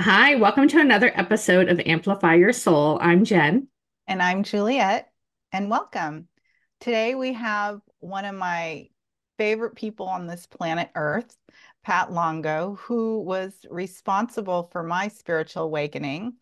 Hi, 0.00 0.36
welcome 0.36 0.68
to 0.68 0.80
another 0.80 1.10
episode 1.12 1.68
of 1.68 1.80
Amplify 1.80 2.36
Your 2.36 2.52
Soul. 2.52 3.00
I'm 3.02 3.24
Jen. 3.24 3.66
And 4.06 4.22
I'm 4.22 4.44
Juliet, 4.44 5.10
and 5.50 5.68
welcome. 5.68 6.28
Today 6.78 7.16
we 7.16 7.32
have 7.32 7.80
one 7.98 8.24
of 8.24 8.36
my 8.36 8.90
favorite 9.38 9.74
people 9.74 10.06
on 10.06 10.28
this 10.28 10.46
planet 10.46 10.88
Earth, 10.94 11.36
Pat 11.82 12.12
Longo, 12.12 12.78
who 12.82 13.22
was 13.22 13.52
responsible 13.68 14.68
for 14.70 14.84
my 14.84 15.08
spiritual 15.08 15.64
awakening. 15.64 16.34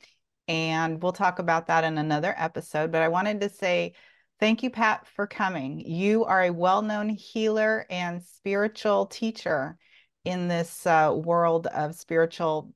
And 0.48 1.02
we'll 1.02 1.12
talk 1.12 1.38
about 1.38 1.68
that 1.68 1.82
in 1.82 1.96
another 1.96 2.34
episode. 2.36 2.92
But 2.92 3.00
I 3.00 3.08
wanted 3.08 3.40
to 3.40 3.48
say 3.48 3.94
thank 4.38 4.64
you, 4.64 4.68
Pat, 4.68 5.06
for 5.06 5.26
coming. 5.26 5.80
You 5.80 6.26
are 6.26 6.42
a 6.42 6.50
well 6.50 6.82
known 6.82 7.08
healer 7.08 7.86
and 7.88 8.22
spiritual 8.22 9.06
teacher 9.06 9.78
in 10.26 10.46
this 10.46 10.86
uh, 10.86 11.14
world 11.16 11.68
of 11.68 11.94
spiritual 11.94 12.74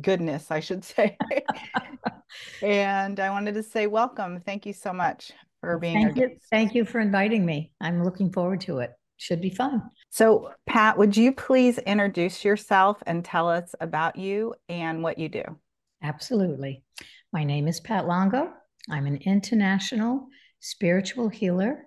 goodness, 0.00 0.50
I 0.50 0.60
should 0.60 0.84
say. 0.84 1.16
and 2.62 3.18
I 3.18 3.30
wanted 3.30 3.54
to 3.54 3.62
say 3.62 3.86
welcome. 3.86 4.40
Thank 4.40 4.66
you 4.66 4.72
so 4.72 4.92
much 4.92 5.32
for 5.60 5.78
being 5.78 5.94
Thank 5.94 6.16
you. 6.16 6.36
Thank 6.50 6.74
you 6.74 6.84
for 6.84 7.00
inviting 7.00 7.44
me. 7.44 7.72
I'm 7.80 8.04
looking 8.04 8.32
forward 8.32 8.60
to 8.62 8.78
it. 8.78 8.92
Should 9.16 9.40
be 9.42 9.50
fun. 9.50 9.82
So, 10.08 10.50
Pat, 10.66 10.96
would 10.96 11.16
you 11.16 11.32
please 11.32 11.78
introduce 11.78 12.44
yourself 12.44 13.02
and 13.06 13.24
tell 13.24 13.48
us 13.48 13.74
about 13.80 14.16
you 14.16 14.54
and 14.68 15.02
what 15.02 15.18
you 15.18 15.28
do? 15.28 15.42
Absolutely. 16.02 16.82
My 17.32 17.44
name 17.44 17.68
is 17.68 17.80
Pat 17.80 18.06
Longo. 18.06 18.50
I'm 18.88 19.06
an 19.06 19.18
international 19.26 20.26
spiritual 20.60 21.28
healer 21.28 21.84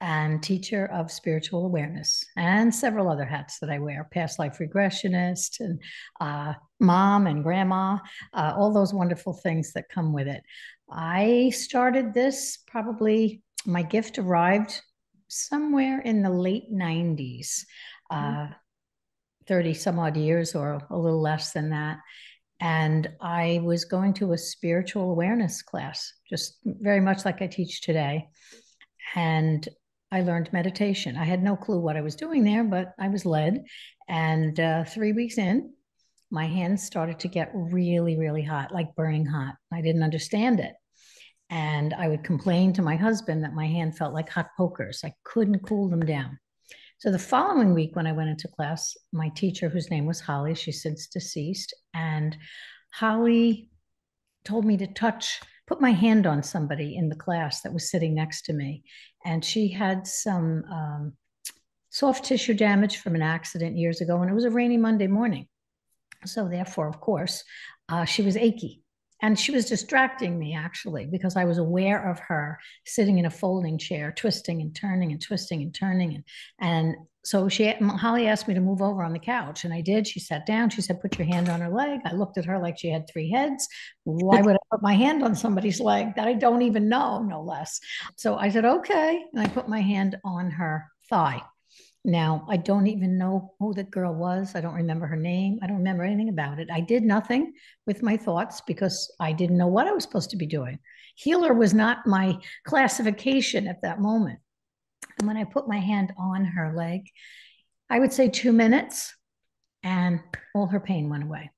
and 0.00 0.42
teacher 0.42 0.86
of 0.86 1.10
spiritual 1.10 1.66
awareness 1.66 2.24
and 2.36 2.72
several 2.72 3.10
other 3.10 3.24
hats 3.24 3.58
that 3.58 3.70
I 3.70 3.80
wear 3.80 4.08
past 4.12 4.38
life 4.38 4.58
regressionist 4.58 5.58
and 5.58 5.80
uh, 6.20 6.54
mom 6.80 7.26
and 7.26 7.42
grandma, 7.42 7.98
uh, 8.32 8.54
all 8.56 8.72
those 8.72 8.94
wonderful 8.94 9.32
things 9.32 9.72
that 9.72 9.88
come 9.88 10.12
with 10.12 10.28
it. 10.28 10.42
I 10.90 11.50
started 11.54 12.14
this 12.14 12.58
probably, 12.66 13.42
my 13.66 13.82
gift 13.82 14.18
arrived 14.18 14.80
somewhere 15.28 16.00
in 16.00 16.22
the 16.22 16.30
late 16.30 16.72
90s, 16.72 17.64
mm-hmm. 18.10 18.52
uh, 18.52 18.54
30 19.46 19.74
some 19.74 19.98
odd 19.98 20.16
years 20.16 20.54
or 20.54 20.80
a 20.90 20.96
little 20.96 21.20
less 21.20 21.52
than 21.52 21.70
that. 21.70 21.98
And 22.60 23.08
I 23.20 23.60
was 23.62 23.84
going 23.84 24.14
to 24.14 24.32
a 24.32 24.38
spiritual 24.38 25.10
awareness 25.10 25.62
class, 25.62 26.12
just 26.28 26.58
very 26.64 27.00
much 27.00 27.24
like 27.24 27.40
I 27.40 27.46
teach 27.46 27.82
today. 27.82 28.26
And 29.14 29.66
I 30.10 30.22
learned 30.22 30.52
meditation. 30.52 31.16
I 31.16 31.24
had 31.24 31.42
no 31.42 31.54
clue 31.54 31.78
what 31.78 31.96
I 31.96 32.00
was 32.00 32.16
doing 32.16 32.42
there, 32.42 32.64
but 32.64 32.94
I 32.98 33.08
was 33.08 33.26
led. 33.26 33.64
And 34.08 34.58
uh, 34.58 34.84
three 34.84 35.12
weeks 35.12 35.38
in, 35.38 35.72
my 36.30 36.46
hands 36.46 36.82
started 36.82 37.18
to 37.20 37.28
get 37.28 37.50
really, 37.54 38.18
really 38.18 38.42
hot, 38.42 38.72
like 38.72 38.94
burning 38.94 39.26
hot. 39.26 39.54
I 39.72 39.80
didn't 39.80 40.02
understand 40.02 40.60
it. 40.60 40.74
And 41.50 41.94
I 41.94 42.08
would 42.08 42.24
complain 42.24 42.72
to 42.74 42.82
my 42.82 42.96
husband 42.96 43.42
that 43.44 43.54
my 43.54 43.66
hand 43.66 43.96
felt 43.96 44.12
like 44.12 44.28
hot 44.28 44.48
pokers. 44.56 45.00
I 45.04 45.14
couldn't 45.24 45.66
cool 45.66 45.88
them 45.88 46.04
down. 46.04 46.38
So 46.98 47.10
the 47.10 47.18
following 47.18 47.74
week, 47.74 47.94
when 47.94 48.06
I 48.06 48.12
went 48.12 48.28
into 48.28 48.48
class, 48.48 48.96
my 49.12 49.30
teacher, 49.30 49.68
whose 49.68 49.90
name 49.90 50.04
was 50.04 50.20
Holly, 50.20 50.54
she's 50.54 50.82
since 50.82 51.06
deceased, 51.06 51.74
and 51.94 52.36
Holly 52.92 53.70
told 54.44 54.64
me 54.64 54.76
to 54.78 54.86
touch 54.86 55.40
put 55.68 55.80
my 55.82 55.90
hand 55.90 56.26
on 56.26 56.42
somebody 56.42 56.96
in 56.96 57.10
the 57.10 57.14
class 57.14 57.60
that 57.60 57.72
was 57.74 57.90
sitting 57.90 58.14
next 58.14 58.42
to 58.46 58.52
me, 58.54 58.82
and 59.24 59.44
she 59.44 59.68
had 59.68 60.06
some 60.06 60.64
um, 60.72 61.12
soft 61.90 62.24
tissue 62.24 62.54
damage 62.54 62.96
from 62.96 63.14
an 63.14 63.22
accident 63.22 63.76
years 63.76 64.00
ago, 64.00 64.20
and 64.20 64.30
it 64.30 64.34
was 64.34 64.46
a 64.46 64.50
rainy 64.50 64.78
Monday 64.78 65.06
morning. 65.06 65.46
So, 66.24 66.48
therefore, 66.48 66.88
of 66.88 67.00
course, 67.00 67.44
uh, 67.88 68.04
she 68.04 68.22
was 68.22 68.36
achy. 68.36 68.82
And 69.20 69.36
she 69.36 69.50
was 69.50 69.64
distracting 69.64 70.38
me 70.38 70.54
actually 70.54 71.06
because 71.06 71.34
I 71.34 71.44
was 71.44 71.58
aware 71.58 72.08
of 72.08 72.20
her 72.20 72.58
sitting 72.86 73.18
in 73.18 73.26
a 73.26 73.30
folding 73.30 73.76
chair, 73.76 74.12
twisting 74.12 74.60
and 74.60 74.72
turning 74.74 75.10
and 75.10 75.20
twisting 75.20 75.60
and 75.60 75.74
turning. 75.74 76.14
And, 76.14 76.24
and 76.60 76.96
so 77.24 77.48
she 77.48 77.68
Holly 77.72 78.28
asked 78.28 78.46
me 78.46 78.54
to 78.54 78.60
move 78.60 78.80
over 78.80 79.02
on 79.02 79.12
the 79.12 79.18
couch, 79.18 79.64
and 79.64 79.74
I 79.74 79.80
did. 79.80 80.06
She 80.06 80.20
sat 80.20 80.46
down. 80.46 80.70
She 80.70 80.80
said, 80.80 81.00
"Put 81.00 81.18
your 81.18 81.26
hand 81.26 81.48
on 81.48 81.60
her 81.60 81.68
leg." 81.68 82.00
I 82.04 82.12
looked 82.12 82.38
at 82.38 82.44
her 82.44 82.58
like 82.58 82.78
she 82.78 82.90
had 82.90 83.08
three 83.08 83.30
heads. 83.30 83.68
Why 84.04 84.40
would 84.40 84.54
I 84.54 84.58
put 84.70 84.82
my 84.82 84.94
hand 84.94 85.24
on 85.24 85.34
somebody's 85.34 85.80
leg 85.80 86.14
that 86.14 86.28
I 86.28 86.34
don't 86.34 86.62
even 86.62 86.88
know, 86.88 87.22
no 87.22 87.42
less? 87.42 87.80
So 88.16 88.36
I 88.36 88.50
said, 88.50 88.64
"Okay," 88.64 89.24
and 89.32 89.42
I 89.42 89.48
put 89.48 89.68
my 89.68 89.80
hand 89.80 90.16
on 90.24 90.52
her 90.52 90.86
thigh. 91.10 91.42
Now 92.08 92.46
I 92.48 92.56
don't 92.56 92.86
even 92.86 93.18
know 93.18 93.52
who 93.58 93.74
the 93.74 93.84
girl 93.84 94.14
was. 94.14 94.54
I 94.54 94.62
don't 94.62 94.74
remember 94.74 95.06
her 95.06 95.16
name. 95.16 95.58
I 95.62 95.66
don't 95.66 95.76
remember 95.76 96.04
anything 96.04 96.30
about 96.30 96.58
it. 96.58 96.70
I 96.72 96.80
did 96.80 97.02
nothing 97.02 97.52
with 97.86 98.02
my 98.02 98.16
thoughts 98.16 98.62
because 98.66 99.14
I 99.20 99.32
didn't 99.32 99.58
know 99.58 99.66
what 99.66 99.86
I 99.86 99.92
was 99.92 100.04
supposed 100.04 100.30
to 100.30 100.38
be 100.38 100.46
doing. 100.46 100.78
Healer 101.16 101.52
was 101.52 101.74
not 101.74 102.06
my 102.06 102.38
classification 102.64 103.68
at 103.68 103.82
that 103.82 104.00
moment. 104.00 104.38
And 105.18 105.28
when 105.28 105.36
I 105.36 105.44
put 105.44 105.68
my 105.68 105.76
hand 105.76 106.14
on 106.16 106.46
her 106.46 106.74
leg, 106.74 107.02
I 107.90 107.98
would 107.98 108.14
say 108.14 108.30
two 108.30 108.52
minutes, 108.52 109.14
and 109.82 110.20
all 110.54 110.68
her 110.68 110.80
pain 110.80 111.10
went 111.10 111.24
away. 111.24 111.50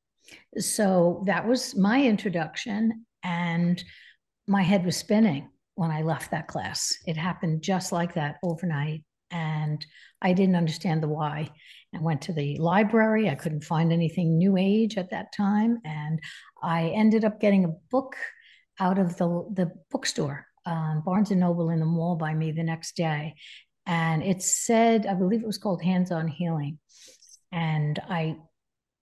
So 0.58 1.22
that 1.26 1.46
was 1.46 1.76
my 1.76 2.02
introduction. 2.02 3.06
And 3.22 3.80
my 4.48 4.62
head 4.62 4.84
was 4.84 4.96
spinning 4.96 5.48
when 5.76 5.92
I 5.92 6.02
left 6.02 6.32
that 6.32 6.48
class. 6.48 6.92
It 7.06 7.16
happened 7.16 7.62
just 7.62 7.92
like 7.92 8.14
that 8.14 8.38
overnight. 8.42 9.04
And 9.30 9.84
I 10.22 10.32
didn't 10.32 10.56
understand 10.56 11.02
the 11.02 11.08
why. 11.08 11.50
I 11.94 12.00
went 12.00 12.22
to 12.22 12.32
the 12.32 12.56
library. 12.58 13.28
I 13.28 13.34
couldn't 13.34 13.64
find 13.64 13.92
anything 13.92 14.38
new 14.38 14.56
age 14.56 14.96
at 14.96 15.10
that 15.10 15.32
time. 15.36 15.78
And 15.84 16.20
I 16.62 16.88
ended 16.94 17.24
up 17.24 17.40
getting 17.40 17.64
a 17.64 17.74
book 17.90 18.16
out 18.78 18.98
of 18.98 19.16
the, 19.16 19.26
the 19.54 19.70
bookstore 19.90 20.46
um, 20.66 21.02
Barnes 21.04 21.30
and 21.30 21.40
Noble 21.40 21.70
in 21.70 21.80
the 21.80 21.86
mall 21.86 22.16
by 22.16 22.34
me 22.34 22.52
the 22.52 22.62
next 22.62 22.96
day, 22.96 23.34
and 23.86 24.22
it 24.22 24.42
said, 24.42 25.06
I 25.06 25.14
believe 25.14 25.42
it 25.42 25.46
was 25.46 25.58
called 25.58 25.82
Hands 25.82 26.10
on 26.10 26.28
Healing, 26.28 26.78
and 27.52 27.98
I 28.08 28.36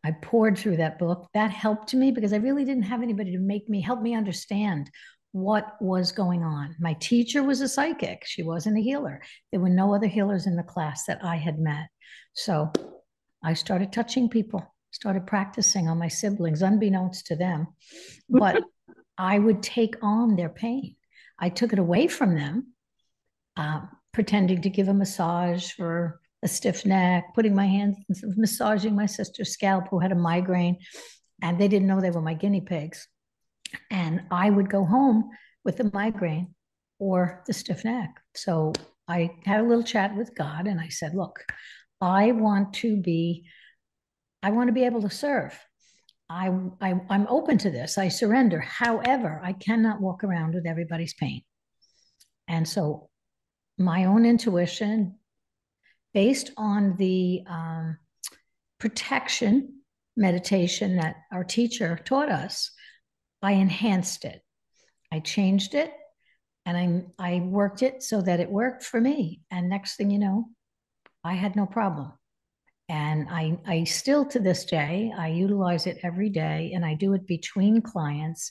I 0.04 0.12
poured 0.12 0.56
through 0.56 0.76
that 0.76 0.98
book. 0.98 1.26
That 1.34 1.50
helped 1.50 1.92
me 1.92 2.12
because 2.12 2.32
I 2.32 2.36
really 2.36 2.64
didn't 2.64 2.84
have 2.84 3.02
anybody 3.02 3.32
to 3.32 3.38
make 3.38 3.68
me 3.68 3.80
help 3.80 4.00
me 4.00 4.14
understand 4.14 4.88
what 5.32 5.76
was 5.80 6.12
going 6.12 6.42
on. 6.42 6.74
My 6.80 6.94
teacher 6.94 7.42
was 7.42 7.60
a 7.60 7.68
psychic. 7.68 8.22
She 8.24 8.42
wasn't 8.42 8.78
a 8.78 8.82
healer. 8.82 9.22
There 9.50 9.60
were 9.60 9.68
no 9.68 9.94
other 9.94 10.06
healers 10.06 10.46
in 10.46 10.56
the 10.56 10.62
class 10.62 11.04
that 11.06 11.24
I 11.24 11.36
had 11.36 11.58
met. 11.58 11.88
So 12.32 12.72
I 13.42 13.54
started 13.54 13.92
touching 13.92 14.28
people, 14.28 14.74
started 14.90 15.26
practicing 15.26 15.88
on 15.88 15.98
my 15.98 16.08
siblings, 16.08 16.62
unbeknownst 16.62 17.26
to 17.26 17.36
them. 17.36 17.68
But 18.28 18.62
I 19.18 19.38
would 19.38 19.62
take 19.62 19.96
on 20.02 20.36
their 20.36 20.48
pain. 20.48 20.96
I 21.38 21.50
took 21.50 21.72
it 21.72 21.78
away 21.78 22.08
from 22.08 22.34
them, 22.34 22.72
uh, 23.56 23.82
pretending 24.12 24.62
to 24.62 24.70
give 24.70 24.88
a 24.88 24.94
massage 24.94 25.72
for 25.72 26.20
a 26.42 26.48
stiff 26.48 26.86
neck, 26.86 27.34
putting 27.34 27.54
my 27.54 27.66
hands, 27.66 27.96
massaging 28.36 28.94
my 28.94 29.06
sister's 29.06 29.52
scalp 29.52 29.88
who 29.88 29.98
had 29.98 30.12
a 30.12 30.16
migraine, 30.16 30.78
and 31.42 31.60
they 31.60 31.68
didn't 31.68 31.88
know 31.88 32.00
they 32.00 32.10
were 32.10 32.22
my 32.22 32.34
guinea 32.34 32.60
pigs. 32.60 33.08
And 33.90 34.22
I 34.30 34.50
would 34.50 34.70
go 34.70 34.84
home 34.84 35.30
with 35.64 35.76
the 35.76 35.90
migraine 35.92 36.54
or 36.98 37.42
the 37.46 37.52
stiff 37.52 37.84
neck. 37.84 38.20
So 38.34 38.72
I 39.06 39.30
had 39.44 39.60
a 39.60 39.64
little 39.64 39.84
chat 39.84 40.16
with 40.16 40.34
God 40.34 40.66
and 40.66 40.80
I 40.80 40.88
said, 40.88 41.14
Look, 41.14 41.44
I 42.00 42.32
want 42.32 42.74
to 42.74 42.96
be, 42.96 43.46
I 44.42 44.50
want 44.50 44.68
to 44.68 44.72
be 44.72 44.84
able 44.84 45.02
to 45.02 45.10
serve. 45.10 45.58
I, 46.30 46.50
I 46.80 46.94
I'm 47.08 47.26
open 47.28 47.58
to 47.58 47.70
this. 47.70 47.96
I 47.96 48.08
surrender. 48.08 48.60
However, 48.60 49.40
I 49.42 49.54
cannot 49.54 50.00
walk 50.00 50.24
around 50.24 50.54
with 50.54 50.66
everybody's 50.66 51.14
pain. 51.14 51.42
And 52.46 52.68
so 52.68 53.08
my 53.78 54.04
own 54.04 54.26
intuition, 54.26 55.16
based 56.12 56.50
on 56.56 56.96
the 56.96 57.42
um, 57.46 57.98
protection 58.78 59.80
meditation 60.16 60.96
that 60.96 61.16
our 61.32 61.44
teacher 61.44 61.98
taught 62.04 62.30
us, 62.30 62.72
I 63.42 63.52
enhanced 63.52 64.24
it. 64.24 64.42
I 65.12 65.20
changed 65.20 65.74
it 65.74 65.92
and 66.66 66.76
I, 67.18 67.36
I 67.36 67.40
worked 67.40 67.82
it 67.82 68.02
so 68.02 68.20
that 68.22 68.40
it 68.40 68.50
worked 68.50 68.84
for 68.84 69.00
me. 69.00 69.40
And 69.50 69.68
next 69.68 69.96
thing 69.96 70.10
you 70.10 70.18
know, 70.18 70.46
I 71.24 71.34
had 71.34 71.56
no 71.56 71.66
problem 71.66 72.12
and 72.88 73.28
I, 73.30 73.58
I 73.66 73.84
still 73.84 74.24
to 74.26 74.38
this 74.38 74.64
day 74.64 75.12
i 75.16 75.28
utilize 75.28 75.86
it 75.86 75.98
every 76.02 76.30
day 76.30 76.72
and 76.74 76.84
i 76.84 76.94
do 76.94 77.14
it 77.14 77.26
between 77.26 77.82
clients 77.82 78.50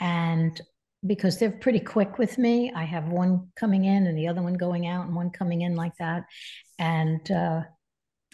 and 0.00 0.60
because 1.06 1.38
they're 1.38 1.50
pretty 1.50 1.80
quick 1.80 2.18
with 2.18 2.36
me 2.38 2.72
i 2.74 2.84
have 2.84 3.08
one 3.08 3.48
coming 3.56 3.84
in 3.84 4.06
and 4.06 4.16
the 4.16 4.28
other 4.28 4.42
one 4.42 4.54
going 4.54 4.86
out 4.86 5.06
and 5.06 5.16
one 5.16 5.30
coming 5.30 5.62
in 5.62 5.74
like 5.74 5.96
that 5.98 6.24
and 6.78 7.30
uh, 7.30 7.62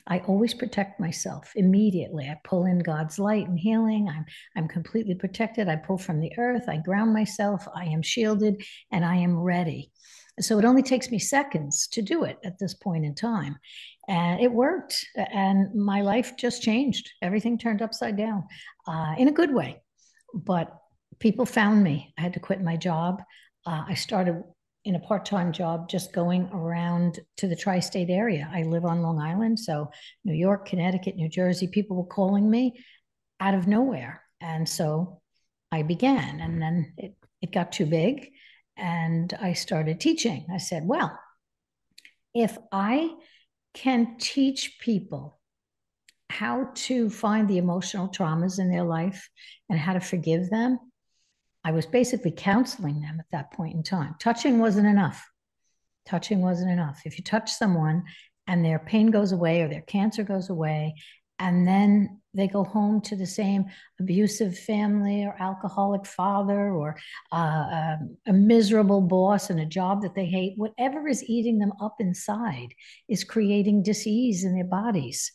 i 0.06 0.18
always 0.20 0.54
protect 0.54 1.00
myself 1.00 1.52
immediately 1.56 2.26
i 2.26 2.36
pull 2.44 2.64
in 2.64 2.78
god's 2.78 3.18
light 3.18 3.48
and 3.48 3.58
healing 3.58 4.08
i'm 4.08 4.24
i'm 4.56 4.68
completely 4.68 5.14
protected 5.14 5.68
i 5.68 5.76
pull 5.76 5.98
from 5.98 6.20
the 6.20 6.32
earth 6.38 6.68
i 6.68 6.76
ground 6.76 7.12
myself 7.12 7.66
i 7.74 7.84
am 7.84 8.02
shielded 8.02 8.62
and 8.92 9.04
i 9.04 9.16
am 9.16 9.36
ready 9.36 9.90
So 10.40 10.58
it 10.58 10.64
only 10.64 10.82
takes 10.82 11.10
me 11.10 11.18
seconds 11.18 11.88
to 11.92 12.02
do 12.02 12.24
it 12.24 12.38
at 12.44 12.58
this 12.58 12.74
point 12.74 13.04
in 13.04 13.14
time. 13.14 13.56
And 14.08 14.40
it 14.40 14.52
worked. 14.52 15.04
And 15.16 15.74
my 15.74 16.02
life 16.02 16.36
just 16.36 16.62
changed. 16.62 17.10
Everything 17.22 17.58
turned 17.58 17.82
upside 17.82 18.16
down 18.16 18.44
uh, 18.86 19.14
in 19.16 19.28
a 19.28 19.32
good 19.32 19.52
way. 19.52 19.80
But 20.34 20.76
people 21.18 21.46
found 21.46 21.82
me. 21.82 22.12
I 22.18 22.20
had 22.20 22.34
to 22.34 22.40
quit 22.40 22.60
my 22.62 22.76
job. 22.76 23.22
Uh, 23.64 23.84
I 23.88 23.94
started 23.94 24.42
in 24.86 24.94
a 24.94 25.00
part-time 25.00 25.52
job 25.52 25.88
just 25.88 26.12
going 26.12 26.48
around 26.52 27.18
to 27.36 27.48
the 27.48 27.56
tri-state 27.56 28.08
area. 28.08 28.48
I 28.52 28.62
live 28.62 28.84
on 28.84 29.02
long 29.02 29.20
island 29.20 29.58
so 29.58 29.90
new 30.24 30.32
york 30.32 30.66
connecticut 30.68 31.16
new 31.16 31.28
jersey 31.28 31.66
people 31.66 31.96
were 31.96 32.04
calling 32.04 32.48
me 32.48 32.72
out 33.40 33.54
of 33.54 33.66
nowhere. 33.66 34.22
And 34.40 34.68
so 34.68 35.20
i 35.72 35.82
began 35.82 36.40
and 36.40 36.62
then 36.62 36.92
it, 36.96 37.16
it 37.42 37.52
got 37.52 37.72
too 37.72 37.86
big 37.86 38.30
and 38.76 39.36
i 39.40 39.52
started 39.52 40.00
teaching. 40.00 40.46
I 40.52 40.58
said 40.58 40.86
well 40.86 41.18
if 42.32 42.56
i 42.70 43.10
can 43.74 44.16
teach 44.18 44.78
people 44.80 45.40
how 46.30 46.70
to 46.74 47.10
find 47.10 47.48
the 47.48 47.58
emotional 47.58 48.08
traumas 48.08 48.58
in 48.58 48.70
their 48.70 48.84
life 48.84 49.28
and 49.68 49.78
how 49.78 49.94
to 49.94 50.00
forgive 50.00 50.48
them 50.48 50.78
I 51.66 51.72
was 51.72 51.84
basically 51.84 52.30
counseling 52.30 53.00
them 53.00 53.18
at 53.18 53.26
that 53.32 53.50
point 53.50 53.74
in 53.74 53.82
time. 53.82 54.14
Touching 54.20 54.60
wasn't 54.60 54.86
enough. 54.86 55.28
Touching 56.06 56.40
wasn't 56.40 56.70
enough. 56.70 57.02
If 57.04 57.18
you 57.18 57.24
touch 57.24 57.50
someone 57.50 58.04
and 58.46 58.64
their 58.64 58.78
pain 58.78 59.10
goes 59.10 59.32
away 59.32 59.62
or 59.62 59.68
their 59.68 59.80
cancer 59.80 60.22
goes 60.22 60.48
away, 60.48 60.94
and 61.40 61.66
then 61.66 62.20
they 62.34 62.46
go 62.46 62.62
home 62.62 63.00
to 63.00 63.16
the 63.16 63.26
same 63.26 63.64
abusive 63.98 64.56
family 64.56 65.24
or 65.24 65.34
alcoholic 65.42 66.06
father 66.06 66.70
or 66.70 66.96
uh, 67.32 67.36
a, 67.36 67.98
um, 68.00 68.16
a 68.28 68.32
miserable 68.32 69.00
boss 69.00 69.50
and 69.50 69.58
a 69.58 69.66
job 69.66 70.02
that 70.02 70.14
they 70.14 70.24
hate, 70.24 70.52
whatever 70.56 71.08
is 71.08 71.24
eating 71.24 71.58
them 71.58 71.72
up 71.82 71.96
inside 71.98 72.68
is 73.08 73.24
creating 73.24 73.82
disease 73.82 74.44
in 74.44 74.54
their 74.54 74.64
bodies 74.64 75.32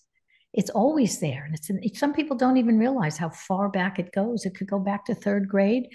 it's 0.53 0.69
always 0.71 1.19
there 1.19 1.45
and 1.45 1.81
it's 1.81 1.99
some 1.99 2.13
people 2.13 2.35
don't 2.35 2.57
even 2.57 2.77
realize 2.77 3.17
how 3.17 3.29
far 3.29 3.69
back 3.69 3.99
it 3.99 4.11
goes 4.11 4.45
it 4.45 4.53
could 4.53 4.69
go 4.69 4.79
back 4.79 5.05
to 5.05 5.15
third 5.15 5.47
grade 5.47 5.87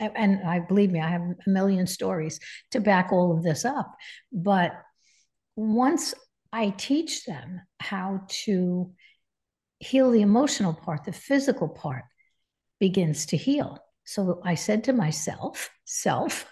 and 0.00 0.46
I 0.46 0.60
believe 0.60 0.90
me, 0.90 1.00
I 1.00 1.08
have 1.08 1.22
a 1.22 1.50
million 1.50 1.86
stories 1.86 2.40
to 2.72 2.80
back 2.80 3.12
all 3.12 3.36
of 3.36 3.42
this 3.42 3.64
up. 3.64 3.94
But 4.32 4.72
once 5.54 6.14
I 6.52 6.70
teach 6.70 7.24
them 7.24 7.60
how 7.80 8.22
to 8.44 8.92
heal 9.78 10.10
the 10.10 10.22
emotional 10.22 10.74
part, 10.74 11.04
the 11.04 11.12
physical 11.12 11.68
part 11.68 12.04
begins 12.80 13.26
to 13.26 13.36
heal. 13.36 13.78
So 14.04 14.40
I 14.44 14.54
said 14.54 14.84
to 14.84 14.92
myself, 14.92 15.70
self, 15.84 16.46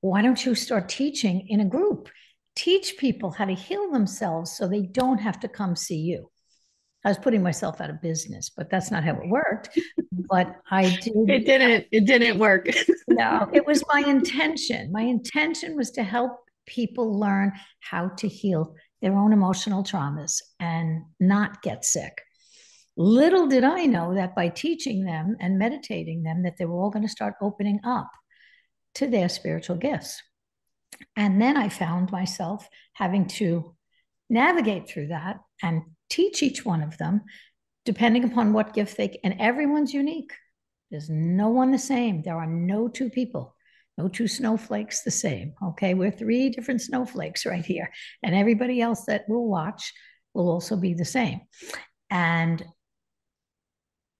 why 0.00 0.22
don't 0.22 0.44
you 0.44 0.54
start 0.54 0.88
teaching 0.88 1.46
in 1.48 1.60
a 1.60 1.64
group? 1.64 2.08
Teach 2.54 2.96
people 2.96 3.30
how 3.30 3.44
to 3.44 3.54
heal 3.54 3.90
themselves 3.90 4.56
so 4.56 4.66
they 4.66 4.82
don't 4.82 5.18
have 5.18 5.40
to 5.40 5.48
come 5.48 5.76
see 5.76 5.98
you. 5.98 6.30
I 7.06 7.10
was 7.10 7.18
putting 7.18 7.40
myself 7.40 7.80
out 7.80 7.88
of 7.88 8.02
business, 8.02 8.50
but 8.50 8.68
that's 8.68 8.90
not 8.90 9.04
how 9.04 9.12
it 9.12 9.28
worked. 9.28 9.78
But 10.28 10.56
I 10.72 10.90
did. 11.00 11.14
It 11.28 11.46
didn't. 11.46 11.86
It 11.92 12.04
didn't 12.04 12.40
work. 12.40 12.66
no, 13.08 13.48
it 13.52 13.64
was 13.64 13.84
my 13.92 14.00
intention. 14.00 14.90
My 14.90 15.02
intention 15.02 15.76
was 15.76 15.92
to 15.92 16.02
help 16.02 16.32
people 16.66 17.16
learn 17.16 17.52
how 17.78 18.08
to 18.08 18.26
heal 18.26 18.74
their 19.02 19.16
own 19.16 19.32
emotional 19.32 19.84
traumas 19.84 20.42
and 20.58 21.04
not 21.20 21.62
get 21.62 21.84
sick. 21.84 22.22
Little 22.96 23.46
did 23.46 23.62
I 23.62 23.84
know 23.84 24.14
that 24.14 24.34
by 24.34 24.48
teaching 24.48 25.04
them 25.04 25.36
and 25.38 25.60
meditating 25.60 26.24
them, 26.24 26.42
that 26.42 26.56
they 26.58 26.64
were 26.64 26.82
all 26.82 26.90
going 26.90 27.06
to 27.06 27.18
start 27.18 27.34
opening 27.40 27.78
up 27.84 28.10
to 28.96 29.06
their 29.06 29.28
spiritual 29.28 29.76
gifts. 29.76 30.20
And 31.14 31.40
then 31.40 31.56
I 31.56 31.68
found 31.68 32.10
myself 32.10 32.68
having 32.94 33.28
to 33.38 33.76
navigate 34.28 34.88
through 34.88 35.08
that 35.08 35.38
and 35.62 35.82
teach 36.08 36.42
each 36.42 36.64
one 36.64 36.82
of 36.82 36.98
them 36.98 37.22
depending 37.84 38.24
upon 38.24 38.52
what 38.52 38.74
gift 38.74 38.96
they 38.96 39.18
and 39.22 39.40
everyone's 39.40 39.94
unique. 39.94 40.32
There's 40.90 41.08
no 41.08 41.48
one 41.48 41.70
the 41.70 41.78
same. 41.78 42.22
There 42.22 42.36
are 42.36 42.46
no 42.46 42.88
two 42.88 43.10
people. 43.10 43.54
No 43.98 44.08
two 44.08 44.28
snowflakes 44.28 45.02
the 45.02 45.10
same 45.10 45.54
okay? 45.62 45.94
We're 45.94 46.10
three 46.10 46.50
different 46.50 46.82
snowflakes 46.82 47.46
right 47.46 47.64
here 47.64 47.90
and 48.22 48.34
everybody 48.34 48.80
else 48.80 49.04
that 49.06 49.26
will 49.28 49.48
watch 49.48 49.92
will 50.34 50.50
also 50.50 50.76
be 50.76 50.92
the 50.92 51.04
same. 51.04 51.40
And 52.10 52.62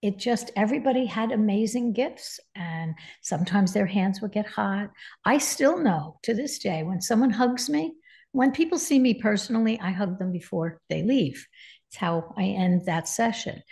it 0.02 0.18
just 0.18 0.50
everybody 0.56 1.04
had 1.04 1.32
amazing 1.32 1.92
gifts 1.92 2.40
and 2.54 2.94
sometimes 3.22 3.72
their 3.72 3.86
hands 3.86 4.20
would 4.20 4.32
get 4.32 4.46
hot. 4.46 4.90
I 5.24 5.38
still 5.38 5.78
know 5.78 6.18
to 6.22 6.32
this 6.32 6.58
day 6.58 6.82
when 6.82 7.00
someone 7.00 7.30
hugs 7.30 7.68
me 7.68 7.94
when 8.36 8.52
people 8.52 8.78
see 8.78 8.98
me 8.98 9.14
personally 9.14 9.78
i 9.80 9.90
hug 9.90 10.18
them 10.18 10.30
before 10.30 10.78
they 10.90 11.02
leave 11.02 11.46
it's 11.88 11.96
how 11.96 12.34
I 12.36 12.44
end 12.44 12.86
that 12.86 13.08
session. 13.08 13.62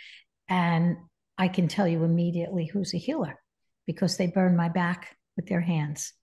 And 0.47 0.97
I 1.37 1.47
can 1.47 1.67
tell 1.67 1.87
you 1.87 2.03
immediately 2.03 2.65
who's 2.65 2.93
a 2.93 2.97
healer 2.97 3.39
because 3.85 4.17
they 4.17 4.27
burn 4.27 4.55
my 4.55 4.69
back 4.69 5.15
with 5.35 5.47
their 5.47 5.61
hands. 5.61 6.13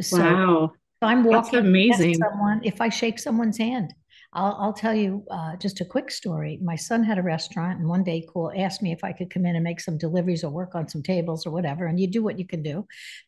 So 0.00 0.18
wow. 0.18 0.72
I'm 1.02 1.24
walking 1.24 1.52
That's 1.52 1.66
amazing. 1.66 2.14
someone, 2.14 2.60
if 2.64 2.80
I 2.80 2.88
shake 2.88 3.18
someone's 3.18 3.58
hand, 3.58 3.94
I'll, 4.34 4.56
I'll 4.58 4.72
tell 4.72 4.94
you 4.94 5.24
uh, 5.30 5.56
just 5.56 5.80
a 5.80 5.84
quick 5.84 6.10
story. 6.10 6.58
My 6.60 6.74
son 6.74 7.04
had 7.04 7.18
a 7.18 7.22
restaurant, 7.22 7.78
and 7.78 7.88
one 7.88 8.02
day, 8.02 8.26
cool 8.32 8.52
asked 8.56 8.82
me 8.82 8.90
if 8.90 9.04
I 9.04 9.12
could 9.12 9.30
come 9.30 9.46
in 9.46 9.54
and 9.54 9.62
make 9.62 9.80
some 9.80 9.96
deliveries 9.96 10.42
or 10.42 10.50
work 10.50 10.74
on 10.74 10.88
some 10.88 11.02
tables 11.02 11.46
or 11.46 11.52
whatever. 11.52 11.86
And 11.86 12.00
you 12.00 12.08
do 12.08 12.22
what 12.22 12.38
you 12.38 12.46
can 12.46 12.62
do. 12.62 12.84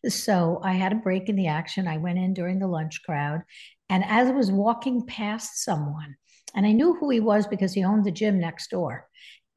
So 0.08 0.60
I 0.64 0.72
had 0.72 0.92
a 0.92 0.96
break 0.96 1.28
in 1.28 1.36
the 1.36 1.46
action. 1.46 1.86
I 1.86 1.98
went 1.98 2.18
in 2.18 2.34
during 2.34 2.58
the 2.58 2.66
lunch 2.66 3.02
crowd, 3.04 3.42
and 3.88 4.04
as 4.04 4.28
I 4.28 4.32
was 4.32 4.50
walking 4.50 5.06
past 5.06 5.62
someone, 5.62 6.16
and 6.54 6.66
I 6.66 6.72
knew 6.72 6.94
who 6.94 7.10
he 7.10 7.20
was 7.20 7.46
because 7.46 7.72
he 7.72 7.84
owned 7.84 8.04
the 8.04 8.10
gym 8.10 8.40
next 8.40 8.70
door. 8.70 9.06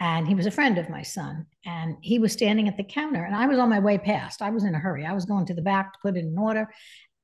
And 0.02 0.28
he 0.28 0.36
was 0.36 0.46
a 0.46 0.52
friend 0.52 0.78
of 0.78 0.90
my 0.90 1.02
son. 1.02 1.46
And 1.66 1.98
he 2.02 2.20
was 2.20 2.32
standing 2.32 2.68
at 2.68 2.78
the 2.78 2.84
counter. 2.84 3.24
And 3.24 3.36
I 3.36 3.48
was 3.48 3.58
on 3.58 3.70
my 3.70 3.80
way 3.80 3.98
past. 3.98 4.42
I 4.42 4.50
was 4.50 4.64
in 4.64 4.76
a 4.76 4.80
hurry. 4.80 5.06
I 5.06 5.14
was 5.14 5.26
going 5.26 5.46
to 5.48 5.54
the 5.54 5.62
back 5.62 5.94
to 5.94 6.00
put 6.02 6.18
in 6.18 6.28
an 6.28 6.38
order 6.38 6.70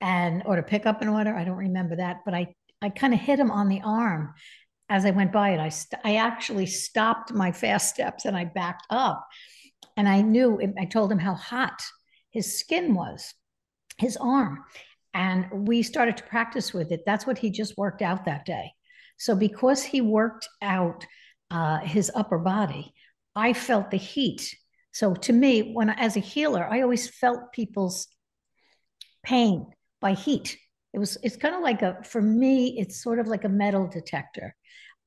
and 0.01 0.43
or 0.45 0.55
to 0.55 0.63
pick 0.63 0.85
up 0.85 1.01
an 1.01 1.07
order. 1.07 1.35
I 1.35 1.45
don't 1.45 1.55
remember 1.57 1.97
that. 1.97 2.21
But 2.25 2.33
I, 2.33 2.53
I 2.81 2.89
kind 2.89 3.13
of 3.13 3.19
hit 3.19 3.39
him 3.39 3.51
on 3.51 3.69
the 3.69 3.81
arm 3.83 4.33
as 4.89 5.05
I 5.05 5.11
went 5.11 5.31
by 5.31 5.51
it. 5.51 5.59
I, 5.59 5.69
st- 5.69 6.01
I 6.03 6.17
actually 6.17 6.65
stopped 6.65 7.33
my 7.33 7.51
fast 7.51 7.89
steps 7.89 8.25
and 8.25 8.35
I 8.35 8.45
backed 8.45 8.85
up. 8.89 9.25
And 9.97 10.07
I 10.07 10.21
knew, 10.21 10.59
I 10.79 10.85
told 10.85 11.11
him 11.11 11.19
how 11.19 11.33
hot 11.33 11.81
his 12.29 12.59
skin 12.59 12.93
was, 12.93 13.33
his 13.97 14.17
arm. 14.17 14.65
And 15.15 15.65
we 15.65 15.81
started 15.81 16.17
to 16.17 16.23
practice 16.23 16.73
with 16.73 16.91
it. 16.91 17.03
That's 17.05 17.25
what 17.25 17.37
he 17.37 17.49
just 17.49 17.77
worked 17.77 18.01
out 18.01 18.25
that 18.25 18.45
day. 18.45 18.73
So 19.17 19.33
because 19.33 19.81
he 19.81 20.01
worked 20.01 20.49
out 20.61 21.07
uh, 21.49 21.79
his 21.79 22.11
upper 22.13 22.37
body, 22.37 22.93
I 23.33 23.53
felt 23.53 23.91
the 23.91 23.97
heat. 23.97 24.53
So 24.91 25.13
to 25.13 25.31
me, 25.31 25.71
when 25.73 25.89
as 25.89 26.17
a 26.17 26.19
healer, 26.19 26.67
I 26.69 26.81
always 26.81 27.07
felt 27.07 27.53
people's 27.53 28.07
pain 29.23 29.67
by 30.01 30.13
heat. 30.13 30.57
It 30.93 30.99
was 30.99 31.17
it's 31.23 31.37
kind 31.37 31.55
of 31.55 31.61
like 31.61 31.81
a 31.81 32.03
for 32.03 32.21
me, 32.21 32.77
it's 32.77 33.01
sort 33.01 33.19
of 33.19 33.27
like 33.27 33.45
a 33.45 33.49
metal 33.49 33.87
detector, 33.87 34.53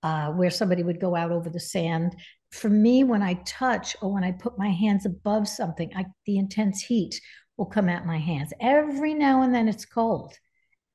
uh, 0.03 0.31
where 0.33 0.51
somebody 0.51 0.83
would 0.83 1.01
go 1.01 1.17
out 1.17 1.33
over 1.33 1.51
the 1.51 1.61
sand. 1.61 2.17
For 2.51 2.71
me, 2.71 3.05
when 3.05 3.21
I 3.21 3.35
touch 3.45 3.95
or 4.01 4.13
when 4.13 4.25
I 4.25 4.33
put 4.33 4.59
my 4.59 4.71
hands 4.71 5.05
above 5.05 5.49
something, 5.49 5.91
I, 5.95 6.07
the 6.25 6.39
intense 6.39 6.81
heat 6.81 7.21
will 7.59 7.67
come 7.67 7.91
at 7.91 8.07
my 8.07 8.19
hands. 8.19 8.55
Every 8.61 9.13
now 9.13 9.43
and 9.43 9.55
then 9.55 9.69
it's 9.69 9.85
cold 9.85 10.33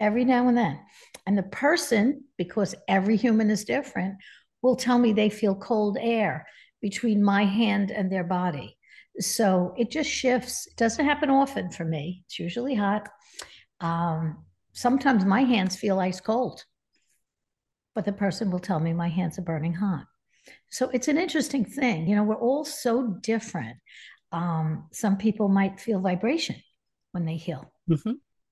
every 0.03 0.25
now 0.25 0.47
and 0.49 0.57
then. 0.57 0.79
And 1.25 1.37
the 1.37 1.43
person, 1.43 2.25
because 2.37 2.75
every 2.87 3.15
human 3.15 3.49
is 3.49 3.63
different, 3.63 4.15
will 4.61 4.75
tell 4.75 4.99
me 4.99 5.13
they 5.13 5.29
feel 5.29 5.55
cold 5.55 5.97
air 5.99 6.45
between 6.81 7.23
my 7.23 7.45
hand 7.45 7.89
and 7.89 8.11
their 8.11 8.25
body. 8.25 8.77
So 9.19 9.73
it 9.77 9.89
just 9.89 10.09
shifts. 10.09 10.67
It 10.67 10.75
doesn't 10.75 11.05
happen 11.05 11.29
often 11.29 11.71
for 11.71 11.85
me. 11.85 12.23
It's 12.25 12.39
usually 12.39 12.75
hot. 12.75 13.07
Um, 13.79 14.43
sometimes 14.73 15.23
my 15.23 15.43
hands 15.43 15.77
feel 15.77 15.99
ice 15.99 16.19
cold, 16.19 16.63
but 17.95 18.05
the 18.05 18.11
person 18.11 18.51
will 18.51 18.59
tell 18.59 18.79
me 18.79 18.91
my 18.91 19.09
hands 19.09 19.39
are 19.39 19.43
burning 19.43 19.73
hot. 19.73 20.05
So 20.69 20.89
it's 20.89 21.07
an 21.07 21.17
interesting 21.17 21.63
thing. 21.63 22.07
You 22.07 22.15
know, 22.15 22.23
we're 22.23 22.35
all 22.35 22.65
so 22.65 23.07
different. 23.21 23.77
Um, 24.33 24.87
some 24.91 25.17
people 25.17 25.47
might 25.47 25.79
feel 25.79 25.99
vibration 25.99 26.55
when 27.11 27.25
they 27.25 27.37
heal. 27.37 27.71
Mm-hmm. 27.89 28.11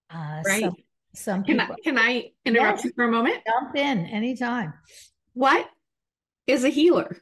Uh, 0.09 0.41
right. 0.45 0.61
Some, 0.61 0.75
some 1.13 1.43
can 1.43 1.59
people. 1.59 1.75
I, 1.75 1.81
can 1.83 1.97
I 1.97 2.31
interrupt 2.45 2.77
yes. 2.77 2.85
you 2.85 2.91
for 2.95 3.05
a 3.05 3.11
moment? 3.11 3.41
Jump 3.45 3.75
in 3.75 4.05
anytime. 4.05 4.73
What 5.33 5.67
is 6.47 6.63
a 6.63 6.69
healer? 6.69 7.17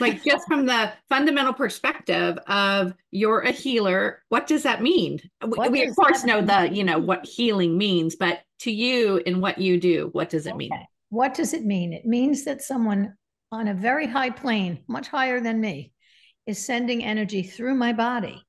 Like 0.00 0.22
just 0.22 0.46
from 0.46 0.66
the 0.66 0.92
fundamental 1.08 1.54
perspective 1.54 2.38
of 2.46 2.92
you're 3.10 3.40
a 3.40 3.52
healer, 3.52 4.22
what 4.28 4.46
does 4.46 4.64
that 4.64 4.82
mean? 4.82 5.18
What 5.42 5.72
we 5.72 5.84
of 5.84 5.96
course 5.96 6.24
know 6.24 6.36
mean? 6.36 6.46
the, 6.46 6.74
you 6.74 6.84
know, 6.84 6.98
what 6.98 7.24
healing 7.24 7.78
means, 7.78 8.14
but 8.14 8.40
to 8.60 8.70
you 8.70 9.22
and 9.26 9.40
what 9.40 9.58
you 9.58 9.80
do, 9.80 10.10
what 10.12 10.28
does 10.28 10.46
it 10.46 10.50
okay. 10.50 10.58
mean? 10.58 10.70
What 11.10 11.32
does 11.34 11.54
it 11.54 11.64
mean? 11.64 11.92
It 11.92 12.04
means 12.04 12.44
that 12.44 12.62
someone 12.62 13.14
on 13.50 13.68
a 13.68 13.74
very 13.74 14.06
high 14.06 14.30
plane, 14.30 14.80
much 14.88 15.08
higher 15.08 15.40
than 15.40 15.60
me, 15.60 15.92
is 16.48 16.64
sending 16.64 17.04
energy 17.04 17.42
through 17.42 17.74
my 17.74 17.92
body 17.92 18.42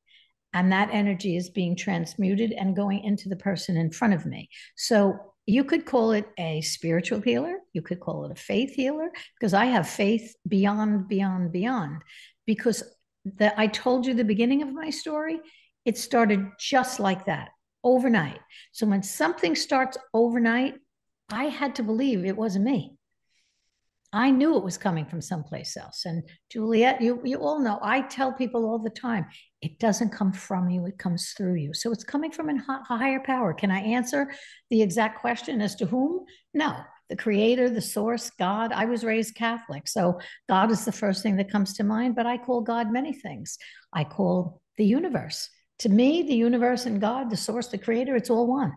and 0.53 0.71
that 0.71 0.89
energy 0.91 1.35
is 1.35 1.49
being 1.49 1.75
transmuted 1.75 2.51
and 2.53 2.75
going 2.75 3.03
into 3.03 3.29
the 3.29 3.35
person 3.35 3.77
in 3.77 3.91
front 3.91 4.13
of 4.13 4.25
me. 4.25 4.49
So 4.75 5.33
you 5.45 5.63
could 5.63 5.85
call 5.85 6.11
it 6.13 6.25
a 6.39 6.61
spiritual 6.61 7.21
healer, 7.21 7.57
you 7.73 7.81
could 7.81 7.99
call 7.99 8.25
it 8.25 8.31
a 8.31 8.35
faith 8.35 8.73
healer, 8.73 9.09
because 9.37 9.53
I 9.53 9.65
have 9.65 9.87
faith 9.87 10.35
beyond, 10.47 11.07
beyond, 11.07 11.51
beyond. 11.51 12.01
Because 12.47 12.83
that 13.37 13.53
I 13.57 13.67
told 13.67 14.07
you 14.07 14.13
the 14.13 14.23
beginning 14.23 14.61
of 14.61 14.73
my 14.73 14.89
story, 14.89 15.39
it 15.85 15.97
started 15.97 16.47
just 16.57 16.99
like 16.99 17.25
that 17.25 17.49
overnight. 17.83 18.39
So 18.71 18.87
when 18.87 19.03
something 19.03 19.55
starts 19.55 19.97
overnight, 20.13 20.75
I 21.29 21.45
had 21.45 21.75
to 21.75 21.83
believe 21.83 22.25
it 22.25 22.37
wasn't 22.37 22.65
me. 22.65 22.95
I 24.11 24.31
knew 24.31 24.57
it 24.57 24.63
was 24.63 24.77
coming 24.77 25.05
from 25.05 25.21
someplace 25.21 25.77
else. 25.77 26.05
And 26.05 26.23
Juliet, 26.51 26.99
you, 26.99 27.21
you 27.23 27.37
all 27.37 27.59
know, 27.59 27.79
I 27.83 28.01
tell 28.01 28.33
people 28.33 28.65
all 28.65 28.79
the 28.79 28.89
time, 28.89 29.27
it 29.61 29.77
doesn't 29.77 30.09
come 30.09 30.33
from 30.33 30.69
you, 30.69 30.85
it 30.87 30.97
comes 30.97 31.33
through 31.37 31.55
you. 31.55 31.73
So 31.73 31.91
it's 31.91 32.03
coming 32.03 32.31
from 32.31 32.49
a 32.49 32.83
higher 32.87 33.19
power. 33.19 33.53
Can 33.53 33.69
I 33.69 33.81
answer 33.81 34.31
the 34.71 34.81
exact 34.81 35.21
question 35.21 35.61
as 35.61 35.75
to 35.75 35.85
whom? 35.85 36.25
No, 36.55 36.75
the 37.09 37.15
creator, 37.15 37.69
the 37.69 37.81
source, 37.81 38.31
God. 38.31 38.71
I 38.71 38.85
was 38.85 39.03
raised 39.03 39.35
Catholic. 39.35 39.87
So 39.87 40.19
God 40.47 40.71
is 40.71 40.85
the 40.85 40.91
first 40.91 41.21
thing 41.21 41.35
that 41.37 41.51
comes 41.51 41.73
to 41.73 41.83
mind, 41.83 42.15
but 42.15 42.25
I 42.25 42.37
call 42.37 42.61
God 42.61 42.91
many 42.91 43.13
things. 43.13 43.57
I 43.93 44.05
call 44.05 44.61
the 44.77 44.85
universe. 44.85 45.49
To 45.79 45.89
me, 45.89 46.23
the 46.23 46.35
universe 46.35 46.85
and 46.85 46.99
God, 46.99 47.29
the 47.29 47.37
source, 47.37 47.67
the 47.67 47.77
creator, 47.77 48.15
it's 48.15 48.29
all 48.29 48.47
one. 48.47 48.73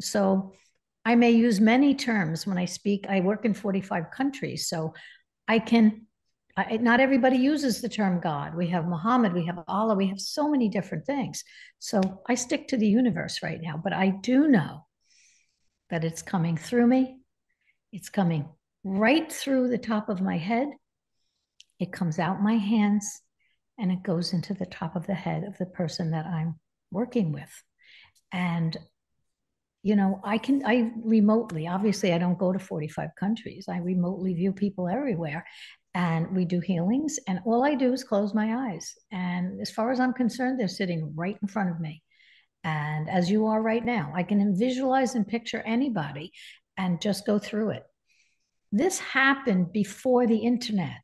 So 0.00 0.52
I 1.04 1.14
may 1.14 1.30
use 1.30 1.60
many 1.60 1.94
terms 1.94 2.46
when 2.46 2.58
I 2.58 2.64
speak. 2.64 3.06
I 3.08 3.20
work 3.20 3.44
in 3.44 3.54
45 3.54 4.10
countries, 4.10 4.68
so 4.68 4.94
I 5.48 5.58
can. 5.58 6.06
I, 6.54 6.76
not 6.76 7.00
everybody 7.00 7.38
uses 7.38 7.80
the 7.80 7.88
term 7.88 8.20
God. 8.20 8.54
We 8.54 8.68
have 8.68 8.86
Muhammad, 8.86 9.32
we 9.32 9.46
have 9.46 9.64
Allah, 9.68 9.94
we 9.94 10.08
have 10.08 10.20
so 10.20 10.50
many 10.50 10.68
different 10.68 11.06
things. 11.06 11.42
So 11.78 12.22
I 12.28 12.34
stick 12.34 12.68
to 12.68 12.76
the 12.76 12.86
universe 12.86 13.42
right 13.42 13.58
now, 13.58 13.80
but 13.82 13.94
I 13.94 14.10
do 14.10 14.48
know 14.48 14.84
that 15.88 16.04
it's 16.04 16.20
coming 16.20 16.58
through 16.58 16.86
me. 16.86 17.20
It's 17.90 18.10
coming 18.10 18.50
right 18.84 19.32
through 19.32 19.68
the 19.68 19.78
top 19.78 20.10
of 20.10 20.20
my 20.20 20.36
head. 20.36 20.68
It 21.78 21.90
comes 21.90 22.18
out 22.18 22.42
my 22.42 22.56
hands 22.56 23.22
and 23.78 23.90
it 23.90 24.02
goes 24.02 24.32
into 24.32 24.54
the 24.54 24.66
top 24.66 24.94
of 24.94 25.06
the 25.06 25.14
head 25.14 25.44
of 25.44 25.56
the 25.58 25.66
person 25.66 26.10
that 26.10 26.26
I'm 26.26 26.58
working 26.90 27.32
with. 27.32 27.50
And 28.30 28.76
you 29.82 29.96
know, 29.96 30.20
I 30.22 30.38
can, 30.38 30.64
I 30.64 30.92
remotely, 31.02 31.66
obviously, 31.66 32.12
I 32.12 32.18
don't 32.18 32.38
go 32.38 32.52
to 32.52 32.58
45 32.58 33.10
countries. 33.18 33.66
I 33.68 33.78
remotely 33.78 34.32
view 34.34 34.52
people 34.52 34.88
everywhere 34.88 35.44
and 35.94 36.34
we 36.34 36.44
do 36.44 36.60
healings. 36.60 37.18
And 37.26 37.40
all 37.44 37.64
I 37.64 37.74
do 37.74 37.92
is 37.92 38.04
close 38.04 38.32
my 38.32 38.70
eyes. 38.70 38.94
And 39.10 39.60
as 39.60 39.70
far 39.70 39.90
as 39.90 40.00
I'm 40.00 40.12
concerned, 40.12 40.58
they're 40.58 40.68
sitting 40.68 41.12
right 41.16 41.36
in 41.42 41.48
front 41.48 41.70
of 41.70 41.80
me. 41.80 42.02
And 42.64 43.10
as 43.10 43.28
you 43.28 43.46
are 43.46 43.60
right 43.60 43.84
now, 43.84 44.12
I 44.14 44.22
can 44.22 44.56
visualize 44.56 45.16
and 45.16 45.26
picture 45.26 45.62
anybody 45.66 46.32
and 46.76 47.00
just 47.00 47.26
go 47.26 47.38
through 47.38 47.70
it. 47.70 47.82
This 48.70 49.00
happened 49.00 49.72
before 49.72 50.26
the 50.26 50.38
internet. 50.38 50.98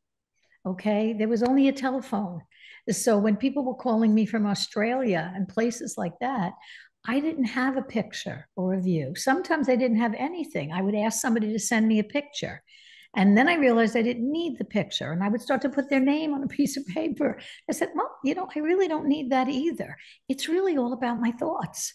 Okay. 0.65 1.13
There 1.13 1.27
was 1.27 1.43
only 1.43 1.67
a 1.67 1.73
telephone. 1.73 2.41
So 2.89 3.17
when 3.17 3.35
people 3.35 3.63
were 3.65 3.75
calling 3.75 4.15
me 4.15 4.25
from 4.25 4.45
Australia 4.45 5.31
and 5.35 5.47
places 5.47 5.95
like 5.97 6.13
that, 6.21 6.53
I 7.05 7.19
didn't 7.19 7.45
have 7.45 7.77
a 7.77 7.81
picture 7.81 8.47
or 8.55 8.73
a 8.73 8.81
view. 8.81 9.13
Sometimes 9.15 9.69
I 9.69 9.75
didn't 9.75 9.97
have 9.99 10.13
anything. 10.17 10.71
I 10.71 10.81
would 10.81 10.95
ask 10.95 11.21
somebody 11.21 11.51
to 11.51 11.59
send 11.59 11.87
me 11.87 11.99
a 11.99 12.03
picture. 12.03 12.61
And 13.15 13.37
then 13.37 13.47
I 13.47 13.55
realized 13.55 13.97
I 13.97 14.01
didn't 14.01 14.31
need 14.31 14.57
the 14.57 14.65
picture. 14.65 15.11
And 15.11 15.23
I 15.23 15.29
would 15.29 15.41
start 15.41 15.61
to 15.61 15.69
put 15.69 15.89
their 15.89 15.99
name 15.99 16.33
on 16.33 16.43
a 16.43 16.47
piece 16.57 16.77
of 16.77 16.85
paper. 16.87 17.39
I 17.69 17.73
said, 17.73 17.89
well, 17.95 18.11
you 18.23 18.35
know, 18.35 18.47
I 18.55 18.59
really 18.59 18.87
don't 18.87 19.07
need 19.07 19.31
that 19.31 19.49
either. 19.49 19.97
It's 20.27 20.47
really 20.47 20.77
all 20.77 20.93
about 20.93 21.19
my 21.19 21.31
thoughts. 21.31 21.93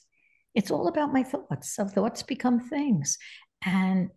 It's 0.55 0.71
all 0.71 0.89
about 0.89 1.13
my 1.13 1.23
thoughts. 1.23 1.75
So 1.75 1.87
thoughts 1.87 2.23
become 2.23 2.61
things. 2.61 3.19
And, 3.65 4.11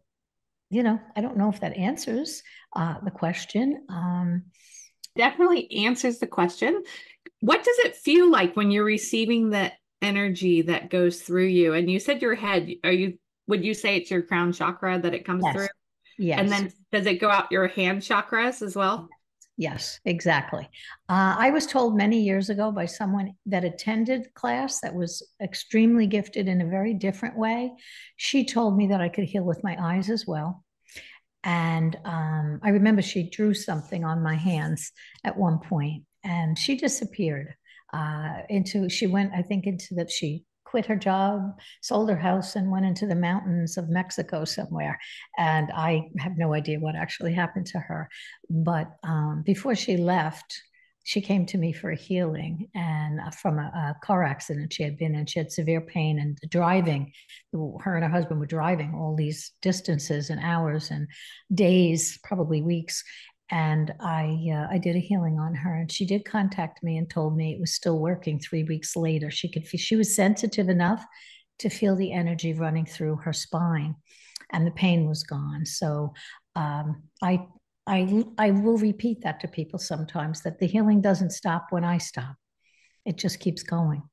you 0.70 0.84
know, 0.84 1.00
I 1.16 1.22
don't 1.22 1.38
know 1.38 1.50
if 1.50 1.60
that 1.62 1.78
answers 1.78 2.44
uh, 2.76 2.96
the 3.04 3.12
question. 3.12 3.86
Um, 3.90 4.44
Definitely 5.18 5.86
answers 5.86 6.20
the 6.20 6.28
question. 6.28 6.84
What 7.42 7.64
does 7.64 7.80
it 7.80 7.96
feel 7.96 8.32
like 8.32 8.56
when 8.56 8.72
you're 8.72 8.86
receiving 8.86 9.50
that 9.50 9.74
energy 10.02 10.62
that 10.64 10.90
goes 10.90 11.22
through 11.22 11.48
you. 11.48 11.74
And 11.74 11.90
you 11.90 12.00
said 12.00 12.22
your 12.22 12.36
head, 12.36 12.70
are 12.84 12.92
you, 12.92 13.18
would 13.48 13.64
you 13.64 13.74
say 13.74 13.98
it's 13.98 14.12
your 14.12 14.22
crown 14.22 14.54
chakra 14.54 15.00
that 15.00 15.14
it 15.14 15.26
comes 15.26 15.44
yes. 15.46 15.56
through? 15.56 15.68
Yes. 16.18 16.40
And 16.40 16.50
then 16.50 16.72
does 16.92 17.06
it 17.06 17.20
go 17.20 17.30
out 17.30 17.52
your 17.52 17.68
hand 17.68 18.02
chakras 18.02 18.62
as 18.62 18.76
well? 18.76 19.08
Yes, 19.60 20.00
exactly. 20.06 20.70
Uh, 21.10 21.36
I 21.38 21.50
was 21.50 21.66
told 21.66 21.98
many 21.98 22.22
years 22.22 22.52
ago 22.52 22.72
by 22.72 22.86
someone 22.86 23.34
that 23.48 23.64
attended 23.64 24.32
class 24.36 24.82
that 24.82 24.94
was 24.94 25.28
extremely 25.42 26.06
gifted 26.06 26.48
in 26.48 26.62
a 26.62 26.68
very 26.68 26.94
different 26.94 27.36
way. 27.36 27.74
She 28.18 28.46
told 28.46 28.78
me 28.78 28.88
that 28.88 29.02
I 29.02 29.10
could 29.10 29.24
heal 29.24 29.44
with 29.44 29.64
my 29.64 29.76
eyes 29.80 30.12
as 30.12 30.28
well. 30.28 30.64
And 31.44 31.98
um, 32.06 32.60
I 32.62 32.70
remember 32.70 33.02
she 33.02 33.30
drew 33.30 33.56
something 33.56 34.04
on 34.04 34.22
my 34.22 34.36
hands 34.36 34.92
at 35.24 35.38
one 35.38 35.58
point 35.58 36.04
and 36.24 36.58
she 36.58 36.76
disappeared 36.76 37.56
uh, 37.94 38.42
into 38.50 38.90
she 38.90 39.08
went 39.08 39.32
i 39.34 39.42
think 39.42 39.66
into 39.66 39.94
that 39.96 40.12
she 40.12 40.44
quit 40.66 40.86
her 40.86 40.98
job 40.98 41.58
sold 41.82 42.10
her 42.10 42.18
house 42.18 42.58
and 42.58 42.70
went 42.70 42.86
into 42.86 43.08
the 43.08 43.16
mountains 43.16 43.78
of 43.78 43.88
mexico 43.90 44.44
somewhere. 44.44 45.00
And 45.38 45.72
i 45.74 46.02
have 46.20 46.38
no 46.38 46.54
idea 46.54 46.80
what 46.80 46.96
actually 46.96 47.34
happened 47.34 47.68
to 47.68 47.80
her. 47.80 48.10
But 48.50 48.88
um, 49.04 49.44
before 49.46 49.76
she 49.76 49.96
left 49.98 50.62
she 51.08 51.22
came 51.22 51.46
to 51.46 51.58
me 51.58 51.72
for 51.72 51.92
a 51.92 51.96
healing 51.96 52.68
and 52.76 53.22
uh, 53.22 53.30
from 53.30 53.60
a, 53.60 53.62
a, 53.62 53.96
car 54.04 54.26
accident 54.26 54.74
she 54.74 54.84
had 54.84 54.98
been 54.98 55.16
in. 55.16 55.26
She 55.26 55.40
had 55.40 55.54
severe 55.54 55.80
pain 55.80 56.20
and 56.20 56.38
driving 56.50 57.14
her 57.80 57.96
and 57.96 58.04
her 58.04 58.10
husband 58.10 58.42
were 58.42 58.46
driving 58.46 58.94
all 58.94 59.16
these 59.16 59.54
distances 59.62 60.30
and 60.30 60.42
hours 60.44 60.92
and 60.92 61.08
days 61.54 62.20
probably 62.26 62.62
weeks 62.62 63.06
and 63.50 63.94
I 64.00 64.50
uh, 64.54 64.68
I 64.70 64.78
did 64.78 64.96
a 64.96 65.00
healing 65.00 65.40
on 65.40 65.56
her, 65.56 65.76
and 65.76 65.92
she 65.92 66.06
did 66.06 66.26
contact 66.26 66.84
me 66.84 66.98
and 66.98 67.10
told 67.10 67.38
me 67.38 67.54
it 67.54 67.60
was 67.60 67.74
still 67.74 68.00
working. 68.00 68.40
Three 68.40 68.64
weeks 68.64 68.96
later, 68.96 69.32
she 69.32 69.50
could 69.50 69.68
feel, 69.68 69.80
she 69.80 69.96
was 69.96 70.16
sensitive 70.16 70.70
enough 70.70 71.06
to 71.60 71.70
feel 71.70 71.96
the 71.96 72.12
energy 72.12 72.54
running 72.54 72.86
through 72.86 73.18
her 73.18 73.34
spine, 73.34 73.96
and 74.52 74.68
the 74.68 74.72
pain 74.72 75.08
was 75.08 75.24
gone. 75.24 75.66
So 75.66 76.14
um, 76.56 77.04
I 77.22 77.46
I 77.86 78.26
I 78.38 78.52
will 78.52 78.78
repeat 78.78 79.22
that 79.22 79.40
to 79.42 79.48
people 79.48 79.80
sometimes 79.80 80.42
that 80.42 80.60
the 80.60 80.68
healing 80.68 81.02
doesn't 81.02 81.32
stop 81.32 81.68
when 81.70 81.86
I 81.86 82.00
stop; 82.00 82.36
it 83.06 83.18
just 83.18 83.40
keeps 83.40 83.64
going. 83.64 84.04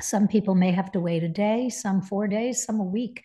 Some 0.00 0.28
people 0.28 0.54
may 0.54 0.72
have 0.72 0.92
to 0.92 1.00
wait 1.00 1.24
a 1.24 1.28
day, 1.28 1.70
some 1.70 2.02
four 2.02 2.28
days, 2.28 2.64
some 2.64 2.80
a 2.80 2.84
week 2.84 3.24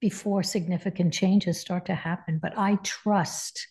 before 0.00 0.42
significant 0.42 1.14
changes 1.14 1.60
start 1.60 1.86
to 1.86 1.94
happen. 1.94 2.40
But 2.42 2.58
I 2.58 2.76
trust 2.82 3.68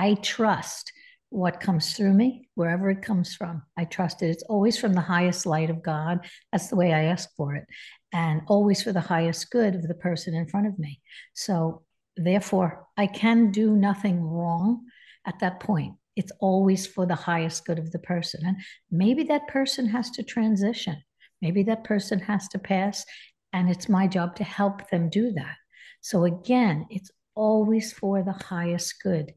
I 0.00 0.14
trust 0.14 0.92
what 1.28 1.60
comes 1.60 1.92
through 1.92 2.14
me, 2.14 2.48
wherever 2.54 2.88
it 2.88 3.02
comes 3.02 3.34
from. 3.34 3.62
I 3.76 3.84
trust 3.84 4.22
it. 4.22 4.30
It's 4.30 4.42
always 4.44 4.78
from 4.78 4.94
the 4.94 5.02
highest 5.02 5.44
light 5.44 5.68
of 5.68 5.82
God. 5.82 6.26
That's 6.50 6.68
the 6.68 6.76
way 6.76 6.94
I 6.94 7.04
ask 7.04 7.28
for 7.36 7.54
it. 7.54 7.66
And 8.10 8.40
always 8.46 8.82
for 8.82 8.92
the 8.92 9.02
highest 9.02 9.50
good 9.50 9.74
of 9.74 9.86
the 9.86 9.94
person 9.94 10.34
in 10.34 10.48
front 10.48 10.68
of 10.68 10.78
me. 10.78 11.02
So, 11.34 11.82
therefore, 12.16 12.86
I 12.96 13.08
can 13.08 13.50
do 13.50 13.76
nothing 13.76 14.22
wrong 14.22 14.86
at 15.26 15.38
that 15.40 15.60
point. 15.60 15.96
It's 16.16 16.32
always 16.40 16.86
for 16.86 17.04
the 17.04 17.14
highest 17.14 17.66
good 17.66 17.78
of 17.78 17.92
the 17.92 17.98
person. 17.98 18.40
And 18.46 18.56
maybe 18.90 19.24
that 19.24 19.48
person 19.48 19.86
has 19.88 20.10
to 20.12 20.22
transition. 20.22 20.96
Maybe 21.42 21.62
that 21.64 21.84
person 21.84 22.20
has 22.20 22.48
to 22.48 22.58
pass. 22.58 23.04
And 23.52 23.68
it's 23.68 23.90
my 23.90 24.06
job 24.06 24.34
to 24.36 24.44
help 24.44 24.88
them 24.88 25.10
do 25.10 25.30
that. 25.32 25.56
So, 26.00 26.24
again, 26.24 26.86
it's 26.88 27.10
always 27.34 27.92
for 27.92 28.22
the 28.22 28.38
highest 28.48 29.02
good 29.02 29.34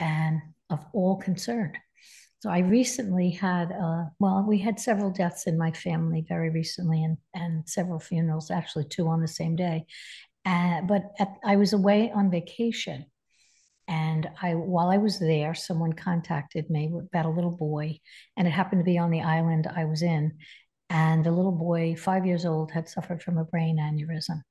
and 0.00 0.40
of 0.70 0.84
all 0.92 1.16
concerned. 1.16 1.76
So 2.40 2.50
I 2.50 2.58
recently 2.58 3.30
had, 3.30 3.72
uh, 3.72 4.04
well, 4.20 4.44
we 4.46 4.58
had 4.58 4.78
several 4.78 5.10
deaths 5.10 5.46
in 5.46 5.56
my 5.58 5.72
family 5.72 6.24
very 6.28 6.50
recently, 6.50 7.02
and 7.02 7.16
and 7.34 7.68
several 7.68 7.98
funerals, 7.98 8.50
actually 8.50 8.84
two 8.84 9.08
on 9.08 9.20
the 9.20 9.28
same 9.28 9.56
day. 9.56 9.86
Uh, 10.44 10.82
but 10.82 11.02
at, 11.18 11.34
I 11.44 11.56
was 11.56 11.72
away 11.72 12.12
on 12.14 12.30
vacation, 12.30 13.06
and 13.88 14.28
I 14.40 14.54
while 14.54 14.90
I 14.90 14.98
was 14.98 15.18
there, 15.18 15.54
someone 15.54 15.94
contacted 15.94 16.68
me 16.70 16.92
about 17.08 17.26
a 17.26 17.30
little 17.30 17.56
boy, 17.56 17.98
and 18.36 18.46
it 18.46 18.52
happened 18.52 18.80
to 18.80 18.84
be 18.84 18.98
on 18.98 19.10
the 19.10 19.22
island 19.22 19.66
I 19.66 19.86
was 19.86 20.02
in, 20.02 20.36
and 20.90 21.24
the 21.24 21.32
little 21.32 21.52
boy, 21.52 21.96
five 21.96 22.26
years 22.26 22.44
old, 22.44 22.70
had 22.70 22.88
suffered 22.88 23.22
from 23.22 23.38
a 23.38 23.44
brain 23.44 23.78
aneurysm. 23.78 24.42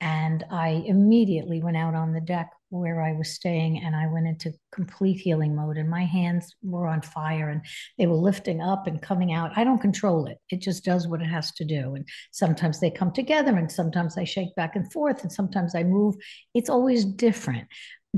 And 0.00 0.44
I 0.50 0.84
immediately 0.86 1.62
went 1.62 1.78
out 1.78 1.94
on 1.94 2.12
the 2.12 2.20
deck 2.20 2.50
where 2.70 3.02
I 3.02 3.12
was 3.12 3.30
staying 3.30 3.82
and 3.84 3.94
I 3.94 4.06
went 4.08 4.26
into 4.26 4.52
complete 4.72 5.20
healing 5.20 5.54
mode 5.54 5.76
and 5.76 5.88
my 5.88 6.04
hands 6.04 6.54
were 6.62 6.88
on 6.88 7.00
fire 7.00 7.48
and 7.48 7.62
they 7.98 8.06
were 8.06 8.16
lifting 8.16 8.60
up 8.60 8.86
and 8.86 9.00
coming 9.00 9.32
out. 9.32 9.56
I 9.56 9.64
don't 9.64 9.80
control 9.80 10.26
it. 10.26 10.38
It 10.50 10.60
just 10.60 10.84
does 10.84 11.06
what 11.06 11.22
it 11.22 11.26
has 11.26 11.52
to 11.52 11.64
do. 11.64 11.94
And 11.94 12.06
sometimes 12.32 12.80
they 12.80 12.90
come 12.90 13.12
together 13.12 13.56
and 13.56 13.70
sometimes 13.70 14.18
I 14.18 14.24
shake 14.24 14.54
back 14.56 14.76
and 14.76 14.90
forth 14.92 15.22
and 15.22 15.32
sometimes 15.32 15.74
I 15.74 15.84
move. 15.84 16.16
It's 16.54 16.70
always 16.70 17.04
different. 17.04 17.68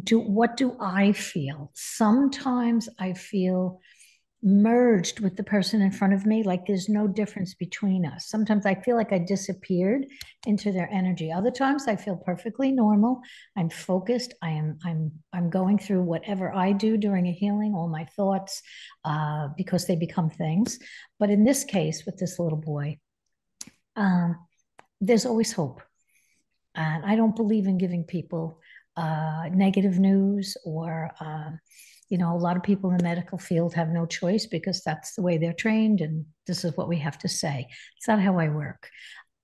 Do 0.03 0.21
what 0.21 0.57
do 0.57 0.77
I 0.81 1.13
feel? 1.13 1.71
Sometimes 1.75 2.89
I 2.99 3.15
feel 3.15 3.81
merged 4.43 5.19
with 5.19 5.37
the 5.37 5.43
person 5.43 5.83
in 5.83 5.91
front 5.91 6.13
of 6.15 6.25
me 6.25 6.45
like 6.45 6.65
there's 6.65 6.89
no 6.89 7.09
difference 7.09 7.55
between 7.55 8.07
us. 8.07 8.29
Sometimes 8.29 8.67
i 8.67 8.75
feel 8.75 8.97
like 8.97 9.13
i 9.13 9.19
disappeared 9.19 10.07
into 10.47 10.71
their 10.71 10.89
energy. 10.93 11.33
Other 11.33 11.51
times 11.51 11.89
i 11.89 11.97
feel 11.97 12.17
perfectly 12.17 12.71
normal. 12.71 13.21
I'm 13.57 13.69
focused. 13.69 14.35
I 14.41 14.51
am 14.51 14.79
i'm 14.85 15.11
i'm 15.33 15.51
going 15.51 15.79
through 15.79 16.03
whatever 16.03 16.55
i 16.55 16.73
do 16.73 16.97
during 16.97 17.27
a 17.27 17.33
healing 17.33 17.75
all 17.75 17.89
my 17.89 18.05
thoughts 18.17 18.63
uh, 19.05 19.49
because 19.57 19.87
they 19.87 19.97
become 19.97 20.31
things. 20.31 20.79
But 21.19 21.31
in 21.31 21.45
this 21.45 21.65
case 21.65 22.07
with 22.07 22.17
this 22.17 22.39
little 22.39 22.59
boy 22.59 22.99
um, 23.97 24.37
there's 25.01 25.27
always 25.27 25.53
hope. 25.53 25.83
And 26.77 27.05
i 27.05 27.17
don't 27.17 27.35
believe 27.35 27.67
in 27.67 27.79
giving 27.79 28.05
people 28.05 28.61
uh, 28.97 29.49
negative 29.53 29.99
news 29.99 30.57
or 30.65 31.11
um, 31.21 31.61
you 32.09 32.19
know, 32.19 32.35
a 32.35 32.39
lot 32.39 32.57
of 32.57 32.63
people 32.63 32.91
in 32.91 32.99
the 32.99 33.05
medical 33.05 33.39
field 33.39 33.75
have 33.75 33.89
no 33.89 34.07
choice 34.07 34.47
because 34.47 34.83
that's 34.83 35.15
the 35.15 35.23
way 35.23 35.39
they're 35.39 35.53
trained 35.53 36.01
and 36.01 36.25
this 36.47 36.65
is 36.65 36.77
what 36.77 36.89
we 36.89 36.99
have 36.99 37.19
to 37.19 37.29
say. 37.29 37.67
It's 37.97 38.09
not 38.09 38.21
how 38.21 38.39
I 38.39 38.49
work. 38.49 38.89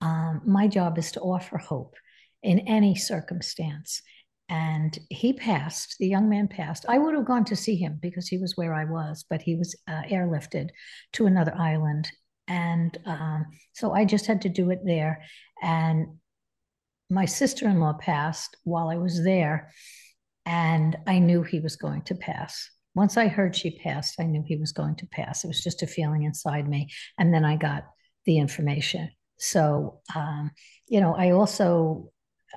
Um, 0.01 0.41
my 0.45 0.67
job 0.67 0.97
is 0.97 1.11
to 1.13 1.21
offer 1.21 1.57
hope 1.57 1.95
in 2.43 2.59
any 2.59 2.95
circumstance. 2.95 4.01
And 4.49 4.97
he 5.09 5.33
passed, 5.33 5.95
the 5.99 6.07
young 6.07 6.29
man 6.29 6.47
passed. 6.47 6.85
I 6.87 6.99
would 6.99 7.15
have 7.15 7.25
gone 7.25 7.45
to 7.45 7.55
see 7.55 7.75
him 7.75 7.97
because 8.01 8.27
he 8.27 8.37
was 8.37 8.55
where 8.55 8.73
I 8.73 8.85
was, 8.85 9.25
but 9.27 9.41
he 9.41 9.55
was 9.55 9.75
uh, 9.87 10.03
airlifted 10.03 10.69
to 11.13 11.25
another 11.25 11.55
island. 11.57 12.11
And 12.47 12.95
um, 13.05 13.45
so 13.73 13.93
I 13.93 14.05
just 14.05 14.27
had 14.27 14.43
to 14.43 14.49
do 14.49 14.69
it 14.69 14.81
there. 14.85 15.23
And 15.63 16.17
my 17.09 17.25
sister 17.25 17.67
in 17.67 17.79
law 17.79 17.93
passed 17.93 18.57
while 18.63 18.89
I 18.89 18.97
was 18.97 19.23
there 19.23 19.71
and 20.45 20.97
I 21.07 21.19
knew 21.19 21.43
he 21.43 21.59
was 21.59 21.75
going 21.75 22.03
to 22.03 22.15
pass. 22.15 22.69
Once 22.93 23.17
I 23.17 23.27
heard 23.27 23.55
she 23.55 23.77
passed, 23.79 24.15
I 24.19 24.23
knew 24.23 24.43
he 24.45 24.55
was 24.55 24.71
going 24.71 24.95
to 24.97 25.07
pass. 25.07 25.43
It 25.43 25.47
was 25.47 25.63
just 25.63 25.83
a 25.83 25.87
feeling 25.87 26.23
inside 26.23 26.67
me. 26.67 26.89
And 27.17 27.33
then 27.33 27.43
I 27.43 27.57
got 27.57 27.85
the 28.25 28.37
information. 28.37 29.09
So, 29.37 29.99
um, 30.15 30.51
you 30.87 31.01
know, 31.01 31.13
I 31.13 31.31
also 31.31 32.11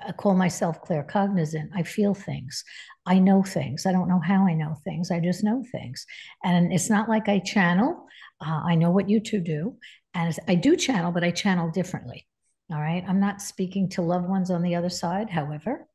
I 0.05 0.11
call 0.11 0.33
myself 0.33 0.81
claircognizant. 0.81 1.69
I 1.75 1.83
feel 1.83 2.13
things. 2.13 2.63
I 3.05 3.19
know 3.19 3.43
things. 3.43 3.85
I 3.85 3.91
don't 3.91 4.07
know 4.07 4.19
how 4.19 4.47
I 4.47 4.53
know 4.53 4.75
things. 4.83 5.11
I 5.11 5.19
just 5.19 5.43
know 5.43 5.63
things. 5.71 6.05
And 6.43 6.71
it's 6.71 6.89
not 6.89 7.09
like 7.09 7.27
I 7.27 7.39
channel. 7.39 8.05
Uh, 8.39 8.61
I 8.65 8.75
know 8.75 8.91
what 8.91 9.09
you 9.09 9.19
two 9.19 9.41
do. 9.41 9.75
And 10.13 10.33
I 10.47 10.55
do 10.55 10.75
channel, 10.75 11.11
but 11.11 11.23
I 11.23 11.31
channel 11.31 11.69
differently. 11.69 12.27
All 12.71 12.79
right. 12.79 13.03
I'm 13.07 13.19
not 13.19 13.41
speaking 13.41 13.89
to 13.89 14.01
loved 14.01 14.29
ones 14.29 14.51
on 14.51 14.61
the 14.61 14.75
other 14.75 14.89
side. 14.89 15.29
However, 15.29 15.87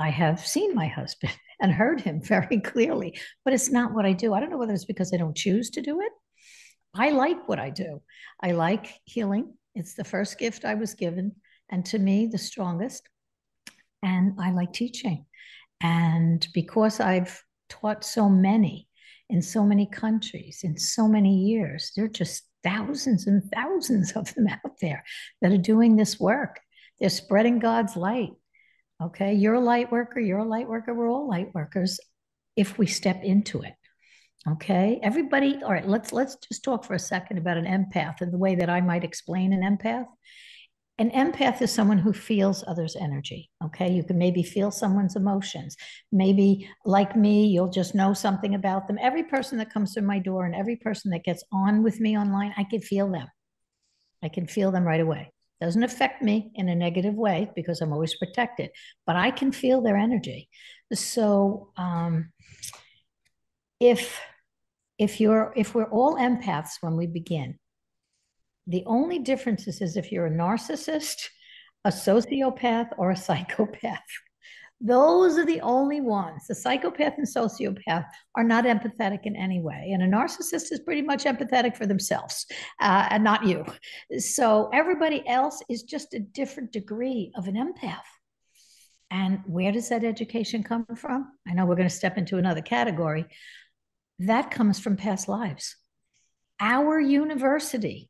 I 0.00 0.08
have 0.08 0.44
seen 0.44 0.74
my 0.74 0.88
husband 0.88 1.34
and 1.60 1.70
heard 1.70 2.00
him 2.00 2.20
very 2.24 2.58
clearly, 2.60 3.20
but 3.44 3.54
it's 3.54 3.70
not 3.70 3.92
what 3.92 4.06
I 4.06 4.14
do. 4.14 4.32
I 4.32 4.40
don't 4.40 4.50
know 4.50 4.58
whether 4.58 4.72
it's 4.72 4.86
because 4.86 5.12
I 5.12 5.18
don't 5.18 5.36
choose 5.36 5.70
to 5.70 5.82
do 5.82 6.00
it. 6.00 6.12
I 6.94 7.10
like 7.10 7.48
what 7.48 7.60
I 7.60 7.70
do. 7.70 8.02
I 8.42 8.52
like 8.52 8.92
healing. 9.04 9.54
It's 9.74 9.94
the 9.94 10.02
first 10.02 10.38
gift 10.38 10.64
I 10.64 10.74
was 10.74 10.94
given, 10.94 11.36
and 11.68 11.84
to 11.86 11.98
me, 11.98 12.26
the 12.26 12.38
strongest. 12.38 13.08
And 14.02 14.32
I 14.40 14.50
like 14.50 14.72
teaching. 14.72 15.26
And 15.80 16.46
because 16.52 16.98
I've 16.98 17.40
taught 17.68 18.02
so 18.02 18.28
many 18.28 18.88
in 19.28 19.42
so 19.42 19.62
many 19.62 19.86
countries 19.86 20.62
in 20.64 20.76
so 20.76 21.06
many 21.06 21.36
years, 21.36 21.92
there 21.94 22.06
are 22.06 22.08
just 22.08 22.42
thousands 22.64 23.26
and 23.26 23.42
thousands 23.54 24.12
of 24.12 24.34
them 24.34 24.48
out 24.50 24.72
there 24.80 25.04
that 25.40 25.52
are 25.52 25.58
doing 25.58 25.94
this 25.94 26.18
work. 26.18 26.58
They're 26.98 27.10
spreading 27.10 27.60
God's 27.60 27.96
light. 27.96 28.32
Okay, 29.02 29.32
you're 29.32 29.54
a 29.54 29.60
light 29.60 29.90
worker, 29.90 30.20
you're 30.20 30.38
a 30.38 30.44
light 30.44 30.68
worker, 30.68 30.92
we're 30.92 31.10
all 31.10 31.28
light 31.28 31.54
workers 31.54 31.98
if 32.54 32.76
we 32.76 32.86
step 32.86 33.22
into 33.22 33.62
it. 33.62 33.72
Okay, 34.46 35.00
everybody, 35.02 35.58
all 35.62 35.72
right, 35.72 35.88
let's 35.88 36.12
let's 36.12 36.36
just 36.36 36.62
talk 36.62 36.84
for 36.84 36.94
a 36.94 36.98
second 36.98 37.38
about 37.38 37.56
an 37.56 37.64
empath 37.64 38.20
and 38.20 38.32
the 38.32 38.38
way 38.38 38.54
that 38.56 38.68
I 38.68 38.80
might 38.80 39.04
explain 39.04 39.52
an 39.52 39.62
empath. 39.62 40.06
An 40.98 41.10
empath 41.12 41.62
is 41.62 41.72
someone 41.72 41.96
who 41.96 42.12
feels 42.12 42.62
others' 42.66 42.94
energy. 42.94 43.48
Okay, 43.64 43.90
you 43.90 44.04
can 44.04 44.18
maybe 44.18 44.42
feel 44.42 44.70
someone's 44.70 45.16
emotions. 45.16 45.76
Maybe, 46.12 46.68
like 46.84 47.16
me, 47.16 47.46
you'll 47.46 47.70
just 47.70 47.94
know 47.94 48.12
something 48.12 48.54
about 48.54 48.86
them. 48.86 48.98
Every 49.00 49.22
person 49.22 49.56
that 49.58 49.72
comes 49.72 49.94
through 49.94 50.06
my 50.06 50.18
door 50.18 50.44
and 50.44 50.54
every 50.54 50.76
person 50.76 51.10
that 51.12 51.24
gets 51.24 51.42
on 51.52 51.82
with 51.82 52.00
me 52.00 52.18
online, 52.18 52.52
I 52.58 52.64
can 52.64 52.82
feel 52.82 53.10
them. 53.10 53.28
I 54.22 54.28
can 54.28 54.46
feel 54.46 54.70
them 54.70 54.84
right 54.84 55.00
away. 55.00 55.32
Doesn't 55.60 55.82
affect 55.82 56.22
me 56.22 56.52
in 56.54 56.68
a 56.68 56.74
negative 56.74 57.14
way 57.14 57.50
because 57.54 57.80
I'm 57.80 57.92
always 57.92 58.16
protected, 58.16 58.70
but 59.06 59.16
I 59.16 59.30
can 59.30 59.52
feel 59.52 59.82
their 59.82 59.96
energy. 59.96 60.48
So 60.92 61.70
um, 61.76 62.32
if 63.78 64.20
if 64.98 65.20
you're 65.20 65.52
if 65.56 65.74
we're 65.74 65.90
all 65.90 66.16
empaths 66.16 66.74
when 66.80 66.96
we 66.96 67.06
begin, 67.06 67.58
the 68.66 68.84
only 68.86 69.18
difference 69.18 69.66
is, 69.66 69.80
is 69.80 69.96
if 69.96 70.12
you're 70.12 70.26
a 70.26 70.30
narcissist, 70.30 71.28
a 71.84 71.90
sociopath, 71.90 72.90
or 72.96 73.10
a 73.10 73.16
psychopath. 73.26 73.98
Those 74.80 75.36
are 75.36 75.44
the 75.44 75.60
only 75.60 76.00
ones. 76.00 76.46
The 76.46 76.54
psychopath 76.54 77.18
and 77.18 77.26
sociopath 77.26 78.06
are 78.34 78.44
not 78.44 78.64
empathetic 78.64 79.20
in 79.24 79.36
any 79.36 79.60
way. 79.60 79.90
And 79.92 80.02
a 80.02 80.08
narcissist 80.08 80.72
is 80.72 80.80
pretty 80.80 81.02
much 81.02 81.24
empathetic 81.24 81.76
for 81.76 81.86
themselves 81.86 82.46
uh, 82.80 83.08
and 83.10 83.22
not 83.22 83.46
you. 83.46 83.66
So 84.18 84.70
everybody 84.72 85.26
else 85.28 85.62
is 85.68 85.82
just 85.82 86.14
a 86.14 86.18
different 86.18 86.72
degree 86.72 87.30
of 87.36 87.46
an 87.46 87.56
empath. 87.56 87.98
And 89.10 89.40
where 89.44 89.72
does 89.72 89.88
that 89.90 90.04
education 90.04 90.62
come 90.62 90.86
from? 90.96 91.30
I 91.46 91.52
know 91.52 91.66
we're 91.66 91.76
going 91.76 91.88
to 91.88 91.94
step 91.94 92.16
into 92.16 92.38
another 92.38 92.62
category. 92.62 93.26
That 94.20 94.50
comes 94.50 94.78
from 94.78 94.96
past 94.96 95.28
lives. 95.28 95.76
Our 96.60 97.00
university 97.00 98.08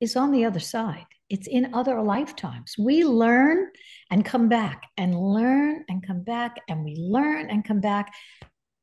is 0.00 0.16
on 0.16 0.32
the 0.32 0.44
other 0.44 0.58
side. 0.58 1.06
It's 1.32 1.46
in 1.46 1.72
other 1.72 2.02
lifetimes. 2.02 2.74
We 2.78 3.04
learn 3.04 3.70
and 4.10 4.22
come 4.22 4.50
back 4.50 4.82
and 4.98 5.18
learn 5.18 5.82
and 5.88 6.06
come 6.06 6.22
back 6.22 6.56
and 6.68 6.84
we 6.84 6.94
learn 6.94 7.48
and 7.48 7.64
come 7.64 7.80
back. 7.80 8.12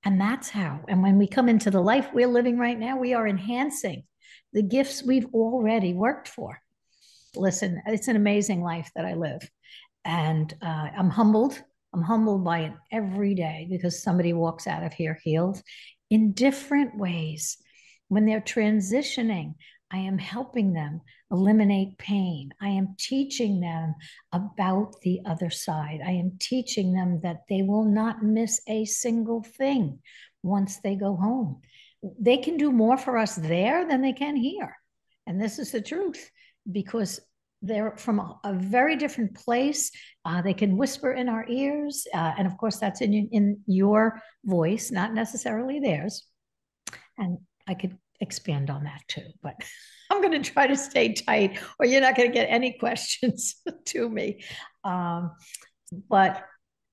And 0.04 0.20
that's 0.20 0.50
how. 0.50 0.80
And 0.88 1.04
when 1.04 1.20
we 1.20 1.28
come 1.28 1.48
into 1.48 1.70
the 1.70 1.80
life 1.80 2.10
we're 2.12 2.28
living 2.28 2.58
right 2.58 2.78
now, 2.78 2.98
we 2.98 3.14
are 3.14 3.28
enhancing 3.28 4.02
the 4.52 4.64
gifts 4.64 5.04
we've 5.04 5.28
already 5.32 5.94
worked 5.94 6.28
for. 6.28 6.60
Listen, 7.36 7.84
it's 7.86 8.08
an 8.08 8.16
amazing 8.16 8.64
life 8.64 8.90
that 8.96 9.06
I 9.06 9.14
live. 9.14 9.48
And 10.04 10.52
uh, 10.60 10.88
I'm 10.98 11.12
humbled. 11.12 11.62
I'm 11.94 12.02
humbled 12.02 12.44
by 12.44 12.62
it 12.62 12.74
every 12.92 13.36
day 13.36 13.68
because 13.70 14.02
somebody 14.02 14.34
walks 14.34 14.66
out 14.66 14.82
of 14.82 14.92
here 14.92 15.20
healed 15.24 15.62
in 16.10 16.32
different 16.32 16.98
ways. 16.98 17.58
When 18.08 18.26
they're 18.26 18.42
transitioning 18.42 19.54
I 19.92 19.98
am 19.98 20.18
helping 20.18 20.74
them 20.74 21.02
eliminate 21.32 21.98
pain. 21.98 22.52
I 22.62 22.70
am 22.70 22.96
teaching 23.00 23.60
them 23.60 23.96
about 24.32 25.02
the 25.02 25.22
other 25.26 25.50
side. 25.50 26.02
I 26.06 26.12
am 26.12 26.38
teaching 26.40 26.94
them 26.94 27.22
that 27.24 27.42
they 27.50 27.64
will 27.64 27.86
not 27.86 28.24
miss 28.24 28.62
a 28.68 28.86
single 28.86 29.42
thing 29.42 30.00
once 30.44 30.80
they 30.80 30.96
go 30.96 31.16
home. 31.16 31.62
They 32.20 32.38
can 32.38 32.58
do 32.58 32.72
more 32.72 32.98
for 32.98 33.18
us 33.18 33.36
there 33.36 33.88
than 33.88 34.02
they 34.02 34.14
can 34.14 34.36
here. 34.36 34.76
And 35.26 35.42
this 35.42 35.60
is 35.60 35.72
the 35.72 35.82
truth 35.82 36.30
because 36.72 37.20
they're 37.62 37.98
from 37.98 38.20
a, 38.20 38.40
a 38.44 38.54
very 38.54 38.96
different 38.96 39.36
place. 39.36 39.92
Uh, 40.24 40.42
they 40.42 40.54
can 40.54 40.78
whisper 40.78 41.12
in 41.14 41.28
our 41.28 41.46
ears. 41.50 42.08
Uh, 42.14 42.34
and 42.38 42.48
of 42.48 42.58
course, 42.58 42.78
that's 42.78 43.02
in, 43.02 43.30
in 43.32 43.60
your 43.66 44.22
voice, 44.46 44.92
not 44.92 45.14
necessarily 45.14 45.80
theirs. 45.80 46.26
And 47.18 47.40
I 47.68 47.74
could 47.74 47.98
expand 48.22 48.70
on 48.70 48.84
that 48.84 49.02
too, 49.08 49.28
but 49.42 49.56
I'm 50.12 50.22
going 50.22 50.42
to 50.42 50.52
try 50.52 50.66
to 50.68 50.76
stay 50.76 51.14
tight 51.14 51.60
or 51.80 51.86
you're 51.86 52.02
not 52.02 52.16
going 52.16 52.30
to 52.30 52.34
get 52.34 52.50
any 52.50 52.72
questions 52.80 53.56
to 53.86 54.10
me. 54.10 54.44
Um, 54.84 55.32
but 56.10 56.44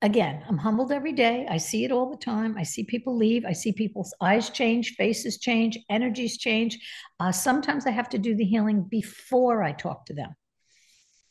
again, 0.02 0.44
I'm 0.48 0.58
humbled 0.58 0.92
every 0.92 1.12
day. 1.12 1.46
I 1.48 1.56
see 1.56 1.84
it 1.84 1.92
all 1.92 2.10
the 2.10 2.18
time. 2.18 2.56
I 2.58 2.62
see 2.62 2.84
people 2.84 3.16
leave. 3.16 3.44
I 3.44 3.52
see 3.52 3.72
people's 3.72 4.14
eyes 4.20 4.50
change, 4.50 4.94
faces 4.96 5.38
change, 5.38 5.78
energies 5.88 6.36
change. 6.36 6.78
Uh, 7.18 7.32
sometimes 7.32 7.86
I 7.86 7.90
have 7.90 8.08
to 8.10 8.18
do 8.18 8.34
the 8.34 8.44
healing 8.44 8.82
before 8.82 9.62
I 9.62 9.72
talk 9.72 10.06
to 10.06 10.14
them 10.14 10.34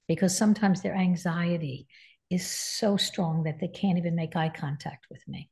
because 0.07 0.37
sometimes 0.37 0.81
their 0.81 0.95
anxiety 0.95 1.87
is 2.29 2.45
so 2.47 2.97
strong 2.97 3.43
that 3.43 3.59
they 3.59 3.67
can't 3.67 3.97
even 3.97 4.15
make 4.15 4.35
eye 4.35 4.49
contact 4.49 5.05
with 5.09 5.21
me. 5.27 5.49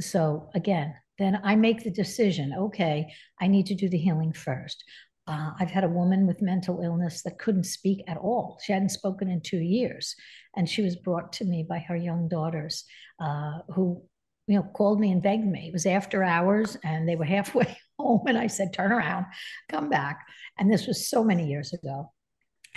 So 0.00 0.50
again, 0.54 0.94
then 1.18 1.40
I 1.42 1.56
make 1.56 1.82
the 1.82 1.90
decision 1.90 2.54
okay, 2.56 3.12
I 3.40 3.46
need 3.46 3.66
to 3.66 3.74
do 3.74 3.88
the 3.88 3.98
healing 3.98 4.32
first. 4.32 4.84
Uh, 5.26 5.50
I've 5.60 5.70
had 5.70 5.84
a 5.84 5.88
woman 5.88 6.26
with 6.26 6.40
mental 6.40 6.80
illness 6.80 7.22
that 7.22 7.38
couldn't 7.38 7.64
speak 7.64 8.02
at 8.08 8.16
all. 8.16 8.58
She 8.64 8.72
hadn't 8.72 8.88
spoken 8.90 9.28
in 9.28 9.42
two 9.42 9.58
years. 9.58 10.16
And 10.56 10.68
she 10.68 10.80
was 10.80 10.96
brought 10.96 11.34
to 11.34 11.44
me 11.44 11.66
by 11.68 11.80
her 11.80 11.96
young 11.96 12.28
daughters 12.28 12.84
uh, 13.20 13.58
who, 13.74 14.02
you 14.46 14.56
know, 14.56 14.62
called 14.62 14.98
me 14.98 15.12
and 15.12 15.22
begged 15.22 15.46
me. 15.46 15.68
It 15.68 15.74
was 15.74 15.84
after 15.84 16.24
hours 16.24 16.78
and 16.82 17.06
they 17.06 17.16
were 17.16 17.24
halfway 17.36 17.76
home. 17.98 18.22
And 18.26 18.38
I 18.38 18.46
said, 18.46 18.72
turn 18.72 18.90
around, 18.90 19.26
come 19.68 19.90
back. 19.90 20.26
And 20.58 20.72
this 20.72 20.86
was 20.86 21.10
so 21.10 21.22
many 21.22 21.46
years 21.46 21.74
ago. 21.74 22.10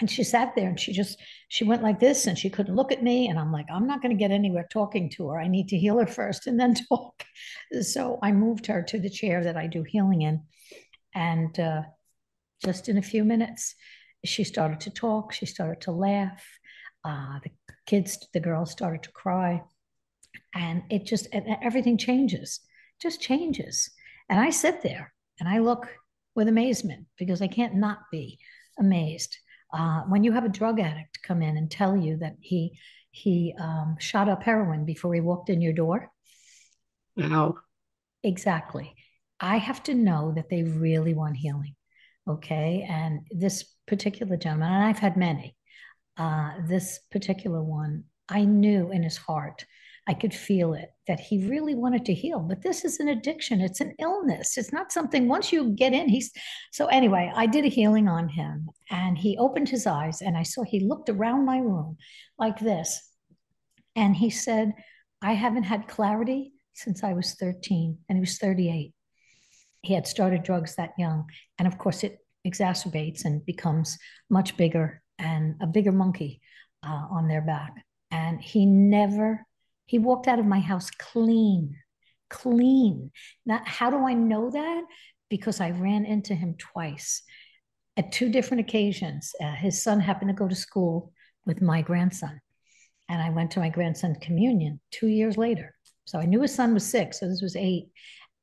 And 0.01 0.09
she 0.09 0.23
sat 0.23 0.55
there 0.55 0.67
and 0.67 0.79
she 0.79 0.91
just 0.91 1.19
she 1.47 1.63
went 1.63 1.83
like 1.83 1.99
this 1.99 2.25
and 2.25 2.37
she 2.37 2.49
couldn't 2.49 2.75
look 2.75 2.91
at 2.91 3.03
me. 3.03 3.29
And 3.29 3.39
i'm 3.39 3.51
like 3.51 3.67
i'm 3.71 3.87
not 3.87 4.01
going 4.01 4.15
to 4.15 4.19
get 4.19 4.31
anywhere 4.31 4.67
talking 4.69 5.09
to 5.11 5.29
her. 5.29 5.39
I 5.39 5.47
need 5.47 5.69
to 5.69 5.77
heal 5.77 5.97
her 5.99 6.07
first 6.07 6.47
and 6.47 6.59
then 6.59 6.75
talk. 6.89 7.23
So 7.81 8.19
i 8.21 8.31
moved 8.31 8.65
her 8.65 8.81
to 8.81 8.99
the 8.99 9.09
chair 9.09 9.43
that 9.43 9.55
i 9.55 9.67
do 9.67 9.83
healing 9.83 10.23
in. 10.23 10.43
And 11.13 11.57
uh, 11.59 11.83
just 12.65 12.89
in 12.89 12.97
a 12.97 13.01
few 13.01 13.23
minutes 13.23 13.75
she 14.25 14.43
started 14.43 14.81
to 14.81 14.91
talk. 14.91 15.33
She 15.33 15.45
started 15.45 15.81
to 15.81 15.91
laugh. 15.91 16.43
Uh, 17.03 17.39
the 17.43 17.51
kids 17.85 18.27
the 18.33 18.39
girls 18.39 18.71
started 18.71 19.03
to 19.03 19.11
cry. 19.11 19.61
And 20.53 20.83
it 20.89 21.05
just 21.05 21.27
and 21.31 21.45
everything 21.61 21.97
changes 21.97 22.59
just 23.01 23.21
changes. 23.21 23.89
And 24.29 24.39
i 24.39 24.49
sit 24.49 24.81
there 24.81 25.13
and 25.39 25.47
i 25.47 25.59
look 25.59 25.87
with 26.35 26.47
amazement 26.47 27.05
because 27.17 27.41
i 27.41 27.47
can't 27.47 27.75
not 27.75 27.99
be 28.11 28.39
amazed 28.79 29.37
uh, 29.73 30.01
when 30.01 30.23
you 30.23 30.31
have 30.31 30.45
a 30.45 30.49
drug 30.49 30.79
addict 30.79 31.21
come 31.23 31.41
in 31.41 31.57
and 31.57 31.69
tell 31.69 31.95
you 31.95 32.17
that 32.17 32.35
he 32.39 32.77
he 33.11 33.53
um, 33.59 33.97
shot 33.99 34.29
up 34.29 34.43
heroin 34.43 34.85
before 34.85 35.13
he 35.13 35.19
walked 35.19 35.49
in 35.49 35.61
your 35.61 35.73
door. 35.73 36.11
Wow. 37.17 37.57
Exactly. 38.23 38.95
I 39.39 39.57
have 39.57 39.83
to 39.83 39.93
know 39.93 40.31
that 40.35 40.49
they 40.49 40.63
really 40.63 41.13
want 41.13 41.35
healing. 41.35 41.75
Okay. 42.27 42.87
And 42.89 43.27
this 43.31 43.65
particular 43.87 44.37
gentleman, 44.37 44.71
and 44.71 44.83
I've 44.85 44.99
had 44.99 45.17
many, 45.17 45.55
uh, 46.15 46.51
this 46.67 46.99
particular 47.11 47.61
one, 47.61 48.05
I 48.29 48.45
knew 48.45 48.91
in 48.91 49.03
his 49.03 49.17
heart 49.17 49.65
I 50.07 50.13
could 50.13 50.33
feel 50.33 50.73
it 50.73 50.89
that 51.07 51.19
he 51.19 51.47
really 51.47 51.75
wanted 51.75 52.05
to 52.05 52.13
heal. 52.13 52.39
But 52.39 52.63
this 52.63 52.83
is 52.83 52.99
an 52.99 53.09
addiction, 53.09 53.61
it's 53.61 53.81
an 53.81 53.93
illness. 53.99 54.57
It's 54.57 54.73
not 54.73 54.91
something 54.91 55.27
once 55.27 55.51
you 55.51 55.71
get 55.71 55.93
in, 55.93 56.09
he's 56.09 56.31
so 56.71 56.87
anyway, 56.87 57.31
I 57.35 57.45
did 57.45 57.65
a 57.65 57.69
healing 57.69 58.07
on 58.07 58.29
him 58.29 58.69
and 58.89 59.17
he 59.17 59.37
opened 59.37 59.69
his 59.69 59.85
eyes 59.85 60.21
and 60.21 60.37
I 60.37 60.43
saw 60.43 60.63
he 60.63 60.79
looked 60.79 61.09
around 61.09 61.45
my 61.45 61.59
room 61.59 61.97
like 62.39 62.59
this. 62.59 62.99
And 63.95 64.15
he 64.15 64.29
said, 64.29 64.73
I 65.21 65.33
haven't 65.33 65.63
had 65.63 65.87
clarity 65.87 66.53
since 66.73 67.03
I 67.03 67.13
was 67.13 67.35
13 67.35 67.97
and 68.09 68.17
he 68.17 68.21
was 68.21 68.37
38. 68.37 68.93
He 69.83 69.93
had 69.93 70.07
started 70.07 70.43
drugs 70.43 70.75
that 70.75 70.93
young. 70.97 71.29
And 71.59 71.67
of 71.67 71.77
course, 71.77 72.03
it 72.03 72.19
exacerbates 72.47 73.25
and 73.25 73.45
becomes 73.45 73.97
much 74.29 74.57
bigger 74.57 75.01
and 75.19 75.55
a 75.61 75.67
bigger 75.67 75.91
monkey 75.91 76.41
uh, 76.83 77.07
on 77.11 77.27
their 77.27 77.41
back. 77.41 77.73
And 78.09 78.41
he 78.41 78.65
never 78.65 79.45
he 79.91 79.99
walked 79.99 80.29
out 80.29 80.39
of 80.39 80.45
my 80.45 80.61
house 80.61 80.89
clean, 80.89 81.75
clean. 82.29 83.11
Now, 83.45 83.59
how 83.65 83.89
do 83.89 84.07
I 84.07 84.13
know 84.13 84.49
that? 84.49 84.83
Because 85.29 85.59
I 85.59 85.71
ran 85.71 86.05
into 86.05 86.33
him 86.33 86.55
twice 86.57 87.23
at 87.97 88.13
two 88.13 88.29
different 88.29 88.61
occasions. 88.61 89.33
Uh, 89.43 89.51
his 89.51 89.83
son 89.83 89.99
happened 89.99 90.29
to 90.29 90.33
go 90.33 90.47
to 90.47 90.55
school 90.55 91.11
with 91.45 91.61
my 91.61 91.81
grandson. 91.81 92.39
And 93.09 93.21
I 93.21 93.31
went 93.31 93.51
to 93.51 93.59
my 93.59 93.67
grandson's 93.67 94.15
communion 94.21 94.79
two 94.91 95.07
years 95.07 95.37
later. 95.37 95.75
So 96.05 96.19
I 96.19 96.25
knew 96.25 96.41
his 96.41 96.55
son 96.55 96.73
was 96.73 96.87
six, 96.89 97.19
so 97.19 97.27
this 97.27 97.41
was 97.41 97.57
eight. 97.57 97.89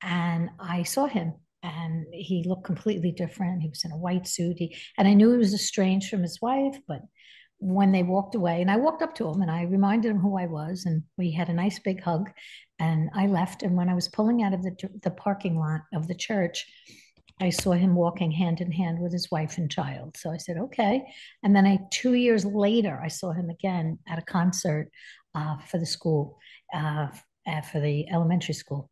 And 0.03 0.51
I 0.61 0.83
saw 0.83 1.07
him 1.07 1.33
and 1.63 2.05
he 2.13 2.45
looked 2.47 2.65
completely 2.65 3.11
different. 3.11 3.63
He 3.63 3.71
was 3.71 3.87
in 3.87 3.93
a 3.93 3.97
white 3.97 4.29
suit. 4.29 4.59
He, 4.59 4.77
and 4.99 5.09
I 5.09 5.15
knew 5.15 5.33
he 5.33 5.39
was 5.39 5.55
estranged 5.55 6.11
from 6.11 6.21
his 6.21 6.43
wife, 6.43 6.77
but 6.87 7.01
when 7.61 7.91
they 7.93 8.03
walked 8.03 8.35
away 8.35 8.61
and 8.61 8.71
i 8.71 8.77
walked 8.77 9.03
up 9.03 9.15
to 9.15 9.29
him 9.29 9.43
and 9.43 9.51
i 9.51 9.63
reminded 9.63 10.11
him 10.11 10.19
who 10.19 10.39
i 10.39 10.47
was 10.47 10.85
and 10.87 11.03
we 11.17 11.31
had 11.31 11.49
a 11.49 11.53
nice 11.53 11.79
big 11.79 12.01
hug 12.03 12.31
and 12.79 13.11
i 13.15 13.27
left 13.27 13.63
and 13.63 13.77
when 13.77 13.89
i 13.89 13.95
was 13.95 14.09
pulling 14.09 14.43
out 14.43 14.55
of 14.55 14.63
the, 14.63 14.77
the 15.03 15.11
parking 15.11 15.59
lot 15.59 15.81
of 15.93 16.07
the 16.07 16.15
church 16.15 16.67
i 17.41 17.51
saw 17.51 17.73
him 17.73 17.95
walking 17.95 18.31
hand 18.31 18.61
in 18.61 18.71
hand 18.71 18.99
with 19.01 19.13
his 19.13 19.31
wife 19.31 19.59
and 19.59 19.71
child. 19.71 20.17
So 20.17 20.31
i 20.31 20.37
said 20.37 20.57
okay. 20.57 21.05
And 21.43 21.55
then 21.55 21.67
i 21.67 21.79
two 21.91 22.15
years 22.15 22.45
later 22.45 23.01
i 23.03 23.09
saw 23.09 23.33
him 23.33 23.51
again 23.51 23.99
at 24.09 24.19
a 24.19 24.23
concert 24.23 24.91
uh, 25.35 25.57
for 25.67 25.79
the 25.79 25.87
school 25.87 26.39
uh, 26.75 27.09
for 27.73 27.81
the 27.81 28.09
elementary 28.11 28.55
school 28.55 28.91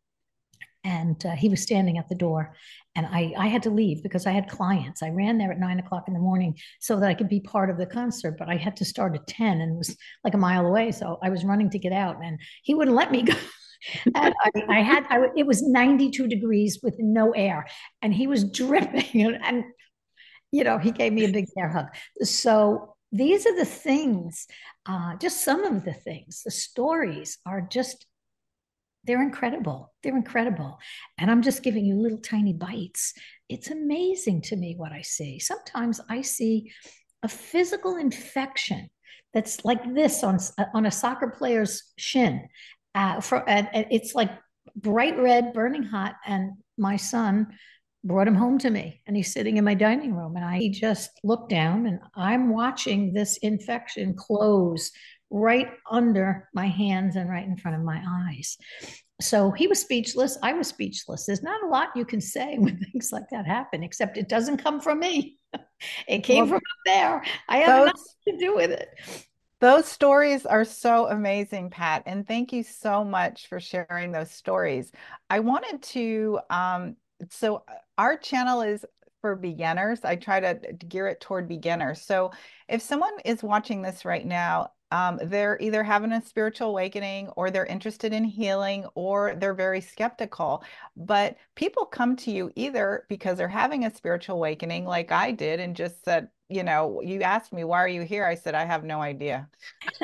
and 0.87 1.25
uh, 1.25 1.35
he 1.35 1.49
was 1.49 1.61
standing 1.61 1.97
at 1.97 2.07
the 2.07 2.15
door 2.15 2.55
and 2.95 3.05
I, 3.05 3.33
I 3.37 3.47
had 3.47 3.63
to 3.63 3.69
leave 3.69 4.01
because 4.01 4.25
i 4.25 4.31
had 4.31 4.47
clients. 4.47 5.03
I 5.03 5.09
ran 5.09 5.37
there 5.37 5.51
at 5.51 5.59
nine 5.59 5.79
o'clock 5.79 6.05
in 6.07 6.13
the 6.13 6.19
morning 6.19 6.57
so 6.79 6.99
that 6.99 7.09
i 7.09 7.13
could 7.13 7.29
be 7.29 7.41
part 7.41 7.69
of 7.69 7.77
the 7.77 7.85
concert 7.85 8.37
but 8.39 8.49
i 8.49 8.55
had 8.55 8.77
to 8.77 8.85
start 8.85 9.15
at 9.15 9.27
10 9.27 9.61
and 9.61 9.77
was 9.77 9.95
like 10.23 10.33
a 10.33 10.45
mile 10.49 10.65
away 10.65 10.91
so 10.91 11.19
i 11.21 11.29
was 11.29 11.43
running 11.43 11.69
to 11.71 11.79
get 11.79 11.91
out 11.91 12.17
and 12.23 12.39
he 12.63 12.73
wouldn't 12.73 12.95
let 12.95 13.11
me 13.11 13.21
go. 13.31 13.35
I, 14.15 14.31
I 14.69 14.81
had 14.81 15.05
I, 15.09 15.27
it 15.35 15.45
was 15.45 15.61
92 15.61 16.27
degrees 16.27 16.79
with 16.81 16.95
no 16.97 17.31
air 17.31 17.67
and 18.01 18.13
he 18.13 18.25
was 18.25 18.43
dripping 18.59 19.21
and, 19.21 19.37
and 19.43 19.63
you 20.51 20.63
know 20.63 20.77
he 20.77 20.91
gave 20.91 21.13
me 21.13 21.25
a 21.25 21.31
big 21.31 21.45
air 21.57 21.69
hug. 21.69 21.87
So 22.23 22.95
these 23.11 23.45
are 23.45 23.55
the 23.55 23.65
things 23.65 24.47
uh, 24.87 25.15
just 25.17 25.43
some 25.43 25.63
of 25.63 25.83
the 25.83 25.93
things. 25.93 26.43
The 26.43 26.51
stories 26.51 27.37
are 27.45 27.61
just 27.61 28.05
they're 29.03 29.21
incredible. 29.21 29.93
They're 30.03 30.15
incredible. 30.15 30.79
And 31.17 31.31
I'm 31.31 31.41
just 31.41 31.63
giving 31.63 31.85
you 31.85 31.95
little 31.95 32.19
tiny 32.19 32.53
bites. 32.53 33.13
It's 33.49 33.69
amazing 33.69 34.41
to 34.43 34.55
me 34.55 34.75
what 34.75 34.91
I 34.91 35.01
see. 35.01 35.39
Sometimes 35.39 36.01
I 36.09 36.21
see 36.21 36.71
a 37.23 37.27
physical 37.27 37.95
infection 37.95 38.89
that's 39.33 39.63
like 39.63 39.93
this 39.93 40.23
on, 40.23 40.39
on 40.73 40.85
a 40.85 40.91
soccer 40.91 41.29
player's 41.29 41.83
shin. 41.97 42.47
Uh, 42.95 43.21
for, 43.21 43.47
and, 43.47 43.69
and 43.73 43.85
it's 43.91 44.15
like 44.15 44.31
bright 44.75 45.17
red, 45.17 45.53
burning 45.53 45.83
hot. 45.83 46.15
And 46.25 46.53
my 46.77 46.97
son 46.97 47.47
brought 48.03 48.27
him 48.27 48.35
home 48.35 48.57
to 48.59 48.69
me 48.69 49.01
and 49.05 49.17
he's 49.17 49.33
sitting 49.33 49.57
in 49.57 49.65
my 49.65 49.73
dining 49.73 50.15
room 50.15 50.35
and 50.35 50.45
I 50.45 50.69
just 50.71 51.11
looked 51.23 51.49
down 51.49 51.85
and 51.87 51.99
I'm 52.15 52.49
watching 52.49 53.11
this 53.11 53.37
infection 53.37 54.15
close 54.15 54.91
right 55.29 55.69
under 55.89 56.47
my 56.53 56.67
hands 56.67 57.15
and 57.15 57.29
right 57.29 57.45
in 57.45 57.57
front 57.57 57.77
of 57.77 57.83
my 57.83 58.01
eyes. 58.07 58.57
So 59.19 59.51
he 59.51 59.67
was 59.67 59.81
speechless. 59.81 60.37
I 60.43 60.53
was 60.53 60.67
speechless. 60.67 61.25
There's 61.25 61.41
not 61.41 61.63
a 61.63 61.67
lot 61.67 61.89
you 61.95 62.05
can 62.05 62.21
say 62.21 62.57
when 62.59 62.77
things 62.77 63.11
like 63.11 63.29
that 63.31 63.45
happen, 63.45 63.83
except 63.83 64.17
it 64.17 64.29
doesn't 64.29 64.57
come 64.57 64.79
from 64.79 64.99
me. 64.99 65.37
it 66.07 66.23
came 66.23 66.43
well, 66.43 66.47
from 66.47 66.57
up 66.57 66.85
there. 66.85 67.23
I 67.47 67.57
have 67.57 67.85
nothing 67.85 68.03
to 68.27 68.37
do 68.37 68.55
with 68.55 68.71
it. 68.71 68.89
Those 69.59 69.87
stories 69.87 70.45
are 70.45 70.63
so 70.63 71.07
amazing, 71.07 71.71
Pat. 71.71 72.03
And 72.05 72.27
thank 72.27 72.53
you 72.53 72.61
so 72.61 73.03
much 73.03 73.47
for 73.47 73.59
sharing 73.59 74.11
those 74.11 74.29
stories. 74.29 74.91
I 75.31 75.39
wanted 75.39 75.81
to, 75.81 76.39
um, 76.51 76.95
so 77.31 77.63
our 77.97 78.17
channel 78.17 78.61
is 78.61 78.85
for 79.21 79.35
beginners. 79.35 80.01
I 80.03 80.15
try 80.15 80.39
to 80.39 80.73
gear 80.87 81.07
it 81.07 81.21
toward 81.21 81.47
beginners. 81.47 82.03
So 82.03 82.31
if 82.69 82.83
someone 82.83 83.13
is 83.25 83.41
watching 83.41 83.81
this 83.81 84.05
right 84.05 84.23
now 84.25 84.69
um, 84.91 85.19
they're 85.23 85.57
either 85.59 85.83
having 85.83 86.11
a 86.13 86.21
spiritual 86.25 86.69
awakening 86.69 87.29
or 87.29 87.51
they're 87.51 87.65
interested 87.65 88.13
in 88.13 88.23
healing 88.23 88.85
or 88.95 89.35
they're 89.35 89.53
very 89.53 89.81
skeptical. 89.81 90.63
But 90.95 91.37
people 91.55 91.85
come 91.85 92.15
to 92.17 92.31
you 92.31 92.51
either 92.55 93.05
because 93.09 93.37
they're 93.37 93.47
having 93.49 93.85
a 93.85 93.93
spiritual 93.93 94.37
awakening, 94.37 94.85
like 94.85 95.11
I 95.11 95.31
did, 95.31 95.59
and 95.59 95.75
just 95.75 96.03
said, 96.05 96.29
you 96.49 96.63
know, 96.63 97.01
you 97.01 97.21
asked 97.21 97.51
me, 97.51 97.63
why 97.65 97.79
are 97.79 97.87
you 97.87 98.03
here? 98.03 98.25
I 98.25 98.35
said, 98.35 98.55
I 98.55 98.65
have 98.65 98.83
no 98.85 99.01
idea. 99.01 99.49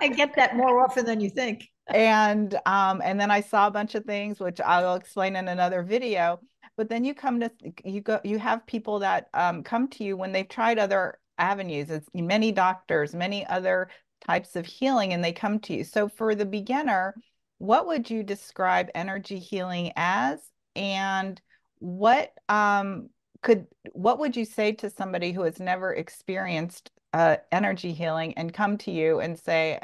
I 0.00 0.08
get 0.08 0.34
that 0.36 0.56
more 0.56 0.80
often 0.80 1.04
than 1.06 1.20
you 1.20 1.30
think. 1.30 1.70
and 1.92 2.54
um, 2.66 3.00
and 3.04 3.20
then 3.20 3.30
I 3.30 3.40
saw 3.40 3.66
a 3.66 3.70
bunch 3.70 3.94
of 3.94 4.04
things, 4.04 4.40
which 4.40 4.60
I'll 4.60 4.94
explain 4.94 5.36
in 5.36 5.48
another 5.48 5.82
video. 5.82 6.40
But 6.76 6.88
then 6.88 7.04
you 7.04 7.14
come 7.14 7.40
to 7.40 7.50
you 7.84 8.00
go 8.00 8.20
you 8.24 8.38
have 8.38 8.66
people 8.66 8.98
that 9.00 9.28
um, 9.34 9.62
come 9.62 9.88
to 9.90 10.04
you 10.04 10.16
when 10.16 10.32
they've 10.32 10.48
tried 10.48 10.78
other 10.78 11.18
avenues. 11.38 11.90
It's 11.90 12.08
many 12.14 12.52
doctors, 12.52 13.14
many 13.14 13.46
other 13.46 13.88
types 14.26 14.56
of 14.56 14.66
healing 14.66 15.12
and 15.12 15.22
they 15.22 15.32
come 15.32 15.58
to 15.60 15.74
you. 15.74 15.84
So 15.84 16.08
for 16.08 16.34
the 16.34 16.46
beginner, 16.46 17.14
what 17.58 17.86
would 17.86 18.10
you 18.10 18.22
describe 18.22 18.90
energy 18.94 19.38
healing 19.38 19.92
as? 19.96 20.40
And 20.76 21.40
what 21.78 22.32
um, 22.48 23.10
could 23.42 23.66
what 23.92 24.18
would 24.18 24.36
you 24.36 24.44
say 24.44 24.72
to 24.72 24.90
somebody 24.90 25.32
who 25.32 25.42
has 25.42 25.60
never 25.60 25.92
experienced 25.92 26.90
uh, 27.12 27.36
energy 27.52 27.92
healing 27.92 28.34
and 28.36 28.52
come 28.52 28.76
to 28.78 28.90
you 28.90 29.20
and 29.20 29.38
say, 29.38 29.80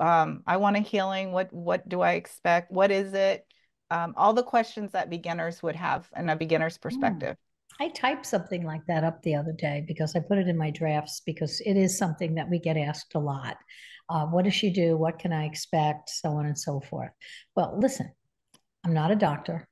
um, 0.00 0.42
"I 0.46 0.56
want 0.58 0.76
a 0.76 0.80
healing. 0.80 1.32
What 1.32 1.52
what 1.52 1.88
do 1.88 2.00
I 2.00 2.12
expect? 2.12 2.70
What 2.70 2.90
is 2.90 3.14
it?" 3.14 3.46
Um, 3.90 4.14
all 4.16 4.32
the 4.32 4.42
questions 4.42 4.92
that 4.92 5.08
beginners 5.08 5.62
would 5.62 5.76
have 5.76 6.08
in 6.16 6.28
a 6.28 6.36
beginner's 6.36 6.76
hmm. 6.76 6.82
perspective. 6.82 7.36
I 7.80 7.88
typed 7.88 8.26
something 8.26 8.64
like 8.64 8.86
that 8.86 9.04
up 9.04 9.22
the 9.22 9.34
other 9.34 9.52
day 9.52 9.84
because 9.86 10.14
I 10.14 10.20
put 10.20 10.38
it 10.38 10.48
in 10.48 10.56
my 10.56 10.70
drafts 10.70 11.20
because 11.24 11.60
it 11.60 11.76
is 11.76 11.98
something 11.98 12.34
that 12.36 12.48
we 12.48 12.58
get 12.58 12.76
asked 12.76 13.14
a 13.14 13.18
lot. 13.18 13.56
Uh, 14.08 14.26
what 14.26 14.44
does 14.44 14.54
she 14.54 14.70
do? 14.70 14.96
What 14.96 15.18
can 15.18 15.32
I 15.32 15.44
expect? 15.46 16.10
So 16.10 16.30
on 16.30 16.46
and 16.46 16.58
so 16.58 16.80
forth. 16.80 17.10
Well, 17.56 17.76
listen, 17.78 18.12
I'm 18.84 18.94
not 18.94 19.10
a 19.10 19.16
doctor 19.16 19.66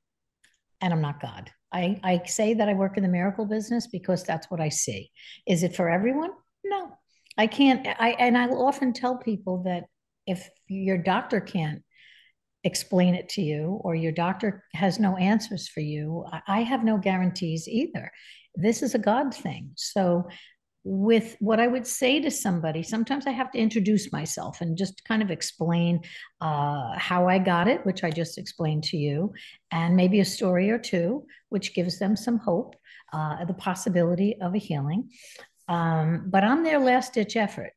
and 0.81 0.91
I'm 0.91 1.01
not 1.01 1.21
God. 1.21 1.51
I, 1.71 1.99
I 2.03 2.21
say 2.25 2.53
that 2.55 2.69
I 2.69 2.73
work 2.73 2.97
in 2.97 3.03
the 3.03 3.09
miracle 3.09 3.45
business 3.45 3.87
because 3.87 4.23
that's 4.23 4.51
what 4.51 4.59
I 4.59 4.69
see. 4.69 5.09
Is 5.47 5.63
it 5.63 5.75
for 5.75 5.89
everyone? 5.89 6.31
No, 6.63 6.91
I 7.37 7.47
can't. 7.47 7.87
I 7.99 8.09
and 8.19 8.37
I 8.37 8.47
will 8.47 8.65
often 8.65 8.93
tell 8.93 9.17
people 9.17 9.63
that 9.63 9.85
if 10.27 10.49
your 10.67 10.97
doctor 10.97 11.41
can't 11.41 11.83
explain 12.63 13.15
it 13.15 13.29
to 13.29 13.41
you 13.41 13.79
or 13.83 13.95
your 13.95 14.11
doctor 14.11 14.63
has 14.73 14.99
no 14.99 15.17
answers 15.17 15.67
for 15.67 15.81
you 15.81 16.25
i 16.47 16.61
have 16.61 16.83
no 16.83 16.97
guarantees 16.97 17.67
either 17.67 18.11
this 18.55 18.81
is 18.81 18.95
a 18.95 18.99
god 18.99 19.33
thing 19.33 19.71
so 19.75 20.27
with 20.83 21.37
what 21.39 21.59
I 21.59 21.67
would 21.67 21.87
say 21.87 22.19
to 22.19 22.29
somebody, 22.29 22.83
sometimes 22.83 23.25
I 23.25 23.31
have 23.31 23.51
to 23.51 23.57
introduce 23.57 24.11
myself 24.11 24.59
and 24.59 24.77
just 24.77 25.03
kind 25.05 25.21
of 25.21 25.31
explain 25.31 26.01
uh, 26.41 26.97
how 26.97 27.27
I 27.29 27.39
got 27.39 27.67
it, 27.67 27.85
which 27.85 28.03
I 28.03 28.11
just 28.11 28.37
explained 28.37 28.83
to 28.85 28.97
you, 28.97 29.33
and 29.71 29.95
maybe 29.95 30.19
a 30.19 30.25
story 30.25 30.69
or 30.69 30.77
two, 30.77 31.25
which 31.49 31.73
gives 31.73 31.99
them 31.99 32.17
some 32.17 32.37
hope, 32.37 32.75
uh, 33.13 33.45
the 33.45 33.53
possibility 33.53 34.35
of 34.41 34.55
a 34.55 34.57
healing. 34.57 35.09
Um, 35.69 36.25
but 36.27 36.43
I'm 36.43 36.63
their 36.63 36.79
last 36.79 37.13
ditch 37.13 37.37
effort. 37.37 37.71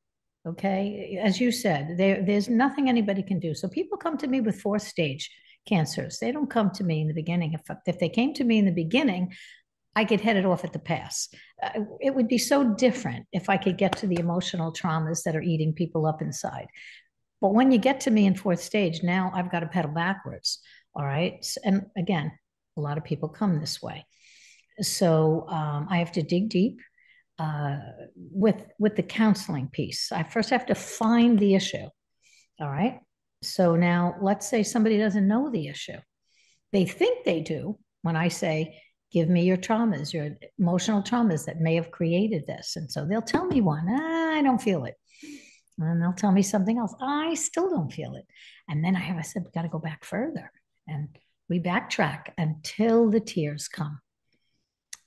Okay. 0.47 1.19
As 1.21 1.41
you 1.41 1.51
said, 1.51 1.97
there, 1.99 2.23
there's 2.23 2.49
nothing 2.49 2.89
anybody 2.89 3.23
can 3.23 3.41
do. 3.41 3.55
So 3.55 3.69
people 3.69 3.99
come 3.99 4.17
to 4.19 4.29
me 4.29 4.41
with 4.41 4.61
fourth 4.61 4.83
stage 4.83 5.31
cancers. 5.67 6.19
They 6.19 6.31
don't 6.31 6.51
come 6.51 6.71
to 6.73 6.85
me 6.85 7.01
in 7.01 7.09
the 7.09 7.15
beginning. 7.15 7.53
If, 7.55 7.63
if 7.87 7.99
they 7.99 8.09
came 8.09 8.33
to 8.35 8.45
me 8.45 8.59
in 8.59 8.65
the 8.65 8.71
beginning, 8.71 9.33
I 9.97 10.05
could 10.05 10.21
head 10.21 10.37
it 10.37 10.47
off 10.47 10.63
at 10.63 10.73
the 10.73 10.79
pass. 10.79 11.29
Uh, 11.61 11.81
it 12.01 12.15
would 12.15 12.29
be 12.29 12.39
so 12.39 12.75
different 12.75 13.27
if 13.33 13.49
I 13.49 13.57
could 13.57 13.77
get 13.77 13.97
to 13.99 14.07
the 14.07 14.21
emotional 14.21 14.73
traumas 14.73 15.23
that 15.25 15.35
are 15.35 15.43
eating 15.43 15.73
people 15.73 16.07
up 16.07 16.23
inside. 16.23 16.69
But 17.41 17.55
when 17.55 17.73
you 17.73 17.79
get 17.79 18.01
to 18.01 18.11
me 18.11 18.27
in 18.27 18.35
fourth 18.35 18.61
stage, 18.61 19.03
now 19.03 19.33
I've 19.35 19.51
got 19.51 19.61
to 19.61 19.67
pedal 19.67 19.91
backwards. 19.91 20.61
All 20.95 21.05
right. 21.05 21.45
And 21.65 21.87
again, 21.97 22.31
a 22.77 22.81
lot 22.81 22.99
of 22.99 23.05
people 23.05 23.29
come 23.29 23.59
this 23.59 23.83
way. 23.83 24.07
So 24.81 25.47
um, 25.49 25.89
I 25.91 25.99
have 25.99 26.13
to 26.13 26.23
dig 26.23 26.51
deep 26.51 26.79
uh, 27.39 27.79
with 28.17 28.65
with 28.79 28.97
the 28.97 29.03
counseling 29.03 29.69
piece. 29.69 30.13
I 30.13 30.23
first 30.23 30.51
have 30.51 30.67
to 30.67 30.75
find 30.75 31.39
the 31.39 31.55
issue. 31.55 31.87
All 32.61 32.71
right. 32.71 33.01
So 33.43 33.77
now 33.77 34.17
let's 34.21 34.49
say 34.49 34.63
somebody 34.63 34.99
doesn't 34.99 35.29
know 35.29 35.51
the 35.51 35.69
issue. 35.69 35.99
They 36.73 36.87
think 36.87 37.25
they 37.25 37.41
do 37.41 37.79
when 38.03 38.17
I 38.17 38.29
say, 38.29 38.81
give 39.13 39.29
me 39.29 39.45
your 39.45 39.57
traumas, 39.57 40.13
your 40.13 40.31
emotional 40.59 41.03
traumas 41.03 41.45
that 41.47 41.61
may 41.61 41.75
have 41.77 41.91
created 41.91 42.47
this. 42.47 42.77
And 42.77 42.91
so 42.91 43.05
they'll 43.05 43.23
tell 43.23 43.45
me 43.47 43.61
one, 43.61 43.87
ah, 43.89 44.35
I 44.35 44.43
don't 44.43 44.61
feel 44.61 44.85
it. 44.85 44.95
And 45.79 46.03
they'll 46.03 46.13
tell 46.13 46.33
me 46.33 46.43
something 46.43 46.79
else. 46.79 46.95
I 47.01 47.35
still 47.35 47.71
don't 47.71 47.93
feel 47.93 48.15
it. 48.15 48.27
And 48.69 48.85
then 48.85 48.97
I 48.97 49.01
have, 49.01 49.19
I 49.19 49.23
said, 49.23 49.45
we 49.45 49.51
got 49.51 49.63
to 49.63 49.69
go 49.69 49.79
back 49.79 50.05
further. 50.05 50.51
And 50.89 51.09
we 51.49 51.61
backtrack 51.61 52.33
until 52.39 53.11
the 53.11 53.21
tears 53.21 53.69
come. 53.69 54.01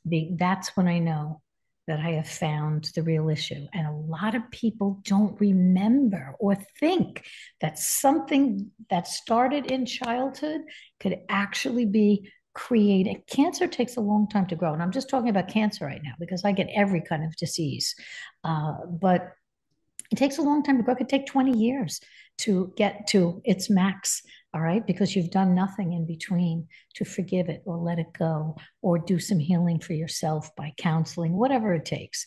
The, 0.05 0.31
that's 0.37 0.77
when 0.77 0.87
I 0.87 0.99
know 0.99 1.41
that 1.89 1.99
I 1.99 2.11
have 2.11 2.29
found 2.29 2.91
the 2.95 3.01
real 3.01 3.29
issue. 3.29 3.67
And 3.73 3.87
a 3.87 3.91
lot 3.91 4.35
of 4.35 4.49
people 4.51 5.01
don't 5.03 5.39
remember 5.41 6.35
or 6.39 6.55
think 6.79 7.25
that 7.61 7.79
something 7.79 8.69
that 8.89 9.07
started 9.07 9.71
in 9.71 9.85
childhood 9.85 10.61
could 10.99 11.17
actually 11.29 11.85
be 11.85 12.31
creating 12.53 13.23
cancer 13.27 13.67
takes 13.67 13.97
a 13.97 14.01
long 14.01 14.27
time 14.27 14.45
to 14.45 14.55
grow 14.55 14.73
and 14.73 14.81
i'm 14.81 14.91
just 14.91 15.07
talking 15.07 15.29
about 15.29 15.47
cancer 15.47 15.85
right 15.85 16.01
now 16.03 16.11
because 16.19 16.43
i 16.43 16.51
get 16.51 16.67
every 16.75 16.99
kind 16.99 17.23
of 17.23 17.33
disease. 17.37 17.95
Uh, 18.43 18.73
but 18.89 19.33
it 20.11 20.17
takes 20.17 20.37
a 20.39 20.41
long 20.41 20.63
time 20.63 20.77
to 20.77 20.83
grow. 20.83 20.93
It 20.93 20.97
could 20.97 21.09
take 21.09 21.27
20 21.27 21.57
years 21.57 22.01
to 22.39 22.73
get 22.75 23.07
to 23.07 23.41
its 23.45 23.69
max 23.69 24.21
all 24.53 24.61
right 24.61 24.85
because 24.87 25.15
you've 25.15 25.31
done 25.31 25.53
nothing 25.53 25.93
in 25.93 26.05
between 26.05 26.67
to 26.95 27.05
forgive 27.05 27.49
it 27.49 27.61
or 27.65 27.77
let 27.77 27.99
it 27.99 28.11
go 28.17 28.55
or 28.81 28.97
do 28.97 29.19
some 29.19 29.39
healing 29.39 29.79
for 29.79 29.93
yourself 29.93 30.49
by 30.55 30.73
counseling 30.77 31.33
whatever 31.33 31.73
it 31.73 31.85
takes 31.85 32.25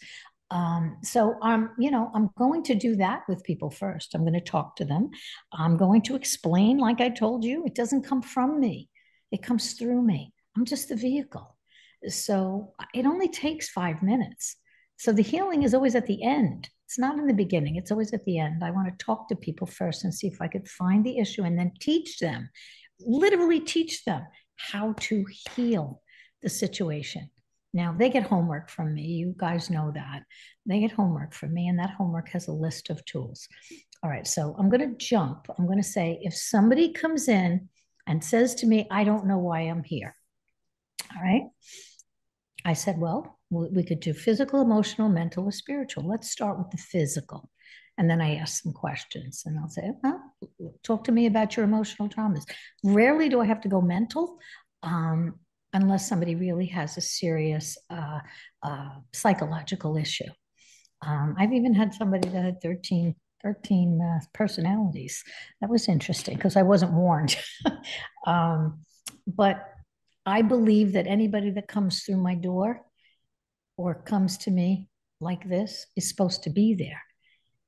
um, 0.53 0.99
so 1.03 1.37
I'm, 1.41 1.71
you 1.79 1.91
know, 1.91 2.11
I'm 2.15 2.29
going 2.37 2.63
to 2.65 2.75
do 2.75 2.97
that 2.97 3.23
with 3.27 3.43
people 3.43 3.71
first. 3.71 4.15
I'm 4.15 4.21
going 4.21 4.35
to 4.35 4.41
talk 4.41 4.77
to 4.77 4.85
them. 4.85 5.09
I'm 5.51 5.79
going 5.79 6.03
to 6.03 6.15
explain, 6.15 6.77
like 6.77 7.01
I 7.01 7.09
told 7.09 7.43
you, 7.43 7.65
it 7.65 7.75
doesn't 7.75 8.07
come 8.07 8.21
from 8.21 8.61
me. 8.61 8.91
It 9.31 9.43
comes 9.43 9.73
through 9.73 10.03
me. 10.03 10.35
I'm 10.55 10.67
just 10.67 10.91
the 10.91 10.97
vehicle. 10.97 11.57
So 12.07 12.75
it 12.95 13.07
only 13.07 13.29
takes 13.29 13.71
five 13.71 14.03
minutes. 14.03 14.57
So 14.99 15.11
the 15.11 15.23
healing 15.23 15.63
is 15.63 15.73
always 15.73 15.95
at 15.95 16.07
the 16.07 16.23
end. 16.23 16.69
It's 16.93 16.99
not 16.99 17.19
in 17.19 17.27
the 17.27 17.33
beginning, 17.33 17.77
it's 17.77 17.91
always 17.91 18.13
at 18.13 18.23
the 18.27 18.39
end. 18.39 18.63
I 18.63 18.71
want 18.71 18.87
to 18.87 19.03
talk 19.03 19.27
to 19.29 19.35
people 19.35 19.67
first 19.67 20.05
and 20.05 20.13
see 20.13 20.27
if 20.27 20.43
I 20.43 20.47
could 20.47 20.69
find 20.69 21.03
the 21.03 21.17
issue 21.17 21.43
and 21.43 21.59
then 21.59 21.73
teach 21.81 22.19
them, 22.19 22.51
literally 23.01 23.61
teach 23.61 24.05
them 24.05 24.27
how 24.57 24.93
to 25.01 25.25
heal 25.57 26.03
the 26.43 26.51
situation. 26.51 27.31
Now, 27.73 27.97
they 27.99 28.11
get 28.11 28.25
homework 28.25 28.69
from 28.69 28.93
me. 28.93 29.05
You 29.05 29.35
guys 29.39 29.71
know 29.71 29.91
that. 29.95 30.25
They 30.67 30.81
get 30.81 30.93
homework 30.93 31.33
from 31.33 31.55
me, 31.55 31.67
and 31.67 31.79
that 31.79 31.95
homework 31.97 32.29
has 32.29 32.49
a 32.49 32.53
list 32.53 32.91
of 32.91 33.03
tools. 33.07 33.49
All 34.03 34.11
right, 34.11 34.27
so 34.27 34.55
I'm 34.59 34.69
going 34.69 34.87
to 34.87 34.95
jump. 34.99 35.47
I'm 35.59 35.65
going 35.65 35.81
to 35.81 35.83
say 35.83 36.19
if 36.21 36.35
somebody 36.35 36.93
comes 36.93 37.27
in 37.27 37.71
and 38.07 38.23
says 38.23 38.55
to 38.57 38.67
me, 38.67 38.87
I 38.91 39.05
don't 39.05 39.27
know 39.27 39.39
why 39.39 39.61
I'm 39.61 39.83
here. 39.83 40.15
All 41.17 41.23
right. 41.23 41.45
I 42.67 42.75
said, 42.75 42.99
well, 42.99 43.39
we 43.53 43.85
could 43.85 44.01
do 44.01 44.15
physical, 44.15 44.63
emotional, 44.63 45.09
mental, 45.09 45.45
or 45.45 45.53
spiritual. 45.53 46.07
Let's 46.07 46.31
start 46.31 46.59
with 46.59 46.71
the 46.71 46.79
physical. 46.79 47.51
And 47.99 48.09
then 48.09 48.21
I 48.21 48.37
ask 48.37 48.63
some 48.63 48.73
questions 48.73 49.43
and 49.45 49.59
I'll 49.59 49.69
say, 49.69 49.91
well, 50.03 50.33
talk 50.83 51.05
to 51.05 51.13
me 51.13 51.27
about 51.27 51.57
your 51.57 51.65
emotional 51.65 52.09
traumas. 52.09 52.45
Rarely 52.83 53.29
do 53.29 53.41
I 53.41 53.45
have 53.45 53.61
to 53.63 53.69
go 53.69 53.83
mental 53.83 54.39
um, 54.83 55.39
unless 55.75 56.09
somebody 56.09 56.35
really 56.35 56.67
has 56.67 56.97
a 56.97 57.03
serious 57.03 57.77
uh, 57.91 58.21
uh, 58.63 58.97
psychological 59.13 59.99
issue. 59.99 60.31
Um, 61.07 61.35
I've 61.39 61.53
even 61.53 61.75
had 61.75 61.93
somebody 61.93 62.29
that 62.29 62.45
had 62.45 62.63
13 62.63 63.15
13 63.43 64.01
uh, 64.01 64.25
personalities. 64.33 65.25
That 65.61 65.69
was 65.69 65.89
interesting 65.89 66.37
because 66.37 66.57
I 66.57 66.63
wasn't 66.63 66.93
warned. 66.93 67.37
um, 68.27 68.83
but 69.27 69.69
I 70.25 70.43
believe 70.43 70.93
that 70.93 71.09
anybody 71.09 71.51
that 71.51 71.67
comes 71.67 72.05
through 72.05 72.19
my 72.19 72.37
door 72.37 72.83
or 73.83 73.95
comes 73.95 74.39
to 74.39 74.51
me 74.51 74.89
like 75.21 75.49
this 75.49 75.87
is 75.97 76.09
supposed 76.09 76.43
to 76.45 76.51
be 76.51 76.75
there. 76.75 77.03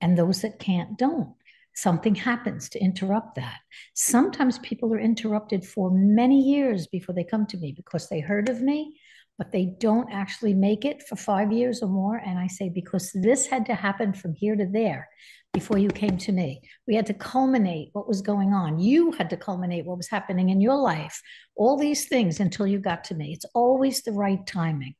And 0.00 0.16
those 0.16 0.42
that 0.42 0.58
can't 0.58 0.96
don't. 0.98 1.34
Something 1.74 2.14
happens 2.14 2.68
to 2.70 2.78
interrupt 2.78 3.34
that. 3.34 3.58
Sometimes 3.94 4.58
people 4.60 4.92
are 4.94 5.00
interrupted 5.00 5.64
for 5.64 5.90
many 5.92 6.40
years 6.40 6.86
before 6.86 7.14
they 7.14 7.24
come 7.24 7.46
to 7.46 7.56
me 7.56 7.72
because 7.72 8.08
they 8.08 8.20
heard 8.20 8.48
of 8.48 8.62
me 8.62 8.94
but 9.38 9.50
they 9.50 9.74
don't 9.80 10.12
actually 10.12 10.54
make 10.54 10.84
it 10.84 11.02
for 11.08 11.16
five 11.16 11.52
years 11.52 11.82
or 11.82 11.88
more. 11.88 12.16
And 12.16 12.38
I 12.38 12.46
say, 12.46 12.68
because 12.68 13.10
this 13.14 13.46
had 13.46 13.66
to 13.66 13.74
happen 13.74 14.12
from 14.12 14.34
here 14.34 14.54
to 14.54 14.66
there 14.66 15.08
before 15.52 15.78
you 15.78 15.88
came 15.88 16.16
to 16.18 16.32
me. 16.32 16.60
We 16.86 16.94
had 16.94 17.06
to 17.06 17.14
culminate 17.14 17.90
what 17.92 18.08
was 18.08 18.22
going 18.22 18.52
on. 18.52 18.78
You 18.78 19.12
had 19.12 19.30
to 19.30 19.36
culminate 19.36 19.86
what 19.86 19.96
was 19.96 20.08
happening 20.08 20.50
in 20.50 20.60
your 20.60 20.76
life, 20.76 21.20
all 21.56 21.76
these 21.76 22.06
things 22.06 22.40
until 22.40 22.66
you 22.66 22.78
got 22.78 23.04
to 23.04 23.14
me. 23.14 23.32
It's 23.32 23.46
always 23.54 24.02
the 24.02 24.12
right 24.12 24.44
timing, 24.46 24.94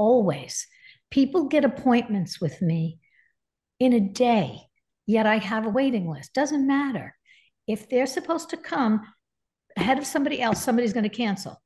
always. 0.00 0.66
People 1.10 1.44
get 1.44 1.64
appointments 1.64 2.40
with 2.40 2.62
me 2.62 2.98
in 3.78 3.92
a 3.92 4.00
day, 4.00 4.60
yet 5.06 5.26
I 5.26 5.36
have 5.38 5.66
a 5.66 5.70
waiting 5.70 6.08
list. 6.08 6.32
Doesn't 6.32 6.66
matter. 6.66 7.14
If 7.66 7.88
they're 7.88 8.06
supposed 8.06 8.50
to 8.50 8.56
come 8.56 9.02
ahead 9.76 9.98
of 9.98 10.06
somebody 10.06 10.40
else, 10.40 10.62
somebody's 10.62 10.92
going 10.92 11.08
to 11.08 11.16
cancel 11.24 11.60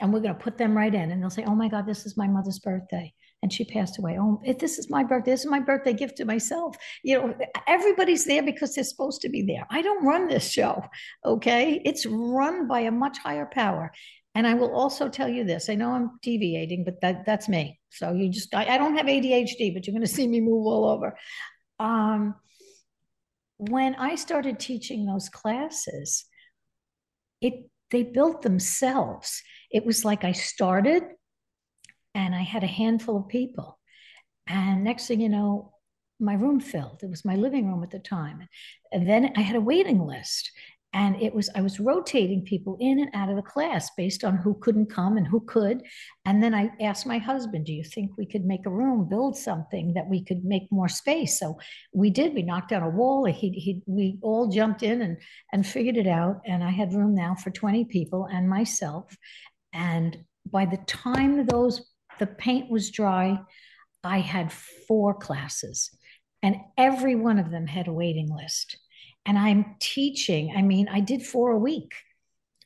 and 0.00 0.12
we're 0.12 0.20
going 0.20 0.34
to 0.34 0.42
put 0.42 0.58
them 0.58 0.76
right 0.76 0.94
in 0.94 1.10
and 1.10 1.22
they'll 1.22 1.30
say 1.30 1.44
oh 1.46 1.54
my 1.54 1.68
god 1.68 1.86
this 1.86 2.06
is 2.06 2.16
my 2.16 2.26
mother's 2.26 2.58
birthday 2.58 3.12
and 3.42 3.52
she 3.52 3.64
passed 3.64 3.98
away 3.98 4.18
oh 4.18 4.40
this 4.58 4.78
is 4.78 4.90
my 4.90 5.04
birthday 5.04 5.30
this 5.30 5.44
is 5.44 5.50
my 5.50 5.60
birthday 5.60 5.92
gift 5.92 6.16
to 6.16 6.24
myself 6.24 6.76
you 7.04 7.16
know 7.16 7.34
everybody's 7.66 8.24
there 8.24 8.42
because 8.42 8.74
they're 8.74 8.84
supposed 8.84 9.20
to 9.20 9.28
be 9.28 9.42
there 9.42 9.66
i 9.70 9.82
don't 9.82 10.04
run 10.04 10.26
this 10.26 10.50
show 10.50 10.82
okay 11.24 11.80
it's 11.84 12.06
run 12.06 12.66
by 12.66 12.80
a 12.80 12.90
much 12.90 13.18
higher 13.18 13.48
power 13.52 13.92
and 14.34 14.46
i 14.46 14.54
will 14.54 14.74
also 14.74 15.08
tell 15.08 15.28
you 15.28 15.44
this 15.44 15.68
i 15.68 15.74
know 15.74 15.92
i'm 15.92 16.18
deviating 16.22 16.84
but 16.84 17.00
that 17.00 17.24
that's 17.26 17.48
me 17.48 17.78
so 17.90 18.12
you 18.12 18.28
just 18.30 18.54
i, 18.54 18.64
I 18.64 18.78
don't 18.78 18.96
have 18.96 19.06
adhd 19.06 19.74
but 19.74 19.86
you're 19.86 19.94
going 19.94 20.00
to 20.00 20.06
see 20.06 20.26
me 20.26 20.40
move 20.40 20.66
all 20.66 20.86
over 20.86 21.16
um, 21.78 22.34
when 23.56 23.94
i 23.96 24.14
started 24.14 24.58
teaching 24.58 25.06
those 25.06 25.28
classes 25.28 26.24
it 27.40 27.68
they 27.90 28.02
built 28.02 28.42
themselves 28.42 29.42
it 29.70 29.86
was 29.86 30.04
like 30.04 30.24
I 30.24 30.32
started 30.32 31.04
and 32.14 32.34
I 32.34 32.42
had 32.42 32.64
a 32.64 32.68
handful 32.68 33.18
of 33.18 33.28
people. 33.28 33.78
And 34.46 34.82
next 34.82 35.06
thing 35.06 35.20
you 35.20 35.28
know, 35.28 35.74
my 36.18 36.34
room 36.34 36.60
filled. 36.60 37.00
It 37.02 37.08
was 37.08 37.24
my 37.24 37.36
living 37.36 37.68
room 37.68 37.82
at 37.82 37.90
the 37.90 38.00
time. 38.00 38.46
And 38.92 39.08
then 39.08 39.32
I 39.36 39.40
had 39.40 39.56
a 39.56 39.60
waiting 39.60 40.04
list 40.04 40.50
and 40.92 41.20
it 41.22 41.32
was 41.32 41.48
i 41.54 41.60
was 41.60 41.78
rotating 41.78 42.42
people 42.42 42.76
in 42.80 42.98
and 42.98 43.10
out 43.14 43.28
of 43.28 43.36
the 43.36 43.42
class 43.42 43.90
based 43.96 44.24
on 44.24 44.36
who 44.36 44.54
couldn't 44.60 44.90
come 44.90 45.16
and 45.16 45.26
who 45.26 45.40
could. 45.40 45.82
And 46.24 46.42
then 46.42 46.54
i 46.54 46.70
asked 46.80 47.06
my 47.06 47.18
husband 47.18 47.66
do 47.66 47.72
you 47.72 47.84
think 47.84 48.10
we 48.16 48.26
could 48.26 48.44
make 48.44 48.66
a 48.66 48.70
room 48.70 49.08
build 49.08 49.36
something 49.36 49.94
that 49.94 50.08
we 50.08 50.24
could 50.24 50.44
make 50.44 50.70
more 50.70 50.88
space? 50.88 51.38
So 51.38 51.58
we 51.92 52.10
did. 52.10 52.34
We 52.34 52.42
knocked 52.42 52.70
down 52.70 52.82
a 52.82 52.90
wall. 52.90 53.24
He, 53.24 53.50
he 53.50 53.82
we 53.86 54.18
all 54.22 54.48
jumped 54.48 54.82
in 54.82 55.02
and 55.02 55.16
and 55.52 55.66
figured 55.66 55.96
it 55.96 56.08
out. 56.08 56.40
And 56.44 56.64
i 56.64 56.70
had 56.70 56.92
room 56.92 57.14
now 57.14 57.34
for 57.34 57.50
20 57.50 57.84
people 57.84 58.26
and 58.30 58.48
myself. 58.48 59.16
And 59.72 60.18
by 60.50 60.66
the 60.66 60.78
time 60.86 61.46
those 61.46 61.82
the 62.18 62.26
paint 62.26 62.70
was 62.70 62.90
dry 62.90 63.38
i 64.02 64.18
had 64.18 64.52
four 64.52 65.14
classes. 65.14 65.90
And 66.42 66.56
every 66.78 67.16
one 67.16 67.38
of 67.38 67.50
them 67.50 67.66
had 67.66 67.86
a 67.86 67.92
waiting 67.92 68.34
list 68.34 68.78
and 69.26 69.38
I'm 69.38 69.76
teaching. 69.80 70.54
I 70.56 70.62
mean, 70.62 70.88
I 70.88 71.00
did 71.00 71.22
four 71.24 71.50
a 71.50 71.58
week. 71.58 71.94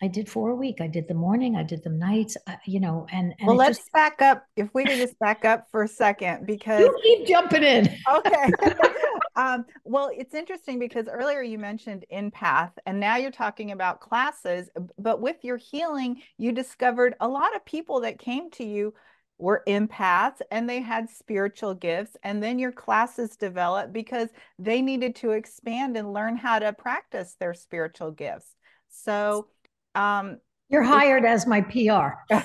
I 0.03 0.09
did 0.09 0.29
four 0.29 0.51
a 0.51 0.55
week. 0.55 0.81
I 0.81 0.87
did 0.87 1.09
the 1.09 1.15
morning, 1.15 1.57
I 1.57 1.63
did 1.63 1.83
the 1.83 1.91
nights, 1.91 2.37
uh, 2.47 2.57
you 2.67 2.81
know, 2.81 3.07
and, 3.11 3.33
and 3.39 3.49
well, 3.49 3.57
let's 3.57 3.79
just... 3.79 3.93
back 3.93 4.21
up. 4.21 4.45
If 4.57 4.69
we 4.75 4.85
could 4.85 4.99
just 4.99 5.19
back 5.19 5.45
up 5.45 5.71
for 5.71 5.85
a 5.85 5.89
second, 5.89 6.47
because 6.47 6.81
you 6.81 7.01
keep 7.03 7.27
jumping 7.27 7.63
in. 7.63 7.89
Okay. 8.15 8.51
um, 9.37 9.65
well, 9.85 10.11
it's 10.13 10.35
interesting 10.35 10.79
because 10.79 11.09
earlier 11.09 11.43
you 11.43 11.59
mentioned 11.59 12.05
empath, 12.13 12.73
and 12.87 13.01
now 13.01 13.17
you're 13.17 13.31
talking 13.31 13.71
about 13.71 14.01
classes. 14.01 14.69
But 14.99 15.21
with 15.21 15.43
your 15.43 15.57
healing, 15.57 16.21
you 16.39 16.53
discovered 16.53 17.15
a 17.21 17.29
lot 17.29 17.55
of 17.57 17.65
people 17.65 18.01
that 18.01 18.19
came 18.19 18.51
to 18.53 18.65
you 18.65 18.95
were 19.39 19.63
empaths 19.67 20.41
and 20.51 20.69
they 20.69 20.81
had 20.81 21.11
spiritual 21.11 21.75
gifts. 21.75 22.17
And 22.23 22.43
then 22.43 22.59
your 22.59 22.73
classes 22.73 23.37
developed 23.37 23.93
because 23.93 24.29
they 24.59 24.81
needed 24.81 25.17
to 25.17 25.33
expand 25.33 25.97
and 25.97 26.13
learn 26.13 26.37
how 26.37 26.59
to 26.59 26.73
practice 26.73 27.37
their 27.39 27.55
spiritual 27.55 28.11
gifts. 28.11 28.55
So, 28.89 29.49
um, 29.95 30.39
you're 30.69 30.83
hired 30.83 31.25
as 31.25 31.47
my 31.47 31.61
PR. 31.61 32.35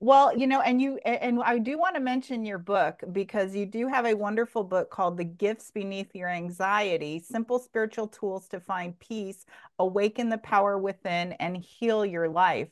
well, 0.00 0.36
you 0.36 0.46
know, 0.46 0.60
and 0.60 0.80
you 0.80 0.98
and 1.04 1.42
I 1.42 1.58
do 1.58 1.78
want 1.78 1.94
to 1.94 2.00
mention 2.00 2.44
your 2.44 2.58
book 2.58 3.02
because 3.12 3.56
you 3.56 3.66
do 3.66 3.88
have 3.88 4.04
a 4.04 4.14
wonderful 4.14 4.62
book 4.62 4.90
called 4.90 5.16
The 5.16 5.24
Gifts 5.24 5.70
Beneath 5.70 6.14
Your 6.14 6.28
Anxiety: 6.28 7.18
Simple 7.18 7.58
Spiritual 7.58 8.08
Tools 8.08 8.46
to 8.48 8.60
Find 8.60 8.98
Peace, 9.00 9.46
Awaken 9.78 10.28
the 10.28 10.38
Power 10.38 10.78
Within 10.78 11.32
and 11.32 11.56
Heal 11.56 12.04
Your 12.04 12.28
Life 12.28 12.68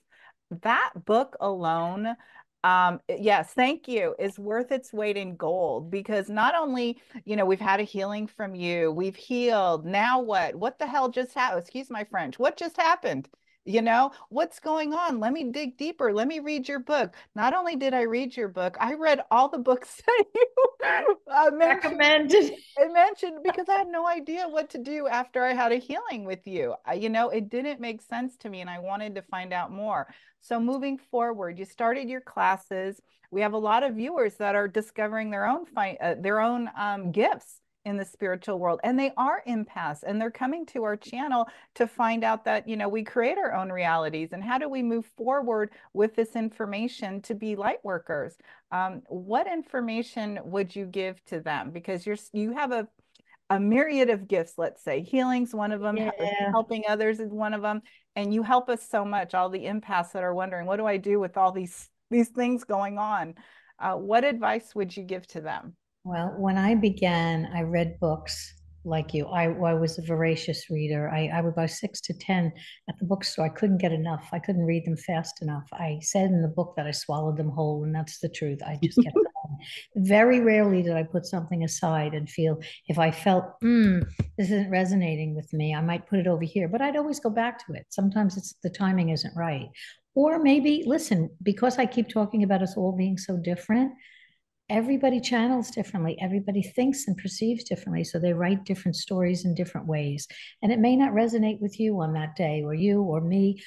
that 0.62 0.92
book 1.04 1.36
alone 1.40 2.16
um, 2.64 2.98
yes, 3.08 3.52
thank 3.54 3.86
you, 3.86 4.16
is 4.18 4.40
worth 4.40 4.72
its 4.72 4.92
weight 4.92 5.16
in 5.16 5.36
gold 5.36 5.88
because 5.88 6.28
not 6.28 6.56
only, 6.56 6.98
you 7.24 7.36
know, 7.36 7.46
we've 7.46 7.60
had 7.60 7.78
a 7.78 7.84
healing 7.84 8.26
from 8.26 8.56
you, 8.56 8.90
we've 8.90 9.14
healed. 9.14 9.86
Now 9.86 10.20
what? 10.20 10.56
What 10.56 10.80
the 10.80 10.86
hell 10.88 11.08
just 11.08 11.32
happened? 11.32 11.60
Excuse 11.60 11.90
my 11.90 12.02
French. 12.02 12.40
What 12.40 12.56
just 12.56 12.76
happened? 12.76 13.28
You 13.66 13.82
know 13.82 14.12
what's 14.28 14.60
going 14.60 14.94
on? 14.94 15.20
Let 15.20 15.32
me 15.32 15.50
dig 15.50 15.76
deeper. 15.76 16.12
Let 16.12 16.28
me 16.28 16.40
read 16.40 16.68
your 16.68 16.78
book. 16.78 17.14
Not 17.34 17.54
only 17.54 17.76
did 17.76 17.94
i 17.94 18.02
read 18.02 18.36
your 18.36 18.48
book 18.48 18.76
i 18.80 18.94
read 18.94 19.20
all 19.30 19.48
the 19.48 19.58
books 19.58 20.02
that 20.06 20.24
you 20.34 21.16
uh, 21.32 21.50
recommended. 21.52 22.52
i 22.78 22.86
mentioned 22.88 23.38
because 23.42 23.68
i 23.68 23.74
had 23.78 23.88
no 23.88 24.06
idea 24.06 24.46
what 24.48 24.70
to 24.70 24.78
do 24.78 25.06
after 25.08 25.42
i 25.44 25.52
had 25.52 25.72
a 25.72 25.76
healing 25.76 26.24
with 26.24 26.46
you. 26.46 26.74
I, 26.84 26.94
you 26.94 27.08
know 27.08 27.30
it 27.30 27.48
didn't 27.48 27.80
make 27.80 28.02
sense 28.02 28.36
to 28.38 28.48
me 28.48 28.60
and 28.60 28.70
i 28.70 28.78
wanted 28.78 29.14
to 29.16 29.22
find 29.22 29.52
out 29.52 29.72
more. 29.72 30.12
So 30.40 30.60
moving 30.60 30.98
forward 30.98 31.58
you 31.58 31.64
started 31.64 32.08
your 32.08 32.20
classes. 32.20 33.00
We 33.30 33.40
have 33.40 33.54
a 33.54 33.58
lot 33.58 33.82
of 33.82 33.96
viewers 33.96 34.34
that 34.36 34.54
are 34.54 34.68
discovering 34.68 35.30
their 35.30 35.46
own 35.46 35.66
fi- 35.66 35.98
uh, 36.00 36.14
their 36.20 36.40
own 36.40 36.70
um, 36.78 37.10
gifts 37.12 37.60
in 37.86 37.96
the 37.96 38.04
spiritual 38.04 38.58
world 38.58 38.80
and 38.82 38.98
they 38.98 39.12
are 39.16 39.42
empaths 39.46 40.02
and 40.02 40.20
they're 40.20 40.28
coming 40.28 40.66
to 40.66 40.82
our 40.82 40.96
channel 40.96 41.46
to 41.72 41.86
find 41.86 42.24
out 42.24 42.44
that 42.44 42.68
you 42.68 42.76
know 42.76 42.88
we 42.88 43.04
create 43.04 43.38
our 43.38 43.54
own 43.54 43.70
realities 43.70 44.30
and 44.32 44.42
how 44.42 44.58
do 44.58 44.68
we 44.68 44.82
move 44.82 45.06
forward 45.16 45.70
with 45.92 46.16
this 46.16 46.34
information 46.34 47.22
to 47.22 47.32
be 47.32 47.54
light 47.54 47.78
workers? 47.84 48.36
Um, 48.72 49.02
what 49.06 49.46
information 49.46 50.40
would 50.44 50.74
you 50.74 50.84
give 50.84 51.24
to 51.26 51.38
them? 51.40 51.70
Because 51.70 52.04
you're 52.04 52.16
you 52.32 52.52
have 52.52 52.72
a 52.72 52.88
a 53.50 53.60
myriad 53.60 54.10
of 54.10 54.26
gifts 54.26 54.54
let's 54.58 54.82
say. 54.82 55.00
Healing's 55.00 55.54
one 55.54 55.70
of 55.70 55.80
them 55.80 55.96
yeah. 55.96 56.10
helping 56.50 56.82
others 56.88 57.20
is 57.20 57.30
one 57.30 57.54
of 57.54 57.62
them 57.62 57.82
and 58.16 58.34
you 58.34 58.42
help 58.42 58.68
us 58.68 58.86
so 58.86 59.04
much 59.04 59.32
all 59.32 59.48
the 59.48 59.64
empaths 59.64 60.10
that 60.12 60.24
are 60.24 60.34
wondering 60.34 60.66
what 60.66 60.78
do 60.78 60.86
i 60.86 60.96
do 60.96 61.20
with 61.20 61.36
all 61.36 61.52
these 61.52 61.88
these 62.10 62.30
things 62.30 62.64
going 62.64 62.98
on? 62.98 63.34
Uh, 63.78 63.94
what 63.94 64.24
advice 64.24 64.74
would 64.74 64.96
you 64.96 65.04
give 65.04 65.26
to 65.28 65.40
them 65.40 65.76
well, 66.06 66.32
when 66.38 66.56
I 66.56 66.76
began, 66.76 67.50
I 67.52 67.62
read 67.62 67.98
books 67.98 68.54
like 68.84 69.12
you. 69.12 69.26
I, 69.26 69.46
I 69.46 69.74
was 69.74 69.98
a 69.98 70.02
voracious 70.02 70.70
reader. 70.70 71.10
I, 71.10 71.26
I 71.34 71.40
would 71.40 71.56
buy 71.56 71.66
six 71.66 72.00
to 72.02 72.14
10 72.14 72.52
at 72.88 72.96
the 73.00 73.04
bookstore. 73.04 73.44
I 73.44 73.48
couldn't 73.48 73.78
get 73.78 73.90
enough. 73.90 74.28
I 74.32 74.38
couldn't 74.38 74.64
read 74.64 74.84
them 74.84 74.96
fast 74.96 75.42
enough. 75.42 75.64
I 75.72 75.98
said 76.02 76.30
in 76.30 76.42
the 76.42 76.48
book 76.48 76.74
that 76.76 76.86
I 76.86 76.92
swallowed 76.92 77.36
them 77.36 77.50
whole, 77.50 77.82
and 77.82 77.92
that's 77.92 78.20
the 78.20 78.28
truth. 78.28 78.62
I 78.62 78.78
just 78.84 79.02
kept 79.02 79.14
them. 79.16 79.56
Very 79.96 80.38
rarely 80.38 80.80
did 80.80 80.94
I 80.94 81.02
put 81.02 81.26
something 81.26 81.64
aside 81.64 82.14
and 82.14 82.30
feel 82.30 82.60
if 82.86 83.00
I 83.00 83.10
felt, 83.10 83.44
hmm, 83.60 83.98
this 84.38 84.52
isn't 84.52 84.70
resonating 84.70 85.34
with 85.34 85.52
me, 85.52 85.74
I 85.74 85.80
might 85.80 86.06
put 86.06 86.20
it 86.20 86.28
over 86.28 86.44
here. 86.44 86.68
But 86.68 86.82
I'd 86.82 86.96
always 86.96 87.18
go 87.18 87.30
back 87.30 87.66
to 87.66 87.72
it. 87.72 87.86
Sometimes 87.88 88.36
it's 88.36 88.54
the 88.62 88.70
timing 88.70 89.08
isn't 89.08 89.36
right. 89.36 89.66
Or 90.14 90.38
maybe, 90.38 90.84
listen, 90.86 91.30
because 91.42 91.78
I 91.78 91.86
keep 91.86 92.08
talking 92.08 92.44
about 92.44 92.62
us 92.62 92.76
all 92.76 92.96
being 92.96 93.18
so 93.18 93.36
different, 93.36 93.92
everybody 94.68 95.20
channels 95.20 95.70
differently. 95.70 96.18
Everybody 96.20 96.62
thinks 96.62 97.06
and 97.06 97.16
perceives 97.16 97.64
differently 97.64 98.04
so 98.04 98.18
they 98.18 98.32
write 98.32 98.64
different 98.64 98.96
stories 98.96 99.44
in 99.44 99.54
different 99.54 99.86
ways. 99.86 100.26
And 100.62 100.72
it 100.72 100.78
may 100.78 100.96
not 100.96 101.12
resonate 101.12 101.60
with 101.60 101.78
you 101.78 102.00
on 102.00 102.14
that 102.14 102.36
day 102.36 102.62
or 102.64 102.74
you 102.74 103.02
or 103.02 103.20
me 103.20 103.62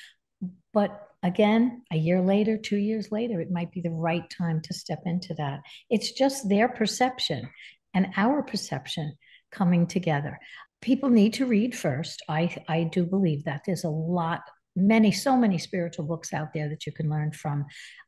but 0.73 1.07
again 1.23 1.81
a 1.91 1.97
year 1.97 2.21
later 2.21 2.57
two 2.57 2.77
years 2.77 3.11
later 3.11 3.41
it 3.41 3.51
might 3.51 3.71
be 3.71 3.81
the 3.81 3.89
right 3.89 4.29
time 4.29 4.61
to 4.61 4.73
step 4.73 5.01
into 5.05 5.33
that. 5.35 5.61
It's 5.89 6.11
just 6.11 6.49
their 6.49 6.67
perception 6.67 7.49
and 7.93 8.07
our 8.17 8.43
perception 8.43 9.15
coming 9.51 9.87
together. 9.87 10.37
People 10.81 11.09
need 11.09 11.33
to 11.33 11.45
read 11.45 11.75
first. 11.75 12.21
I 12.29 12.55
i 12.67 12.83
do 12.83 13.05
believe 13.05 13.45
that. 13.45 13.61
There's 13.65 13.83
a 13.83 13.89
lot 13.89 14.41
many 14.75 15.11
so 15.11 15.35
many 15.35 15.57
spiritual 15.57 16.05
books 16.05 16.33
out 16.33 16.53
there 16.53 16.69
that 16.69 16.85
you 16.85 16.91
can 16.91 17.09
learn 17.09 17.31
from. 17.31 17.65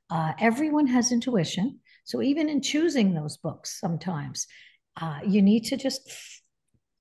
Uh, 0.09 0.33
everyone 0.39 0.87
has 0.87 1.11
intuition 1.11 1.79
so 2.03 2.21
even 2.21 2.49
in 2.49 2.61
choosing 2.61 3.13
those 3.13 3.37
books, 3.37 3.79
sometimes 3.79 4.47
uh, 4.99 5.19
you 5.25 5.41
need 5.41 5.65
to 5.65 5.77
just 5.77 6.11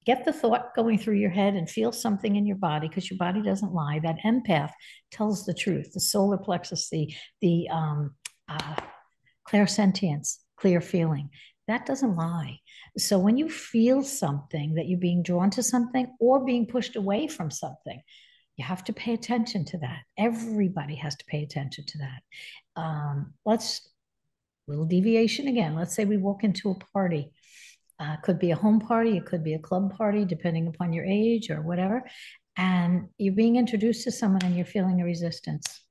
get 0.06 0.24
the 0.24 0.32
thought 0.32 0.74
going 0.74 0.98
through 0.98 1.16
your 1.16 1.30
head 1.30 1.54
and 1.54 1.68
feel 1.68 1.92
something 1.92 2.36
in 2.36 2.46
your 2.46 2.56
body 2.56 2.88
because 2.88 3.10
your 3.10 3.18
body 3.18 3.42
doesn't 3.42 3.74
lie. 3.74 4.00
That 4.02 4.18
empath 4.24 4.72
tells 5.10 5.44
the 5.44 5.54
truth. 5.54 5.92
The 5.92 6.00
solar 6.00 6.38
plexus, 6.38 6.88
the 6.90 7.12
the 7.40 7.68
um, 7.70 8.14
uh, 8.48 8.76
clairsentience, 9.48 10.36
clear 10.56 10.80
feeling, 10.80 11.30
that 11.68 11.86
doesn't 11.86 12.16
lie. 12.16 12.58
So 12.98 13.18
when 13.18 13.36
you 13.36 13.48
feel 13.48 14.02
something 14.02 14.74
that 14.74 14.88
you're 14.88 14.98
being 14.98 15.22
drawn 15.22 15.50
to 15.50 15.62
something 15.62 16.12
or 16.18 16.44
being 16.44 16.66
pushed 16.66 16.96
away 16.96 17.28
from 17.28 17.50
something, 17.50 18.00
you 18.56 18.64
have 18.64 18.84
to 18.84 18.92
pay 18.92 19.14
attention 19.14 19.64
to 19.66 19.78
that. 19.78 20.00
Everybody 20.18 20.96
has 20.96 21.16
to 21.16 21.24
pay 21.26 21.42
attention 21.42 21.84
to 21.86 21.98
that. 21.98 22.80
Um, 22.80 23.34
let's 23.46 23.88
little 24.70 24.86
deviation 24.86 25.48
again. 25.48 25.74
Let's 25.74 25.94
say 25.94 26.04
we 26.04 26.16
walk 26.16 26.44
into 26.44 26.70
a 26.70 26.78
party. 26.92 27.30
Uh, 27.98 28.16
could 28.22 28.38
be 28.38 28.50
a 28.50 28.56
home 28.56 28.80
party, 28.80 29.18
it 29.18 29.26
could 29.26 29.44
be 29.44 29.52
a 29.52 29.58
club 29.58 29.94
party, 29.94 30.24
depending 30.24 30.66
upon 30.66 30.90
your 30.92 31.04
age 31.04 31.50
or 31.50 31.60
whatever. 31.60 32.02
And 32.56 33.08
you're 33.18 33.34
being 33.34 33.56
introduced 33.56 34.04
to 34.04 34.12
someone 34.12 34.42
and 34.42 34.56
you're 34.56 34.64
feeling 34.64 35.02
a 35.02 35.04
resistance. 35.04 35.82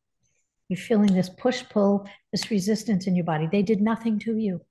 You're 0.70 0.78
feeling 0.78 1.14
this 1.14 1.30
push 1.30 1.64
pull, 1.70 2.08
this 2.32 2.50
resistance 2.50 3.06
in 3.06 3.16
your 3.16 3.26
body. 3.26 3.48
They 3.52 3.62
did 3.62 3.82
nothing 3.82 4.18
to 4.20 4.38
you, 4.38 4.62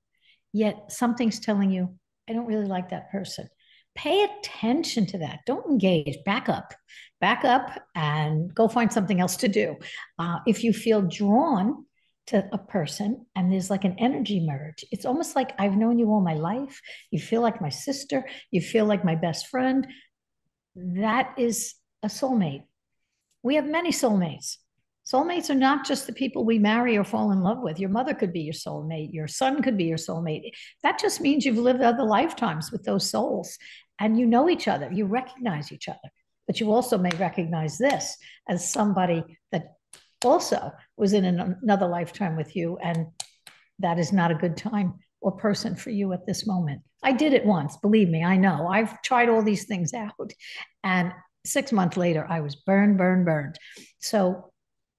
yet 0.51 0.91
something's 0.91 1.39
telling 1.39 1.71
you, 1.71 1.95
I 2.29 2.33
don't 2.33 2.45
really 2.45 2.67
like 2.67 2.89
that 2.89 3.09
person. 3.09 3.47
Pay 3.95 4.23
attention 4.23 5.05
to 5.07 5.17
that. 5.19 5.39
Don't 5.45 5.65
engage. 5.65 6.17
Back 6.25 6.47
up. 6.49 6.73
Back 7.21 7.43
up 7.43 7.81
and 7.95 8.53
go 8.53 8.67
find 8.67 8.91
something 8.91 9.19
else 9.19 9.37
to 9.37 9.47
do. 9.47 9.75
Uh, 10.17 10.39
if 10.45 10.63
you 10.63 10.73
feel 10.73 11.01
drawn 11.01 11.85
to 12.29 12.47
a 12.51 12.57
person 12.57 13.25
and 13.35 13.51
there's 13.51 13.69
like 13.69 13.85
an 13.85 13.95
energy 13.97 14.39
merge. 14.45 14.85
It's 14.91 15.05
almost 15.05 15.35
like 15.35 15.51
I've 15.57 15.75
known 15.75 15.97
you 15.97 16.11
all 16.11 16.21
my 16.21 16.35
life. 16.35 16.79
You 17.09 17.19
feel 17.19 17.41
like 17.41 17.61
my 17.61 17.69
sister, 17.69 18.23
you 18.51 18.61
feel 18.61 18.85
like 18.85 19.03
my 19.03 19.15
best 19.15 19.47
friend. 19.47 19.87
That 20.75 21.33
is 21.37 21.75
a 22.03 22.07
soulmate. 22.07 22.63
We 23.41 23.55
have 23.55 23.65
many 23.65 23.91
soulmates. 23.91 24.57
Soulmates 25.11 25.49
are 25.49 25.55
not 25.55 25.87
just 25.87 26.05
the 26.05 26.13
people 26.13 26.45
we 26.45 26.59
marry 26.59 26.95
or 26.95 27.03
fall 27.03 27.31
in 27.31 27.41
love 27.41 27.59
with. 27.61 27.79
Your 27.79 27.89
mother 27.89 28.13
could 28.13 28.31
be 28.31 28.41
your 28.41 28.53
soulmate, 28.53 29.11
your 29.11 29.27
son 29.27 29.63
could 29.63 29.75
be 29.75 29.85
your 29.85 29.97
soulmate. 29.97 30.51
That 30.83 30.99
just 30.99 31.21
means 31.21 31.45
you've 31.45 31.57
lived 31.57 31.81
other 31.81 32.03
lifetimes 32.03 32.71
with 32.71 32.83
those 32.83 33.09
souls 33.09 33.57
and 33.99 34.19
you 34.19 34.27
know 34.27 34.49
each 34.49 34.67
other, 34.67 34.91
you 34.91 35.05
recognize 35.05 35.71
each 35.71 35.89
other. 35.89 35.97
But 36.45 36.59
you 36.59 36.71
also 36.71 36.97
may 36.99 37.11
recognize 37.17 37.79
this 37.79 38.17
as 38.47 38.71
somebody 38.71 39.23
that 39.51 39.78
also 40.25 40.71
was 40.97 41.13
in 41.13 41.25
an, 41.25 41.57
another 41.61 41.87
lifetime 41.87 42.35
with 42.35 42.55
you, 42.55 42.77
and 42.81 43.07
that 43.79 43.99
is 43.99 44.11
not 44.11 44.31
a 44.31 44.35
good 44.35 44.57
time 44.57 44.95
or 45.21 45.31
person 45.31 45.75
for 45.75 45.89
you 45.89 46.13
at 46.13 46.25
this 46.25 46.47
moment. 46.47 46.81
I 47.03 47.11
did 47.11 47.33
it 47.33 47.45
once, 47.45 47.77
believe 47.77 48.09
me, 48.09 48.23
I 48.23 48.37
know. 48.37 48.67
I've 48.67 49.01
tried 49.01 49.29
all 49.29 49.41
these 49.41 49.65
things 49.65 49.93
out. 49.93 50.31
And 50.83 51.13
six 51.45 51.71
months 51.71 51.97
later, 51.97 52.25
I 52.29 52.41
was 52.41 52.55
burned, 52.55 52.97
burned, 52.97 53.25
burned. 53.25 53.57
So 53.99 54.51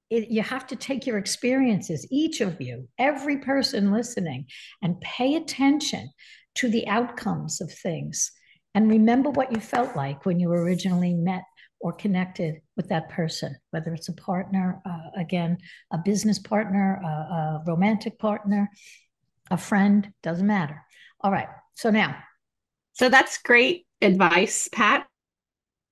it, 0.09 0.29
you 0.29 0.43
have 0.43 0.67
to 0.69 0.77
take 0.77 1.07
your 1.07 1.19
experiences, 1.19 2.07
each 2.11 2.41
of 2.41 2.61
you, 2.61 2.89
every 2.99 3.39
person 3.39 3.93
listening, 3.93 4.47
and 4.83 5.01
pay 5.01 5.37
attention 5.37 6.11
to 6.57 6.69
the 6.69 6.87
outcomes 6.89 7.61
of 7.61 7.73
things. 7.73 8.33
And 8.75 8.91
remember 8.91 9.31
what 9.31 9.53
you 9.53 9.61
felt 9.61 9.97
like 9.97 10.25
when 10.25 10.39
you 10.41 10.51
originally 10.51 11.15
met 11.15 11.43
or 11.81 11.93
connected 11.93 12.61
with 12.77 12.89
that 12.89 13.09
person, 13.09 13.57
whether 13.71 13.95
it's 13.95 14.09
a 14.09 14.13
partner, 14.13 14.83
uh, 14.85 15.11
again, 15.21 15.57
a 15.93 15.99
business 15.99 16.39
partner, 16.39 17.01
a, 17.03 17.07
a 17.07 17.63
romantic 17.67 18.19
partner, 18.19 18.71
a 19.51 19.57
friend, 19.57 20.13
doesn't 20.23 20.47
matter. 20.47 20.83
All 21.23 21.33
right. 21.33 21.49
So 21.75 21.91
now. 21.91 22.17
So 22.93 23.09
that's 23.09 23.39
great 23.39 23.87
advice, 24.03 24.69
Pat. 24.71 25.07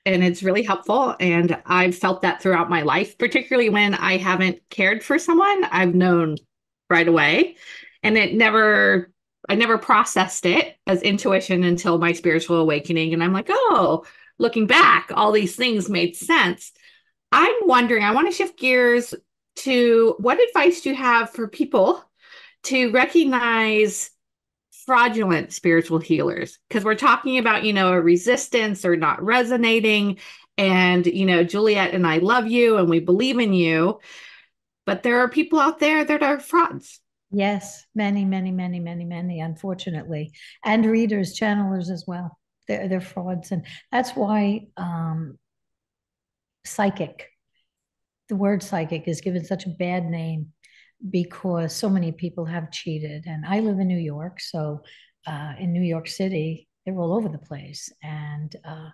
and 0.07 0.24
it's 0.24 0.43
really 0.43 0.62
helpful. 0.62 1.14
And 1.20 1.61
I've 1.66 1.97
felt 1.97 2.22
that 2.22 2.41
throughout 2.41 2.70
my 2.70 2.82
life, 2.82 3.18
particularly 3.18 3.68
when 3.68 3.95
I 3.95 4.16
haven't 4.16 4.61
cared 4.70 5.05
for 5.05 5.18
someone. 5.18 5.64
I've 5.64 5.95
known 5.95 6.36
right 6.89 7.07
away, 7.07 7.57
and 8.03 8.16
it 8.16 8.34
never. 8.34 9.12
I 9.51 9.55
never 9.55 9.78
processed 9.78 10.45
it 10.45 10.76
as 10.86 11.01
intuition 11.01 11.64
until 11.64 11.97
my 11.97 12.12
spiritual 12.12 12.57
awakening. 12.57 13.14
And 13.14 13.22
I'm 13.22 13.32
like, 13.32 13.47
oh, 13.49 14.05
looking 14.39 14.66
back, 14.66 15.11
all 15.14 15.32
these 15.32 15.57
things 15.57 15.89
made 15.89 16.16
sense. 16.16 16.72
I'm 17.32 17.55
wondering, 17.62 18.03
I 18.03 18.14
want 18.14 18.28
to 18.28 18.36
shift 18.36 18.59
gears 18.59 19.14
to 19.57 20.14
what 20.18 20.41
advice 20.41 20.80
do 20.82 20.91
you 20.91 20.95
have 20.95 21.30
for 21.30 21.49
people 21.49 22.03
to 22.64 22.91
recognize 22.93 24.11
fraudulent 24.86 25.53
spiritual 25.53 25.99
healers? 25.99 26.59
Because 26.68 26.84
we're 26.84 26.95
talking 26.95 27.39
about 27.39 27.64
you 27.64 27.72
know 27.72 27.93
a 27.93 28.01
resistance 28.01 28.84
or 28.84 28.97
not 28.97 29.22
resonating. 29.22 30.18
And 30.57 31.07
you 31.07 31.24
know 31.24 31.45
juliet 31.45 31.95
and 31.95 32.05
i 32.05 32.18
love 32.18 32.49
you 32.49 32.78
and 32.78 32.91
we 32.91 32.99
believe 32.99 33.39
in 33.39 33.53
you 33.53 34.01
but 34.86 35.05
there 35.05 35.20
are 35.20 35.28
people 35.28 35.61
out 35.61 35.78
there 35.78 36.05
that 36.05 36.22
are 36.22 36.41
frauds. 36.41 36.99
Yes 37.30 37.84
many 37.95 38.24
many 38.24 38.51
many 38.51 38.80
many 38.80 39.05
many 39.05 39.39
unfortunately. 39.39 40.32
And 40.64 40.84
readers 40.84 41.39
channelers 41.39 41.91
as 41.91 42.05
well 42.09 42.39
they're, 42.68 42.88
they're 42.88 43.00
frauds 43.00 43.50
and 43.50 43.64
that's 43.90 44.12
why 44.12 44.66
um 44.76 45.38
psychic 46.64 47.30
the 48.28 48.36
word 48.36 48.62
psychic 48.62 49.08
is 49.08 49.20
given 49.20 49.44
such 49.44 49.66
a 49.66 49.70
bad 49.70 50.04
name 50.04 50.52
because 51.10 51.74
so 51.74 51.88
many 51.88 52.12
people 52.12 52.44
have 52.44 52.70
cheated. 52.70 53.24
And 53.26 53.44
I 53.46 53.60
live 53.60 53.78
in 53.78 53.88
New 53.88 53.98
York, 53.98 54.40
so 54.40 54.82
uh, 55.26 55.52
in 55.58 55.72
New 55.72 55.82
York 55.82 56.08
City, 56.08 56.68
they're 56.84 56.98
all 56.98 57.14
over 57.14 57.28
the 57.28 57.38
place. 57.38 57.92
And 58.02 58.54
uh, 58.64 58.88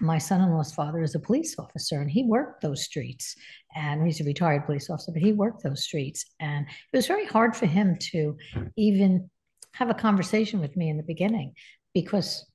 my 0.00 0.18
son-in-law's 0.18 0.74
father 0.74 1.02
is 1.02 1.14
a 1.14 1.20
police 1.20 1.56
officer, 1.58 2.00
and 2.00 2.10
he 2.10 2.24
worked 2.24 2.62
those 2.62 2.84
streets. 2.84 3.36
And 3.74 4.04
he's 4.04 4.20
a 4.20 4.24
retired 4.24 4.66
police 4.66 4.90
officer, 4.90 5.12
but 5.12 5.22
he 5.22 5.32
worked 5.32 5.62
those 5.62 5.84
streets. 5.84 6.24
And 6.40 6.66
it 6.66 6.96
was 6.96 7.06
very 7.06 7.26
hard 7.26 7.56
for 7.56 7.66
him 7.66 7.96
to 8.12 8.36
even 8.76 9.30
have 9.74 9.90
a 9.90 9.94
conversation 9.94 10.60
with 10.60 10.76
me 10.76 10.88
in 10.88 10.96
the 10.96 11.02
beginning 11.02 11.54
because 11.92 12.46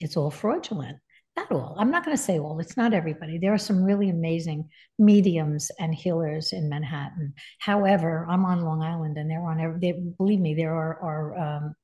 it's 0.00 0.16
all 0.16 0.30
fraudulent 0.30 0.98
not 1.38 1.52
all. 1.52 1.76
I'm 1.78 1.90
not 1.90 2.04
going 2.04 2.16
to 2.16 2.22
say 2.22 2.38
all. 2.38 2.58
It's 2.58 2.76
not 2.76 2.92
everybody. 2.92 3.38
There 3.38 3.54
are 3.54 3.58
some 3.58 3.84
really 3.84 4.10
amazing 4.10 4.68
mediums 4.98 5.70
and 5.78 5.94
healers 5.94 6.52
in 6.52 6.68
Manhattan. 6.68 7.32
However, 7.60 8.26
I'm 8.28 8.44
on 8.44 8.64
Long 8.64 8.82
Island, 8.82 9.16
and 9.16 9.30
they're 9.30 9.46
on 9.46 9.60
every. 9.60 9.78
They, 9.78 9.92
believe 9.92 10.40
me, 10.40 10.54
there 10.54 10.74
are, 10.74 10.98
are 11.00 11.38
um, 11.38 11.74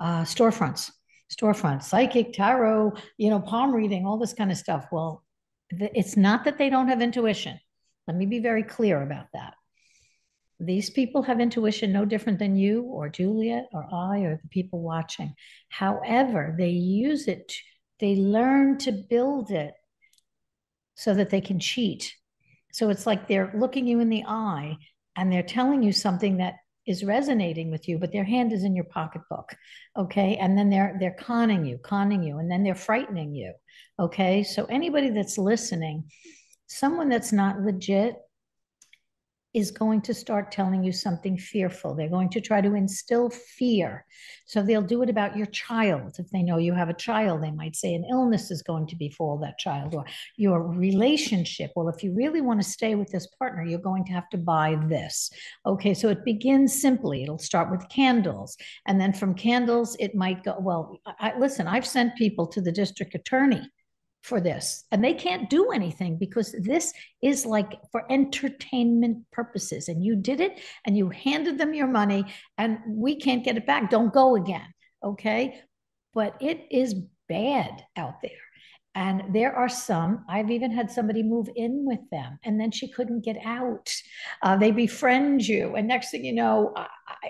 uh, 0.00 0.22
storefronts, 0.22 0.90
storefronts, 1.30 1.84
psychic, 1.84 2.32
tarot, 2.32 2.94
you 3.18 3.28
know, 3.28 3.40
palm 3.40 3.74
reading, 3.74 4.06
all 4.06 4.18
this 4.18 4.32
kind 4.32 4.50
of 4.50 4.56
stuff. 4.56 4.86
Well, 4.90 5.24
it's 5.70 6.16
not 6.16 6.44
that 6.44 6.56
they 6.56 6.70
don't 6.70 6.88
have 6.88 7.02
intuition. 7.02 7.60
Let 8.06 8.16
me 8.16 8.26
be 8.26 8.40
very 8.40 8.62
clear 8.62 9.02
about 9.02 9.26
that. 9.34 9.54
These 10.60 10.90
people 10.90 11.22
have 11.22 11.40
intuition 11.40 11.92
no 11.92 12.04
different 12.04 12.38
than 12.38 12.56
you 12.56 12.82
or 12.82 13.08
Juliet 13.08 13.66
or 13.72 13.86
I 13.92 14.20
or 14.20 14.38
the 14.42 14.48
people 14.48 14.80
watching. 14.80 15.34
However, 15.68 16.54
they 16.58 16.70
use 16.70 17.26
it 17.28 17.52
they 18.00 18.16
learn 18.16 18.78
to 18.78 18.92
build 18.92 19.50
it 19.50 19.74
so 20.94 21.14
that 21.14 21.30
they 21.30 21.40
can 21.40 21.60
cheat. 21.60 22.12
So 22.72 22.88
it's 22.88 23.06
like 23.06 23.28
they're 23.28 23.52
looking 23.54 23.86
you 23.86 24.00
in 24.00 24.08
the 24.08 24.24
eye 24.26 24.76
and 25.16 25.30
they're 25.30 25.42
telling 25.42 25.82
you 25.82 25.92
something 25.92 26.38
that 26.38 26.54
is 26.86 27.04
resonating 27.04 27.70
with 27.70 27.88
you, 27.88 27.98
but 27.98 28.10
their 28.10 28.24
hand 28.24 28.52
is 28.52 28.64
in 28.64 28.74
your 28.74 28.86
pocketbook. 28.86 29.54
Okay. 29.96 30.36
And 30.36 30.56
then 30.56 30.70
they're 30.70 30.96
they're 30.98 31.16
conning 31.18 31.64
you, 31.66 31.78
conning 31.78 32.22
you, 32.22 32.38
and 32.38 32.50
then 32.50 32.64
they're 32.64 32.74
frightening 32.74 33.34
you. 33.34 33.52
Okay. 33.98 34.42
So 34.42 34.64
anybody 34.64 35.10
that's 35.10 35.36
listening, 35.36 36.10
someone 36.66 37.08
that's 37.08 37.32
not 37.32 37.60
legit 37.60 38.16
is 39.52 39.70
going 39.70 40.00
to 40.02 40.14
start 40.14 40.52
telling 40.52 40.84
you 40.84 40.92
something 40.92 41.36
fearful. 41.36 41.94
They're 41.94 42.08
going 42.08 42.30
to 42.30 42.40
try 42.40 42.60
to 42.60 42.74
instill 42.74 43.30
fear. 43.30 44.04
So 44.46 44.62
they'll 44.62 44.82
do 44.82 45.02
it 45.02 45.10
about 45.10 45.36
your 45.36 45.46
child. 45.46 46.16
If 46.18 46.30
they 46.30 46.42
know 46.42 46.58
you 46.58 46.72
have 46.72 46.88
a 46.88 46.94
child, 46.94 47.42
they 47.42 47.50
might 47.50 47.74
say 47.74 47.94
an 47.94 48.04
illness 48.10 48.50
is 48.50 48.62
going 48.62 48.86
to 48.88 48.96
befall 48.96 49.38
that 49.38 49.58
child 49.58 49.94
or 49.94 50.04
your 50.36 50.62
relationship. 50.62 51.72
Well, 51.74 51.88
if 51.88 52.02
you 52.02 52.12
really 52.14 52.40
want 52.40 52.62
to 52.62 52.68
stay 52.68 52.94
with 52.94 53.10
this 53.10 53.26
partner, 53.38 53.64
you're 53.64 53.80
going 53.80 54.04
to 54.06 54.12
have 54.12 54.28
to 54.30 54.38
buy 54.38 54.78
this. 54.88 55.30
Okay, 55.66 55.94
so 55.94 56.08
it 56.08 56.24
begins 56.24 56.80
simply. 56.80 57.22
It'll 57.22 57.38
start 57.38 57.70
with 57.70 57.88
candles. 57.88 58.56
And 58.86 59.00
then 59.00 59.12
from 59.12 59.34
candles, 59.34 59.96
it 59.98 60.14
might 60.14 60.44
go, 60.44 60.56
well, 60.60 60.98
I, 61.18 61.36
listen, 61.38 61.66
I've 61.66 61.86
sent 61.86 62.16
people 62.16 62.46
to 62.48 62.60
the 62.60 62.72
district 62.72 63.14
attorney 63.14 63.62
for 64.22 64.40
this. 64.40 64.84
And 64.90 65.02
they 65.02 65.14
can't 65.14 65.48
do 65.48 65.70
anything 65.70 66.16
because 66.16 66.54
this 66.58 66.92
is 67.22 67.46
like 67.46 67.80
for 67.90 68.10
entertainment 68.10 69.24
purposes. 69.32 69.88
And 69.88 70.04
you 70.04 70.16
did 70.16 70.40
it 70.40 70.60
and 70.86 70.96
you 70.96 71.08
handed 71.08 71.58
them 71.58 71.74
your 71.74 71.86
money 71.86 72.24
and 72.58 72.78
we 72.86 73.16
can't 73.16 73.44
get 73.44 73.56
it 73.56 73.66
back. 73.66 73.90
Don't 73.90 74.12
go 74.12 74.36
again. 74.36 74.74
Okay? 75.02 75.60
But 76.12 76.36
it 76.40 76.66
is 76.70 76.94
bad 77.28 77.84
out 77.96 78.20
there. 78.22 78.30
And 78.96 79.32
there 79.32 79.54
are 79.54 79.68
some, 79.68 80.24
I've 80.28 80.50
even 80.50 80.72
had 80.72 80.90
somebody 80.90 81.22
move 81.22 81.48
in 81.54 81.86
with 81.86 82.00
them 82.10 82.38
and 82.44 82.60
then 82.60 82.72
she 82.72 82.90
couldn't 82.90 83.24
get 83.24 83.38
out. 83.44 83.94
Uh, 84.42 84.56
they 84.56 84.72
befriend 84.72 85.46
you. 85.46 85.76
And 85.76 85.86
next 85.86 86.10
thing 86.10 86.24
you 86.24 86.32
know, 86.32 86.72
I, 86.76 86.88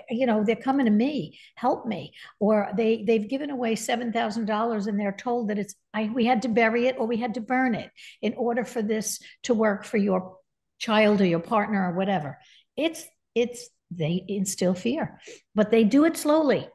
you 0.09 0.25
know, 0.25 0.43
they're 0.43 0.55
coming 0.55 0.85
to 0.85 0.91
me, 0.91 1.39
help 1.55 1.85
me. 1.85 2.13
Or 2.39 2.71
they, 2.75 3.03
they've 3.03 3.27
given 3.27 3.49
away 3.49 3.75
$7,000 3.75 4.87
and 4.87 4.99
they're 4.99 5.11
told 5.11 5.49
that 5.49 5.59
it's, 5.59 5.75
I, 5.93 6.09
we 6.13 6.25
had 6.25 6.43
to 6.43 6.49
bury 6.49 6.87
it 6.87 6.97
or 6.97 7.07
we 7.07 7.17
had 7.17 7.35
to 7.35 7.41
burn 7.41 7.75
it 7.75 7.89
in 8.21 8.33
order 8.35 8.65
for 8.65 8.81
this 8.81 9.19
to 9.43 9.53
work 9.53 9.83
for 9.85 9.97
your 9.97 10.37
child 10.79 11.21
or 11.21 11.25
your 11.25 11.39
partner 11.39 11.91
or 11.91 11.95
whatever. 11.95 12.39
It's, 12.75 13.05
it's, 13.35 13.69
they 13.91 14.23
instill 14.27 14.73
fear, 14.73 15.19
but 15.53 15.71
they 15.71 15.83
do 15.83 16.05
it 16.05 16.17
slowly. 16.17 16.67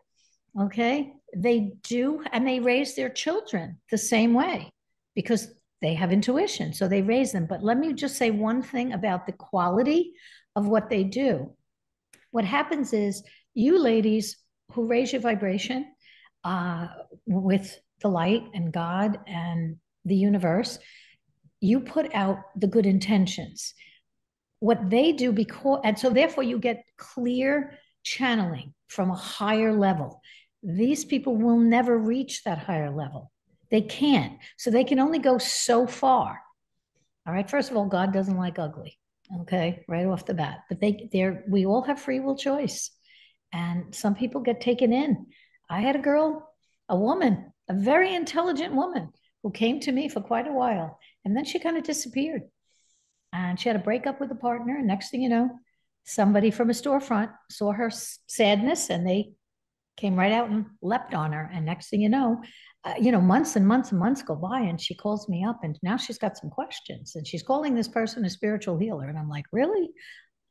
Okay. 0.60 1.12
They 1.34 1.72
do, 1.82 2.24
and 2.32 2.46
they 2.46 2.60
raise 2.60 2.94
their 2.94 3.10
children 3.10 3.78
the 3.90 3.98
same 3.98 4.32
way 4.32 4.70
because 5.14 5.48
they 5.82 5.94
have 5.94 6.12
intuition. 6.12 6.72
So 6.72 6.88
they 6.88 7.02
raise 7.02 7.32
them. 7.32 7.46
But 7.46 7.62
let 7.62 7.78
me 7.78 7.92
just 7.92 8.16
say 8.16 8.30
one 8.30 8.62
thing 8.62 8.92
about 8.92 9.26
the 9.26 9.32
quality 9.32 10.12
of 10.54 10.66
what 10.66 10.88
they 10.88 11.04
do. 11.04 11.54
What 12.36 12.44
happens 12.44 12.92
is 12.92 13.22
you 13.54 13.78
ladies 13.78 14.36
who 14.72 14.86
raise 14.86 15.10
your 15.10 15.22
vibration 15.22 15.86
uh, 16.44 16.88
with 17.24 17.80
the 18.02 18.08
light 18.08 18.42
and 18.52 18.70
God 18.70 19.18
and 19.26 19.78
the 20.04 20.16
universe, 20.16 20.78
you 21.62 21.80
put 21.80 22.14
out 22.14 22.40
the 22.54 22.66
good 22.66 22.84
intentions. 22.84 23.72
What 24.60 24.90
they 24.90 25.12
do, 25.12 25.32
because, 25.32 25.80
and 25.82 25.98
so 25.98 26.10
therefore 26.10 26.42
you 26.44 26.58
get 26.58 26.84
clear 26.98 27.78
channeling 28.02 28.74
from 28.88 29.10
a 29.10 29.16
higher 29.16 29.72
level. 29.72 30.20
These 30.62 31.06
people 31.06 31.38
will 31.38 31.58
never 31.58 31.96
reach 31.96 32.44
that 32.44 32.58
higher 32.58 32.90
level 32.90 33.32
they 33.70 33.80
can't. 33.80 34.38
So 34.58 34.70
they 34.70 34.84
can 34.84 34.98
only 34.98 35.20
go 35.20 35.38
so 35.38 35.86
far. 35.86 36.42
All 37.26 37.32
right. 37.32 37.48
First 37.48 37.70
of 37.70 37.78
all, 37.78 37.86
God 37.86 38.12
doesn't 38.12 38.36
like 38.36 38.58
ugly. 38.58 38.98
Okay, 39.42 39.84
right 39.88 40.06
off 40.06 40.26
the 40.26 40.34
bat. 40.34 40.60
But 40.68 40.80
they 40.80 41.08
they're 41.12 41.44
we 41.48 41.66
all 41.66 41.82
have 41.82 42.00
free 42.00 42.20
will 42.20 42.36
choice. 42.36 42.90
And 43.52 43.94
some 43.94 44.14
people 44.14 44.40
get 44.40 44.60
taken 44.60 44.92
in. 44.92 45.26
I 45.70 45.80
had 45.80 45.96
a 45.96 46.00
girl, 46.00 46.48
a 46.88 46.96
woman, 46.96 47.52
a 47.68 47.74
very 47.74 48.14
intelligent 48.14 48.74
woman 48.74 49.10
who 49.42 49.50
came 49.50 49.80
to 49.80 49.92
me 49.92 50.08
for 50.08 50.20
quite 50.20 50.46
a 50.46 50.52
while. 50.52 50.98
And 51.24 51.36
then 51.36 51.44
she 51.44 51.58
kind 51.58 51.76
of 51.76 51.84
disappeared. 51.84 52.42
And 53.32 53.58
she 53.58 53.68
had 53.68 53.76
a 53.76 53.82
breakup 53.82 54.20
with 54.20 54.30
a 54.30 54.36
partner. 54.36 54.76
And 54.76 54.86
next 54.86 55.10
thing 55.10 55.22
you 55.22 55.28
know, 55.28 55.50
somebody 56.04 56.50
from 56.50 56.70
a 56.70 56.74
storefront 56.74 57.30
saw 57.50 57.72
her 57.72 57.90
sadness 58.26 58.90
and 58.90 59.06
they 59.06 59.32
came 59.96 60.16
right 60.16 60.32
out 60.32 60.50
and 60.50 60.66
leapt 60.82 61.14
on 61.14 61.32
her. 61.32 61.50
And 61.52 61.64
next 61.64 61.88
thing 61.88 62.00
you 62.00 62.08
know, 62.08 62.42
uh, 62.84 62.94
you 63.00 63.10
know, 63.10 63.20
months 63.20 63.56
and 63.56 63.66
months 63.66 63.90
and 63.90 63.98
months 63.98 64.22
go 64.22 64.36
by, 64.36 64.60
and 64.60 64.80
she 64.80 64.94
calls 64.94 65.28
me 65.28 65.44
up, 65.44 65.60
and 65.64 65.78
now 65.82 65.96
she's 65.96 66.18
got 66.18 66.36
some 66.36 66.50
questions, 66.50 67.16
and 67.16 67.26
she's 67.26 67.42
calling 67.42 67.74
this 67.74 67.88
person 67.88 68.24
a 68.24 68.30
spiritual 68.30 68.78
healer, 68.78 69.08
and 69.08 69.18
I'm 69.18 69.28
like, 69.28 69.46
really? 69.52 69.90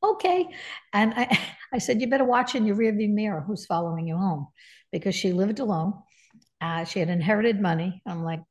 Okay. 0.04 0.48
And 0.92 1.14
I, 1.16 1.40
I 1.74 1.78
said, 1.78 2.02
you 2.02 2.08
better 2.08 2.26
watch 2.26 2.56
in 2.56 2.66
your 2.66 2.76
rearview 2.76 3.10
mirror 3.10 3.44
who's 3.46 3.66
following 3.66 4.08
you 4.08 4.18
home, 4.18 4.48
because 4.92 5.16
she 5.16 5.32
lived 5.32 5.60
alone. 5.60 5.94
Uh, 6.60 6.84
she 6.84 7.00
had 7.00 7.10
inherited 7.10 7.62
money. 7.62 8.02
I'm 8.06 8.24
like, 8.24 8.42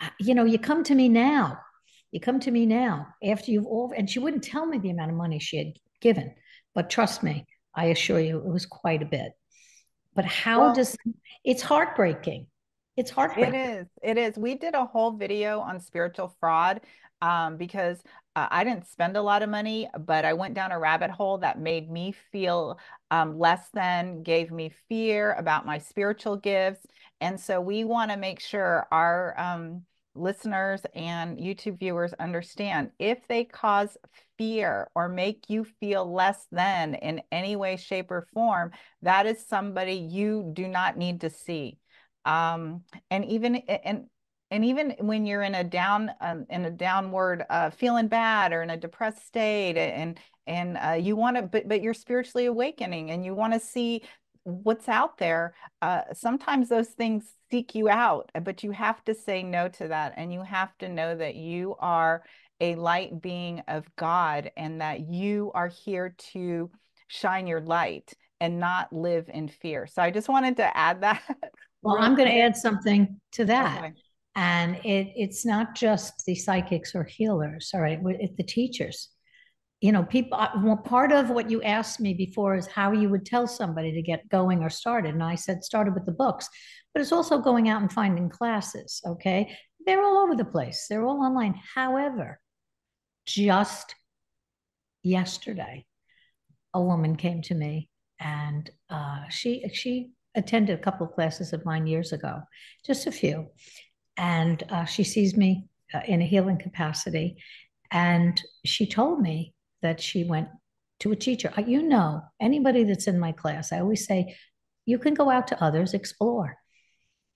uh, 0.00 0.10
you 0.20 0.34
know, 0.34 0.44
you 0.44 0.58
come 0.58 0.84
to 0.84 0.94
me 0.94 1.08
now. 1.08 1.58
You 2.12 2.20
come 2.20 2.40
to 2.40 2.50
me 2.50 2.64
now 2.64 3.08
after 3.22 3.50
you've 3.50 3.66
all, 3.66 3.92
and 3.96 4.08
she 4.08 4.18
wouldn't 4.18 4.44
tell 4.44 4.66
me 4.66 4.78
the 4.78 4.90
amount 4.90 5.10
of 5.10 5.16
money 5.16 5.38
she 5.38 5.58
had 5.58 5.72
given, 6.00 6.34
but 6.74 6.90
trust 6.90 7.22
me, 7.22 7.46
I 7.74 7.86
assure 7.86 8.20
you, 8.20 8.38
it 8.38 8.46
was 8.46 8.66
quite 8.66 9.02
a 9.02 9.06
bit. 9.06 9.32
But 10.18 10.26
how 10.26 10.60
well, 10.60 10.74
does 10.74 10.96
it's 11.44 11.62
heartbreaking 11.62 12.48
it's 12.98 13.12
heartbreaking. 13.12 13.54
It 13.54 13.78
is. 13.78 13.86
It 14.02 14.18
is. 14.18 14.36
We 14.36 14.56
did 14.56 14.74
a 14.74 14.84
whole 14.84 15.12
video 15.12 15.60
on 15.60 15.78
spiritual 15.78 16.34
fraud 16.40 16.80
um, 17.22 17.56
because 17.56 17.98
uh, 18.34 18.48
I 18.50 18.64
didn't 18.64 18.88
spend 18.88 19.16
a 19.16 19.22
lot 19.22 19.44
of 19.44 19.48
money, 19.48 19.88
but 20.00 20.24
I 20.24 20.32
went 20.32 20.54
down 20.54 20.72
a 20.72 20.80
rabbit 20.80 21.12
hole 21.12 21.38
that 21.38 21.60
made 21.60 21.88
me 21.88 22.12
feel 22.32 22.80
um, 23.12 23.38
less 23.38 23.68
than, 23.72 24.24
gave 24.24 24.50
me 24.50 24.72
fear 24.88 25.34
about 25.34 25.64
my 25.64 25.78
spiritual 25.78 26.36
gifts. 26.36 26.84
And 27.20 27.38
so 27.38 27.60
we 27.60 27.84
want 27.84 28.10
to 28.10 28.16
make 28.16 28.40
sure 28.40 28.88
our 28.90 29.38
um, 29.38 29.84
listeners 30.16 30.82
and 30.96 31.38
YouTube 31.38 31.78
viewers 31.78 32.12
understand 32.14 32.90
if 32.98 33.18
they 33.28 33.44
cause 33.44 33.96
fear 34.38 34.88
or 34.94 35.08
make 35.08 35.50
you 35.50 35.64
feel 35.64 36.10
less 36.10 36.46
than 36.50 36.94
in 36.94 37.20
any 37.30 37.56
way, 37.56 37.76
shape, 37.76 38.10
or 38.10 38.26
form, 38.32 38.70
that 39.02 39.26
is 39.26 39.44
somebody 39.46 39.94
you 39.94 40.50
do 40.54 40.68
not 40.68 40.96
need 40.96 41.20
to 41.20 41.30
see. 41.30 41.78
Um, 42.24 42.84
and 43.10 43.24
even 43.24 43.56
and 43.56 44.06
and 44.50 44.64
even 44.64 44.94
when 45.00 45.26
you're 45.26 45.42
in 45.42 45.54
a 45.54 45.64
down 45.64 46.10
um, 46.20 46.46
in 46.48 46.64
a 46.64 46.70
downward 46.70 47.44
uh, 47.50 47.70
feeling 47.70 48.08
bad 48.08 48.52
or 48.52 48.62
in 48.62 48.70
a 48.70 48.76
depressed 48.76 49.26
state 49.26 49.76
and 49.76 50.18
and 50.46 50.78
uh, 50.78 50.92
you 50.92 51.16
want 51.16 51.36
to 51.36 51.42
but 51.42 51.68
but 51.68 51.82
you're 51.82 51.94
spiritually 51.94 52.46
awakening 52.46 53.10
and 53.10 53.24
you 53.24 53.34
want 53.34 53.52
to 53.52 53.60
see 53.60 54.02
what's 54.44 54.88
out 54.88 55.18
there 55.18 55.54
uh, 55.82 56.02
sometimes 56.12 56.68
those 56.68 56.88
things 56.88 57.34
seek 57.50 57.74
you 57.74 57.88
out 57.88 58.30
but 58.42 58.62
you 58.62 58.70
have 58.70 59.04
to 59.04 59.14
say 59.14 59.42
no 59.42 59.68
to 59.68 59.88
that 59.88 60.14
and 60.16 60.32
you 60.32 60.42
have 60.42 60.76
to 60.78 60.88
know 60.88 61.14
that 61.14 61.34
you 61.34 61.74
are 61.78 62.22
a 62.60 62.74
light 62.74 63.20
being 63.20 63.60
of 63.68 63.84
god 63.96 64.50
and 64.56 64.80
that 64.80 65.08
you 65.08 65.50
are 65.54 65.68
here 65.68 66.14
to 66.18 66.70
shine 67.08 67.46
your 67.46 67.60
light 67.60 68.12
and 68.40 68.58
not 68.58 68.92
live 68.92 69.28
in 69.32 69.48
fear 69.48 69.86
so 69.86 70.02
i 70.02 70.10
just 70.10 70.28
wanted 70.28 70.56
to 70.56 70.76
add 70.76 71.00
that 71.00 71.22
well 71.82 71.96
i'm 71.98 72.14
going 72.14 72.28
to 72.28 72.40
add 72.40 72.56
something 72.56 73.20
to 73.32 73.44
that 73.44 73.78
okay. 73.78 73.94
and 74.36 74.76
it, 74.84 75.12
it's 75.16 75.44
not 75.46 75.74
just 75.74 76.24
the 76.26 76.34
psychics 76.34 76.94
or 76.94 77.04
healers 77.04 77.70
all 77.74 77.80
right 77.80 78.00
it's 78.04 78.36
the 78.36 78.42
teachers 78.42 79.10
you 79.80 79.92
know, 79.92 80.02
people, 80.02 80.38
uh, 80.38 80.50
well, 80.62 80.76
part 80.76 81.12
of 81.12 81.30
what 81.30 81.50
you 81.50 81.62
asked 81.62 82.00
me 82.00 82.12
before 82.12 82.56
is 82.56 82.66
how 82.66 82.92
you 82.92 83.08
would 83.10 83.24
tell 83.24 83.46
somebody 83.46 83.92
to 83.92 84.02
get 84.02 84.28
going 84.28 84.62
or 84.62 84.70
started. 84.70 85.14
And 85.14 85.22
I 85.22 85.36
said, 85.36 85.62
started 85.62 85.94
with 85.94 86.04
the 86.04 86.12
books, 86.12 86.48
but 86.92 87.00
it's 87.00 87.12
also 87.12 87.38
going 87.38 87.68
out 87.68 87.80
and 87.80 87.92
finding 87.92 88.28
classes. 88.28 89.00
Okay. 89.06 89.56
They're 89.86 90.02
all 90.02 90.18
over 90.18 90.34
the 90.34 90.44
place, 90.44 90.86
they're 90.88 91.04
all 91.04 91.22
online. 91.22 91.54
However, 91.74 92.40
just 93.28 93.94
yesterday, 95.02 95.84
a 96.72 96.80
woman 96.80 97.14
came 97.14 97.42
to 97.42 97.54
me 97.54 97.90
and 98.18 98.70
uh, 98.88 99.28
she, 99.28 99.68
she 99.72 100.12
attended 100.34 100.78
a 100.78 100.82
couple 100.82 101.06
of 101.06 101.12
classes 101.12 101.52
of 101.52 101.64
mine 101.64 101.86
years 101.86 102.12
ago, 102.12 102.40
just 102.86 103.06
a 103.06 103.12
few. 103.12 103.48
And 104.16 104.62
uh, 104.70 104.86
she 104.86 105.04
sees 105.04 105.36
me 105.36 105.68
uh, 105.92 106.00
in 106.06 106.22
a 106.22 106.26
healing 106.26 106.58
capacity. 106.58 107.36
And 107.90 108.40
she 108.64 108.86
told 108.86 109.20
me 109.20 109.54
that 109.82 110.00
she 110.00 110.24
went 110.24 110.48
to 111.00 111.12
a 111.12 111.16
teacher. 111.16 111.52
You 111.66 111.82
know, 111.82 112.22
anybody 112.40 112.84
that's 112.84 113.06
in 113.06 113.20
my 113.20 113.32
class, 113.32 113.72
I 113.72 113.80
always 113.80 114.06
say, 114.06 114.36
you 114.86 114.98
can 114.98 115.12
go 115.12 115.30
out 115.30 115.48
to 115.48 115.62
others, 115.62 115.92
explore. 115.92 116.56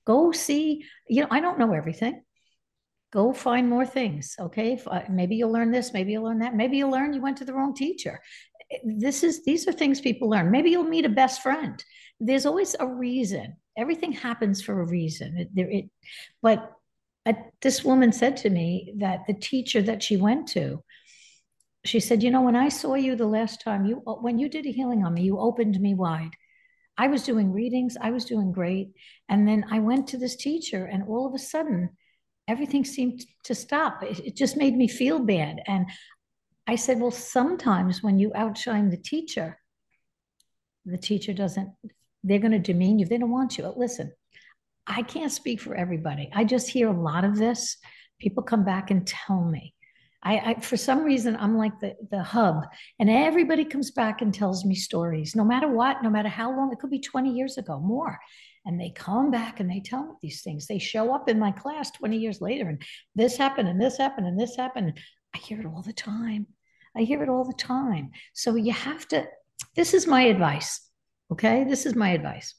Go 0.07 0.33
see, 0.33 0.85
you 1.07 1.21
know, 1.21 1.29
I 1.31 1.41
don't 1.41 1.59
know 1.59 1.75
everything. 1.75 2.23
Go 3.13 3.33
find 3.33 3.69
more 3.69 3.85
things. 3.85 4.35
Okay. 4.39 4.81
Uh, 4.87 5.03
maybe 5.11 5.37
you'll 5.37 5.53
learn 5.53 5.71
this, 5.71 5.93
maybe 5.93 6.13
you'll 6.13 6.25
learn 6.25 6.39
that. 6.39 6.55
Maybe 6.55 6.79
you'll 6.79 6.91
learn 6.91 7.13
you 7.13 7.21
went 7.21 7.37
to 7.39 7.45
the 7.45 7.55
wrong 7.55 7.75
teacher. 7.75 8.21
This 8.85 9.23
is 9.23 9.45
these 9.45 9.69
are 9.69 9.73
things 9.73 10.01
people 10.01 10.31
learn. 10.31 10.51
Maybe 10.51 10.71
you'll 10.71 10.85
meet 10.85 11.05
a 11.05 11.11
best 11.11 11.43
friend. 11.43 11.83
There's 12.21 12.47
always 12.47 12.75
a 12.79 12.87
reason. 12.87 13.57
Everything 13.77 14.13
happens 14.13 14.63
for 14.63 14.81
a 14.81 14.87
reason. 14.87 15.37
It, 15.37 15.69
it, 15.69 15.91
but 16.41 16.73
uh, 17.27 17.35
this 17.61 17.85
woman 17.85 18.13
said 18.13 18.39
to 18.39 18.51
me 18.51 18.95
that 18.99 19.27
the 19.27 19.35
teacher 19.35 19.83
that 19.83 20.03
she 20.03 20.17
went 20.17 20.49
to 20.49 20.83
she 21.85 22.01
said, 22.01 22.23
You 22.23 22.31
know, 22.31 22.43
when 22.43 22.57
I 22.57 22.69
saw 22.69 22.95
you 22.95 23.17
the 23.17 23.27
last 23.27 23.61
time, 23.61 23.87
you 23.87 23.97
when 23.97 24.39
you 24.39 24.49
did 24.49 24.67
a 24.67 24.73
healing 24.73 25.05
on 25.05 25.15
me, 25.15 25.23
you 25.23 25.39
opened 25.39 25.81
me 25.81 25.95
wide. 25.95 26.31
I 26.97 27.09
was 27.09 27.25
doing 27.25 27.53
readings, 27.53 27.97
I 28.01 28.11
was 28.11 28.25
doing 28.25 28.53
great. 28.53 28.93
And 29.29 29.49
then 29.49 29.67
I 29.71 29.81
went 29.81 30.09
to 30.09 30.19
this 30.19 30.37
teacher, 30.37 30.85
and 30.85 31.05
all 31.05 31.27
of 31.27 31.35
a 31.35 31.39
sudden, 31.39 31.91
everything 32.53 32.85
seemed 32.85 33.25
to 33.45 33.55
stop. 33.55 34.03
It, 34.03 34.21
it 34.21 34.37
just 34.37 34.57
made 34.57 34.77
me 34.77 34.87
feel 34.87 35.19
bad. 35.19 35.61
And 35.67 35.87
I 36.67 36.77
said, 36.77 37.01
Well, 37.01 37.11
sometimes 37.11 38.03
when 38.03 38.19
you 38.19 38.31
outshine 38.35 38.91
the 38.91 38.97
teacher, 38.97 39.59
the 40.85 40.99
teacher 40.99 41.33
doesn't, 41.33 41.71
they're 42.23 42.39
going 42.39 42.53
to 42.53 42.59
demean 42.59 42.99
you. 42.99 43.07
They 43.07 43.19
don't 43.19 43.31
want 43.31 43.59
you. 43.59 43.73
Listen, 43.77 44.13
I 44.87 45.03
can't 45.03 45.33
speak 45.33 45.61
for 45.61 45.75
everybody. 45.75 46.31
I 46.33 46.45
just 46.45 46.69
hear 46.69 46.89
a 46.89 47.03
lot 47.03 47.25
of 47.25 47.37
this. 47.37 47.77
People 48.21 48.43
come 48.43 48.65
back 48.65 48.91
and 48.91 49.07
tell 49.07 49.45
me 49.45 49.75
I, 50.23 50.39
I, 50.39 50.61
for 50.61 50.77
some 50.77 51.03
reason 51.03 51.37
I'm 51.37 51.57
like 51.57 51.79
the 51.81 51.97
the 52.11 52.23
hub, 52.23 52.65
and 52.99 53.11
everybody 53.11 53.65
comes 53.65 53.91
back 53.91 54.23
and 54.23 54.33
tells 54.33 54.65
me 54.65 54.75
stories, 54.75 55.35
no 55.35 55.45
matter 55.45 55.69
what, 55.69 56.03
no 56.03 56.11
matter 56.11 56.29
how 56.29 56.57
long. 56.57 56.73
It 56.73 56.79
could 56.79 56.91
be 56.91 57.01
20 57.01 57.33
years 57.33 57.59
ago, 57.59 57.81
more, 57.81 58.19
and 58.65 58.81
they 58.81 58.91
come 58.91 59.31
back 59.31 59.61
and 59.61 59.71
they 59.71 59.81
tell 59.81 60.07
me 60.07 60.13
these 60.23 60.43
things. 60.43 60.67
They 60.67 60.79
show 60.79 61.15
up 61.15 61.29
in 61.29 61.39
my 61.39 61.53
class 61.53 61.91
20 61.93 62.17
years 62.17 62.41
later, 62.41 62.69
and 62.69 62.83
this 63.15 63.37
happened, 63.37 63.69
and 63.69 63.81
this 63.81 63.99
happened, 63.99 64.27
and 64.27 64.39
this 64.39 64.57
happened. 64.57 64.99
I 65.35 65.39
hear 65.39 65.61
it 65.61 65.67
all 65.67 65.83
the 65.83 65.93
time. 65.93 66.47
I 66.97 67.03
hear 67.03 67.23
it 67.23 67.29
all 67.29 67.45
the 67.45 67.55
time. 67.55 68.11
So 68.35 68.55
you 68.55 68.73
have 68.73 69.07
to. 69.09 69.27
This 69.75 69.95
is 69.95 70.07
my 70.07 70.23
advice. 70.23 70.89
Okay, 71.31 71.65
this 71.65 71.87
is 71.87 71.95
my 71.95 72.11
advice. 72.11 72.55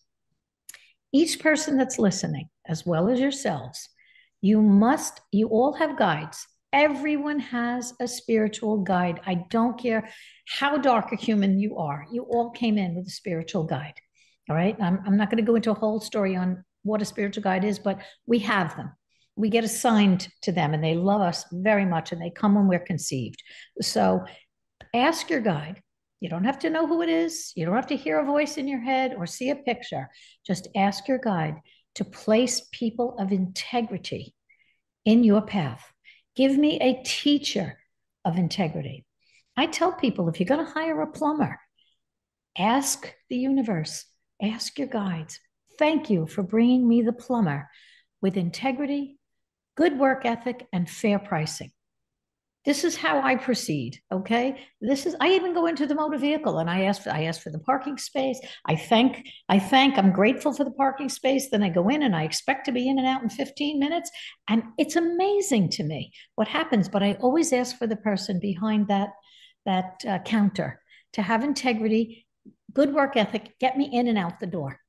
Each 1.12 1.40
person 1.40 1.78
that's 1.78 2.00
listening, 2.00 2.50
as 2.68 2.86
well 2.86 3.10
as 3.10 3.20
yourselves, 3.20 3.88
you 4.42 4.62
must. 4.62 5.22
You 5.32 5.48
all 5.48 5.74
have 5.74 5.98
guides 5.98 6.48
Everyone 6.74 7.38
has 7.38 7.94
a 8.00 8.08
spiritual 8.08 8.80
guide. 8.80 9.22
I 9.28 9.46
don't 9.52 9.80
care 9.80 10.10
how 10.48 10.78
dark 10.78 11.12
a 11.12 11.16
human 11.16 11.60
you 11.60 11.78
are, 11.78 12.08
you 12.12 12.24
all 12.24 12.50
came 12.50 12.80
in 12.80 12.96
with 12.96 13.06
a 13.06 13.12
spiritual 13.12 13.64
guide. 13.64 13.94
All 14.50 14.56
right. 14.56 14.76
I'm, 14.82 15.00
I'm 15.06 15.18
not 15.18 15.30
going 15.30 15.44
to 15.44 15.50
go 15.50 15.56
into 15.56 15.72
a 15.72 15.76
whole 15.76 16.00
story 16.00 16.36
on 16.36 16.64
what 16.84 17.02
a 17.02 17.06
spiritual 17.06 17.44
guide 17.44 17.64
is, 17.64 17.80
but 17.80 18.00
we 18.26 18.40
have 18.40 18.76
them. 18.76 18.92
We 19.36 19.50
get 19.50 19.64
assigned 19.64 20.28
to 20.44 20.52
them 20.52 20.74
and 20.74 20.84
they 20.84 20.96
love 20.96 21.22
us 21.22 21.46
very 21.52 21.86
much 21.86 22.12
and 22.12 22.22
they 22.22 22.30
come 22.30 22.56
when 22.56 22.68
we're 22.68 22.80
conceived. 22.80 23.42
So 23.82 24.26
ask 24.94 25.30
your 25.30 25.42
guide. 25.42 25.82
You 26.20 26.30
don't 26.30 26.44
have 26.44 26.60
to 26.60 26.70
know 26.70 26.88
who 26.88 27.02
it 27.02 27.10
is. 27.10 27.52
You 27.56 27.66
don't 27.66 27.76
have 27.76 27.88
to 27.88 27.98
hear 27.98 28.20
a 28.20 28.26
voice 28.26 28.58
in 28.58 28.68
your 28.68 28.82
head 28.82 29.16
or 29.18 29.26
see 29.26 29.50
a 29.50 29.56
picture. 29.56 30.10
Just 30.46 30.68
ask 30.76 31.08
your 31.08 31.18
guide 31.18 31.56
to 31.96 32.06
place 32.06 32.68
people 32.72 33.16
of 33.20 33.32
integrity 33.32 34.34
in 35.06 35.24
your 35.24 35.42
path 35.42 35.94
Give 36.36 36.58
me 36.58 36.80
a 36.80 37.02
teacher 37.04 37.78
of 38.26 38.38
integrity. 38.38 39.06
I 39.56 39.68
tell 39.68 39.94
people 39.94 40.30
if 40.30 40.40
you're 40.40 40.48
going 40.48 40.66
to 40.66 40.72
hire 40.72 41.02
a 41.02 41.12
plumber, 41.12 41.60
ask 42.58 43.14
the 43.30 43.38
universe, 43.38 44.06
ask 44.44 44.78
your 44.78 44.88
guides. 44.88 45.40
Thank 45.80 46.10
you 46.10 46.28
for 46.28 46.44
bringing 46.44 46.88
me 46.88 47.02
the 47.02 47.14
plumber 47.14 47.70
with 48.22 48.38
integrity, 48.38 49.18
good 49.76 49.98
work 49.98 50.26
ethic, 50.26 50.68
and 50.72 50.90
fair 50.90 51.20
pricing 51.20 51.72
this 52.66 52.86
is 52.86 52.96
how 52.96 53.22
I 53.22 53.36
proceed. 53.36 54.00
Okay. 54.12 54.58
This 54.80 55.06
is, 55.06 55.16
I 55.20 55.34
even 55.34 55.54
go 55.54 55.66
into 55.66 55.86
the 55.86 55.96
motor 55.96 56.18
vehicle 56.18 56.60
and 56.60 56.70
I 56.70 56.84
ask, 56.84 57.06
I 57.08 57.26
ask 57.26 57.42
for 57.42 57.50
the 57.50 57.60
parking 57.60 57.98
space. 57.98 58.40
I 58.66 58.76
thank, 58.76 59.28
I 59.50 59.60
thank, 59.60 59.98
I'm 59.98 60.14
grateful 60.14 60.54
for 60.54 60.64
the 60.64 60.72
parking 60.72 61.10
space. 61.10 61.50
Then 61.50 61.62
I 61.62 61.70
go 61.70 61.90
in 61.90 62.04
and 62.04 62.16
I 62.16 62.24
expect 62.24 62.66
to 62.66 62.72
be 62.72 62.88
in 62.88 63.00
and 63.00 63.08
out 63.08 63.22
in 63.22 63.30
15 63.30 63.80
minutes. 63.80 64.10
And 64.48 64.64
it's 64.78 64.96
amazing 64.96 65.70
to 65.72 65.84
me 65.84 66.14
what 66.36 66.48
happens. 66.48 66.88
But 66.88 67.04
I 67.04 67.14
always 67.20 67.52
ask 67.52 67.78
for 67.78 67.88
the 67.88 67.98
person 67.98 68.40
behind 68.40 68.88
that, 68.88 69.10
that 69.66 70.06
uh, 70.08 70.20
counter 70.20 70.82
to 71.14 71.22
have 71.22 71.44
integrity, 71.44 72.23
good 72.74 72.94
work 72.94 73.16
ethic, 73.18 73.54
get 73.60 73.78
me 73.78 73.90
in 73.92 74.08
and 74.08 74.18
out 74.18 74.40
the 74.40 74.48
door. 74.48 74.80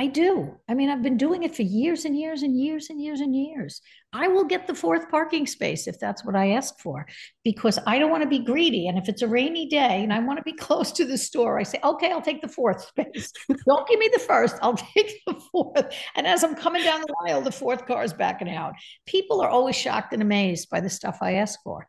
I 0.00 0.06
do. 0.06 0.54
I 0.68 0.74
mean, 0.74 0.90
I've 0.90 1.02
been 1.02 1.16
doing 1.16 1.42
it 1.42 1.56
for 1.56 1.62
years 1.62 2.04
and 2.04 2.16
years 2.16 2.44
and 2.44 2.56
years 2.56 2.88
and 2.88 3.02
years 3.02 3.20
and 3.20 3.34
years. 3.34 3.80
I 4.12 4.28
will 4.28 4.44
get 4.44 4.68
the 4.68 4.74
fourth 4.74 5.10
parking 5.10 5.44
space 5.44 5.88
if 5.88 5.98
that's 5.98 6.24
what 6.24 6.36
I 6.36 6.52
ask 6.52 6.78
for 6.78 7.04
because 7.42 7.80
I 7.84 7.98
don't 7.98 8.10
want 8.12 8.22
to 8.22 8.28
be 8.28 8.38
greedy. 8.38 8.86
And 8.86 8.96
if 8.96 9.08
it's 9.08 9.22
a 9.22 9.26
rainy 9.26 9.66
day 9.66 10.04
and 10.04 10.12
I 10.12 10.20
want 10.20 10.38
to 10.38 10.44
be 10.44 10.52
close 10.56 10.92
to 10.92 11.04
the 11.04 11.18
store, 11.18 11.58
I 11.58 11.64
say, 11.64 11.80
okay, 11.82 12.12
I'll 12.12 12.22
take 12.22 12.42
the 12.42 12.48
fourth 12.48 12.86
space. 12.86 13.32
don't 13.66 13.88
give 13.88 13.98
me 13.98 14.08
the 14.12 14.20
first, 14.20 14.56
I'll 14.62 14.76
take 14.96 15.20
the 15.26 15.34
fourth. 15.50 15.92
And 16.14 16.28
as 16.28 16.44
I'm 16.44 16.54
coming 16.54 16.84
down 16.84 17.00
the 17.00 17.14
aisle, 17.26 17.40
the 17.40 17.50
fourth 17.50 17.84
car 17.84 18.04
is 18.04 18.12
backing 18.12 18.54
out. 18.54 18.74
People 19.04 19.40
are 19.40 19.48
always 19.48 19.74
shocked 19.74 20.12
and 20.12 20.22
amazed 20.22 20.70
by 20.70 20.80
the 20.80 20.90
stuff 20.90 21.18
I 21.22 21.34
ask 21.34 21.58
for. 21.64 21.88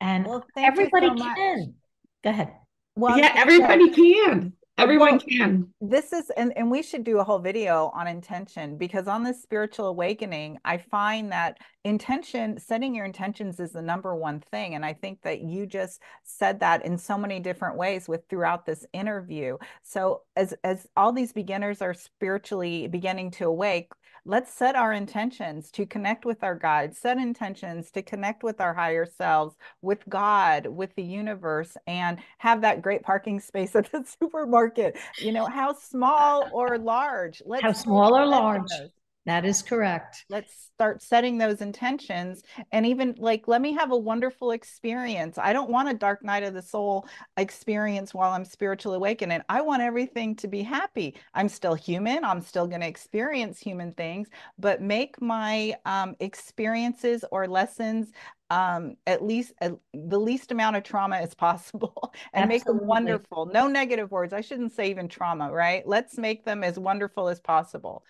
And 0.00 0.24
well, 0.24 0.44
everybody 0.56 1.08
so 1.08 1.16
can. 1.16 1.74
Go 2.22 2.30
ahead. 2.30 2.52
Well, 2.94 3.18
yeah, 3.18 3.32
everybody 3.34 3.90
can. 3.90 4.52
Everyone 4.80 5.18
can. 5.18 5.68
This 5.80 6.12
is, 6.12 6.30
and, 6.36 6.56
and 6.56 6.70
we 6.70 6.82
should 6.82 7.04
do 7.04 7.18
a 7.18 7.24
whole 7.24 7.38
video 7.38 7.90
on 7.94 8.06
intention 8.06 8.76
because 8.76 9.08
on 9.08 9.22
this 9.22 9.42
spiritual 9.42 9.86
awakening, 9.86 10.58
I 10.64 10.78
find 10.78 11.30
that 11.32 11.58
intention, 11.84 12.58
setting 12.58 12.94
your 12.94 13.04
intentions 13.04 13.60
is 13.60 13.72
the 13.72 13.82
number 13.82 14.14
one 14.14 14.40
thing. 14.40 14.74
And 14.74 14.84
I 14.84 14.92
think 14.92 15.22
that 15.22 15.40
you 15.40 15.66
just 15.66 16.00
said 16.24 16.60
that 16.60 16.84
in 16.84 16.98
so 16.98 17.16
many 17.16 17.40
different 17.40 17.76
ways 17.76 18.08
with 18.08 18.28
throughout 18.28 18.66
this 18.66 18.84
interview. 18.92 19.56
So 19.82 20.22
as, 20.36 20.54
as 20.64 20.86
all 20.96 21.12
these 21.12 21.32
beginners 21.32 21.80
are 21.82 21.94
spiritually 21.94 22.86
beginning 22.86 23.30
to 23.32 23.46
awake, 23.46 23.92
let's 24.24 24.52
set 24.52 24.76
our 24.76 24.92
intentions 24.92 25.70
to 25.72 25.86
connect 25.86 26.24
with 26.24 26.42
our 26.42 26.54
guides, 26.54 26.98
set 26.98 27.18
intentions 27.18 27.90
to 27.92 28.02
connect 28.02 28.42
with 28.42 28.60
our 28.60 28.74
higher 28.74 29.06
selves, 29.06 29.56
with 29.82 30.00
God, 30.08 30.66
with 30.66 30.94
the 30.94 31.02
universe, 31.02 31.76
and 31.86 32.18
have 32.38 32.60
that 32.62 32.82
great 32.82 33.02
parking 33.02 33.40
space 33.40 33.74
at 33.76 33.90
the 33.90 34.04
supermarket. 34.20 34.96
You 35.18 35.32
know, 35.32 35.46
how 35.46 35.72
small 35.74 36.48
or 36.52 36.78
large? 36.78 37.42
Let's 37.44 37.62
how 37.62 37.72
small 37.72 38.16
or 38.16 38.26
large. 38.26 38.70
That 39.26 39.44
is 39.44 39.60
correct. 39.60 40.24
Let's 40.30 40.70
start 40.74 41.02
setting 41.02 41.36
those 41.36 41.60
intentions 41.60 42.42
and 42.72 42.86
even 42.86 43.14
like, 43.18 43.46
let 43.46 43.60
me 43.60 43.74
have 43.74 43.92
a 43.92 43.96
wonderful 43.96 44.52
experience. 44.52 45.36
I 45.36 45.52
don't 45.52 45.70
want 45.70 45.90
a 45.90 45.94
dark 45.94 46.24
night 46.24 46.42
of 46.42 46.54
the 46.54 46.62
soul 46.62 47.06
experience 47.36 48.14
while 48.14 48.32
I'm 48.32 48.46
spiritually 48.46 48.96
awakening. 48.96 49.42
I 49.48 49.60
want 49.60 49.82
everything 49.82 50.36
to 50.36 50.48
be 50.48 50.62
happy. 50.62 51.16
I'm 51.34 51.50
still 51.50 51.74
human. 51.74 52.24
I'm 52.24 52.40
still 52.40 52.66
going 52.66 52.80
to 52.80 52.86
experience 52.88 53.60
human 53.60 53.92
things, 53.92 54.28
but 54.58 54.80
make 54.80 55.20
my 55.20 55.74
um, 55.84 56.16
experiences 56.20 57.22
or 57.30 57.46
lessons 57.46 58.12
um, 58.50 58.96
at 59.06 59.22
least 59.22 59.52
at 59.60 59.72
the 59.94 60.18
least 60.18 60.50
amount 60.50 60.74
of 60.76 60.82
trauma 60.82 61.16
as 61.16 61.34
possible 61.34 62.12
and 62.32 62.50
Absolutely. 62.50 62.54
make 62.56 62.64
them 62.64 62.86
wonderful. 62.86 63.46
No 63.46 63.68
negative 63.68 64.10
words. 64.10 64.32
I 64.32 64.40
shouldn't 64.40 64.72
say 64.72 64.90
even 64.90 65.08
trauma, 65.08 65.52
right? 65.52 65.86
Let's 65.86 66.18
make 66.18 66.44
them 66.44 66.64
as 66.64 66.78
wonderful 66.78 67.28
as 67.28 67.38
possible. 67.38 68.04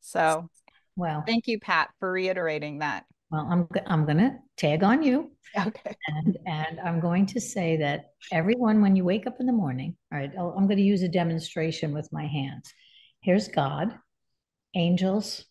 So, 0.00 0.48
well, 0.96 1.22
thank 1.26 1.46
you, 1.46 1.58
Pat, 1.60 1.90
for 1.98 2.10
reiterating 2.10 2.78
that. 2.80 3.04
Well, 3.30 3.46
I'm 3.50 3.68
I'm 3.86 4.04
going 4.04 4.18
to 4.18 4.36
tag 4.56 4.82
on 4.82 5.02
you. 5.02 5.32
Okay. 5.56 5.94
And 6.08 6.38
and 6.46 6.80
I'm 6.80 7.00
going 7.00 7.26
to 7.26 7.40
say 7.40 7.76
that 7.78 8.06
everyone, 8.32 8.80
when 8.80 8.96
you 8.96 9.04
wake 9.04 9.26
up 9.26 9.36
in 9.40 9.46
the 9.46 9.52
morning, 9.52 9.96
all 10.12 10.18
right, 10.18 10.30
I'm 10.36 10.66
going 10.66 10.78
to 10.78 10.82
use 10.82 11.02
a 11.02 11.08
demonstration 11.08 11.92
with 11.92 12.08
my 12.10 12.26
hands. 12.26 12.72
Here's 13.20 13.48
God, 13.48 13.94
angels, 14.74 15.44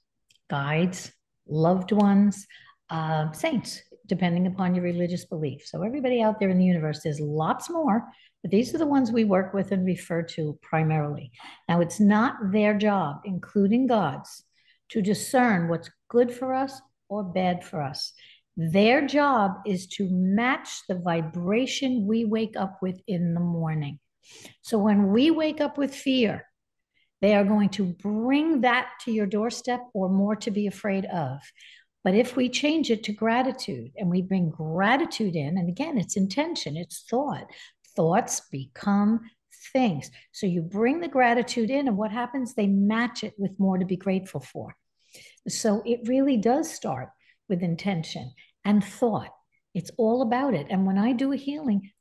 guides, 0.50 1.12
loved 1.48 1.92
ones, 1.92 2.48
uh, 2.90 3.32
saints, 3.32 3.82
depending 4.08 4.48
upon 4.48 4.74
your 4.74 4.84
religious 4.84 5.26
belief. 5.26 5.64
So 5.66 5.84
everybody 5.84 6.22
out 6.22 6.40
there 6.40 6.50
in 6.50 6.58
the 6.58 6.66
universe, 6.66 7.02
there's 7.04 7.20
lots 7.20 7.70
more, 7.70 8.04
but 8.42 8.52
these 8.52 8.74
are 8.74 8.78
the 8.78 8.86
ones 8.86 9.12
we 9.12 9.24
work 9.24 9.54
with 9.54 9.72
and 9.72 9.86
refer 9.86 10.22
to 10.22 10.58
primarily. 10.62 11.32
Now, 11.68 11.82
it's 11.82 12.00
not 12.00 12.36
their 12.52 12.78
job, 12.78 13.22
including 13.26 13.88
God's, 13.88 14.44
to 14.90 15.02
discern 15.02 15.68
what's 15.68 15.90
good 16.10 16.32
for 16.32 16.54
us 16.54 16.82
or 17.10 17.24
bad 17.24 17.64
for 17.64 17.82
us. 17.82 18.14
Their 18.56 19.06
job 19.06 19.54
is 19.66 19.88
to 19.88 20.08
match 20.10 20.70
the 20.88 20.96
vibration 20.96 22.08
we 22.08 22.26
wake 22.26 22.56
up 22.56 22.80
with 22.82 23.00
in 23.08 23.34
the 23.34 23.40
morning. 23.40 24.00
So 24.62 24.78
when 24.78 25.12
we 25.12 25.32
wake 25.32 25.62
up 25.62 25.78
with 25.78 25.94
fear, 25.94 26.46
they 27.22 27.36
are 27.36 27.44
going 27.44 27.70
to 27.70 27.86
bring 27.86 28.62
that 28.62 28.90
to 29.06 29.12
your 29.12 29.26
doorstep 29.26 29.82
or 29.94 30.10
more 30.10 30.36
to 30.38 30.52
be 30.52 30.68
afraid 30.68 31.06
of. 31.06 31.40
But 32.04 32.16
if 32.16 32.36
we 32.36 32.48
change 32.48 32.90
it 32.90 33.04
to 33.04 33.12
gratitude 33.12 33.92
and 33.98 34.10
we 34.10 34.22
bring 34.22 34.50
gratitude 34.50 35.36
in, 35.36 35.58
and 35.58 35.68
again, 35.68 35.98
it's 35.98 36.16
intention, 36.16 36.78
it's 36.78 37.04
thought, 37.10 37.48
thoughts 37.98 38.44
become 38.50 39.20
things. 39.74 40.10
So 40.32 40.48
you 40.48 40.62
bring 40.62 41.02
the 41.02 41.10
gratitude 41.10 41.70
in, 41.70 41.90
and 41.90 41.98
what 41.98 42.12
happens? 42.12 42.54
They 42.54 42.68
match 42.68 43.26
it 43.26 43.34
with 43.38 43.60
more 43.60 43.78
to 43.78 43.86
be 43.86 43.98
grateful 43.98 44.40
for. 44.40 44.76
So 45.50 45.82
it 45.86 46.08
really 46.08 46.38
does 46.38 46.72
start 46.72 47.10
with 47.50 47.62
intention 47.62 48.32
and 48.64 48.82
thought. 48.84 49.32
It's 49.74 49.92
all 49.98 50.22
about 50.22 50.54
it. 50.54 50.68
And 50.70 50.86
when 50.86 50.98
I 50.98 51.12
do 51.12 51.34
a 51.34 51.38
healing, 51.38 51.92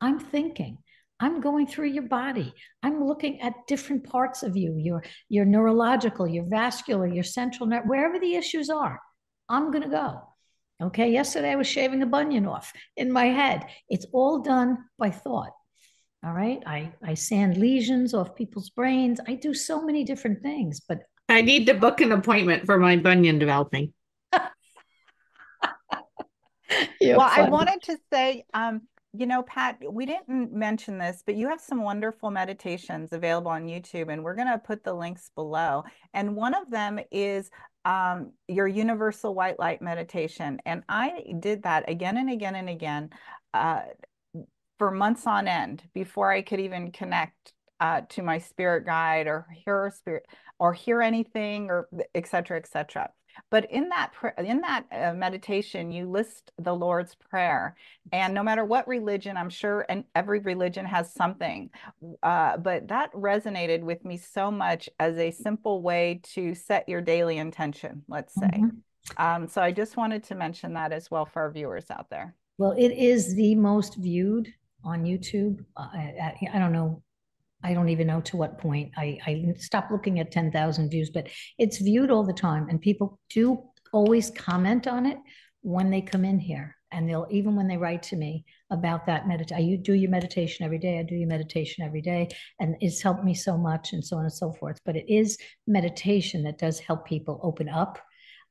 I'm 0.00 0.18
thinking, 0.18 0.78
I'm 1.20 1.40
going 1.40 1.66
through 1.66 1.88
your 1.88 2.08
body. 2.08 2.52
I'm 2.82 3.04
looking 3.04 3.40
at 3.40 3.66
different 3.66 4.04
parts 4.04 4.42
of 4.42 4.56
you, 4.56 4.76
your, 4.76 5.02
your 5.28 5.44
neurological, 5.44 6.28
your 6.28 6.44
vascular, 6.44 7.06
your 7.06 7.24
central 7.24 7.68
nerve, 7.68 7.84
wherever 7.86 8.18
the 8.18 8.34
issues 8.34 8.68
are. 8.68 9.00
I'm 9.48 9.70
going 9.70 9.84
to 9.84 9.88
go. 9.88 10.22
Okay. 10.82 11.10
Yesterday 11.10 11.52
I 11.52 11.56
was 11.56 11.66
shaving 11.66 12.02
a 12.02 12.06
bunion 12.06 12.46
off 12.46 12.72
in 12.96 13.12
my 13.12 13.26
head. 13.26 13.66
It's 13.88 14.06
all 14.12 14.40
done 14.40 14.78
by 14.98 15.10
thought. 15.10 15.52
All 16.24 16.32
right. 16.32 16.62
I, 16.66 16.92
I 17.02 17.14
sand 17.14 17.56
lesions 17.58 18.14
off 18.14 18.34
people's 18.34 18.70
brains. 18.70 19.20
I 19.28 19.34
do 19.34 19.52
so 19.54 19.84
many 19.84 20.04
different 20.04 20.42
things, 20.42 20.80
but 20.80 21.02
I 21.28 21.42
need 21.42 21.66
to 21.66 21.74
book 21.74 22.00
an 22.00 22.12
appointment 22.12 22.66
for 22.66 22.78
my 22.78 22.96
bunion 22.96 23.38
developing. 23.38 23.92
well, 24.32 24.50
I 27.20 27.48
wanted 27.48 27.82
to 27.84 27.98
say, 28.12 28.44
um, 28.52 28.82
you 29.16 29.26
know, 29.26 29.42
Pat, 29.42 29.78
we 29.88 30.06
didn't 30.06 30.52
mention 30.52 30.98
this, 30.98 31.22
but 31.24 31.36
you 31.36 31.48
have 31.48 31.60
some 31.60 31.82
wonderful 31.82 32.30
meditations 32.30 33.12
available 33.12 33.50
on 33.50 33.66
YouTube, 33.66 34.12
and 34.12 34.24
we're 34.24 34.34
going 34.34 34.48
to 34.48 34.58
put 34.58 34.82
the 34.82 34.92
links 34.92 35.30
below. 35.34 35.84
And 36.12 36.34
one 36.34 36.52
of 36.54 36.70
them 36.70 36.98
is 37.12 37.50
um, 37.84 38.32
your 38.48 38.66
universal 38.66 39.34
white 39.34 39.58
light 39.58 39.82
meditation. 39.82 40.58
And 40.64 40.82
I 40.88 41.24
did 41.40 41.64
that 41.64 41.88
again 41.88 42.16
and 42.16 42.30
again 42.30 42.54
and 42.54 42.68
again 42.68 43.10
uh, 43.52 43.82
for 44.78 44.90
months 44.90 45.26
on 45.26 45.46
end 45.46 45.82
before 45.94 46.30
I 46.30 46.42
could 46.42 46.60
even 46.60 46.92
connect 46.92 47.52
uh, 47.80 48.02
to 48.10 48.22
my 48.22 48.38
spirit 48.38 48.86
guide 48.86 49.26
or 49.26 49.46
hear 49.64 49.92
spirit 49.94 50.26
or 50.58 50.72
hear 50.72 51.02
anything 51.02 51.70
or 51.70 51.88
et 52.14 52.26
cetera, 52.26 52.56
et 52.56 52.68
cetera. 52.68 53.10
But 53.50 53.70
in 53.70 53.88
that 53.90 54.12
in 54.38 54.60
that 54.60 54.84
uh, 54.90 55.14
meditation, 55.14 55.90
you 55.90 56.08
list 56.08 56.52
the 56.58 56.74
Lord's 56.74 57.14
Prayer, 57.14 57.76
and 58.12 58.34
no 58.34 58.42
matter 58.42 58.64
what 58.64 58.86
religion, 58.88 59.36
I'm 59.36 59.50
sure, 59.50 59.86
and 59.88 60.04
every 60.14 60.40
religion 60.40 60.86
has 60.86 61.12
something, 61.12 61.70
uh, 62.22 62.56
but 62.56 62.88
that 62.88 63.12
resonated 63.12 63.82
with 63.82 64.04
me 64.04 64.16
so 64.16 64.50
much 64.50 64.88
as 64.98 65.16
a 65.18 65.30
simple 65.30 65.82
way 65.82 66.20
to 66.34 66.54
set 66.54 66.88
your 66.88 67.00
daily 67.00 67.38
intention. 67.38 68.02
Let's 68.08 68.34
say. 68.34 68.46
Mm-hmm. 68.46 68.78
Um, 69.16 69.48
so 69.48 69.60
I 69.62 69.70
just 69.70 69.96
wanted 69.96 70.24
to 70.24 70.34
mention 70.34 70.74
that 70.74 70.92
as 70.92 71.10
well 71.10 71.26
for 71.26 71.42
our 71.42 71.50
viewers 71.50 71.90
out 71.90 72.08
there. 72.10 72.34
Well, 72.56 72.72
it 72.72 72.92
is 72.92 73.34
the 73.34 73.54
most 73.54 73.96
viewed 73.96 74.52
on 74.84 75.04
YouTube. 75.04 75.64
Uh, 75.76 75.88
I, 75.92 76.34
I, 76.52 76.58
don't 76.58 76.72
know 76.72 77.02
I 77.64 77.72
don't 77.72 77.88
even 77.88 78.06
know 78.06 78.20
to 78.20 78.36
what 78.36 78.58
point. 78.58 78.92
I, 78.96 79.18
I 79.26 79.54
stopped 79.56 79.90
looking 79.90 80.20
at 80.20 80.30
10,000 80.30 80.90
views, 80.90 81.10
but 81.10 81.28
it's 81.58 81.78
viewed 81.78 82.10
all 82.10 82.22
the 82.22 82.34
time. 82.34 82.68
And 82.68 82.80
people 82.80 83.18
do 83.30 83.62
always 83.92 84.30
comment 84.30 84.86
on 84.86 85.06
it 85.06 85.18
when 85.62 85.90
they 85.90 86.02
come 86.02 86.26
in 86.26 86.38
here. 86.38 86.76
And 86.92 87.08
they'll, 87.08 87.26
even 87.30 87.56
when 87.56 87.66
they 87.66 87.78
write 87.78 88.02
to 88.04 88.16
me 88.16 88.44
about 88.70 89.06
that 89.06 89.26
meditation, 89.26 89.66
you 89.66 89.78
do 89.78 89.94
your 89.94 90.10
meditation 90.10 90.64
every 90.64 90.78
day. 90.78 90.98
I 90.98 91.02
do 91.02 91.16
your 91.16 91.26
meditation 91.26 91.84
every 91.84 92.02
day. 92.02 92.28
And 92.60 92.76
it's 92.80 93.02
helped 93.02 93.24
me 93.24 93.34
so 93.34 93.56
much 93.56 93.94
and 93.94 94.04
so 94.04 94.18
on 94.18 94.24
and 94.24 94.32
so 94.32 94.52
forth. 94.52 94.78
But 94.84 94.96
it 94.96 95.12
is 95.12 95.38
meditation 95.66 96.44
that 96.44 96.58
does 96.58 96.78
help 96.78 97.06
people 97.06 97.40
open 97.42 97.68
up. 97.68 97.98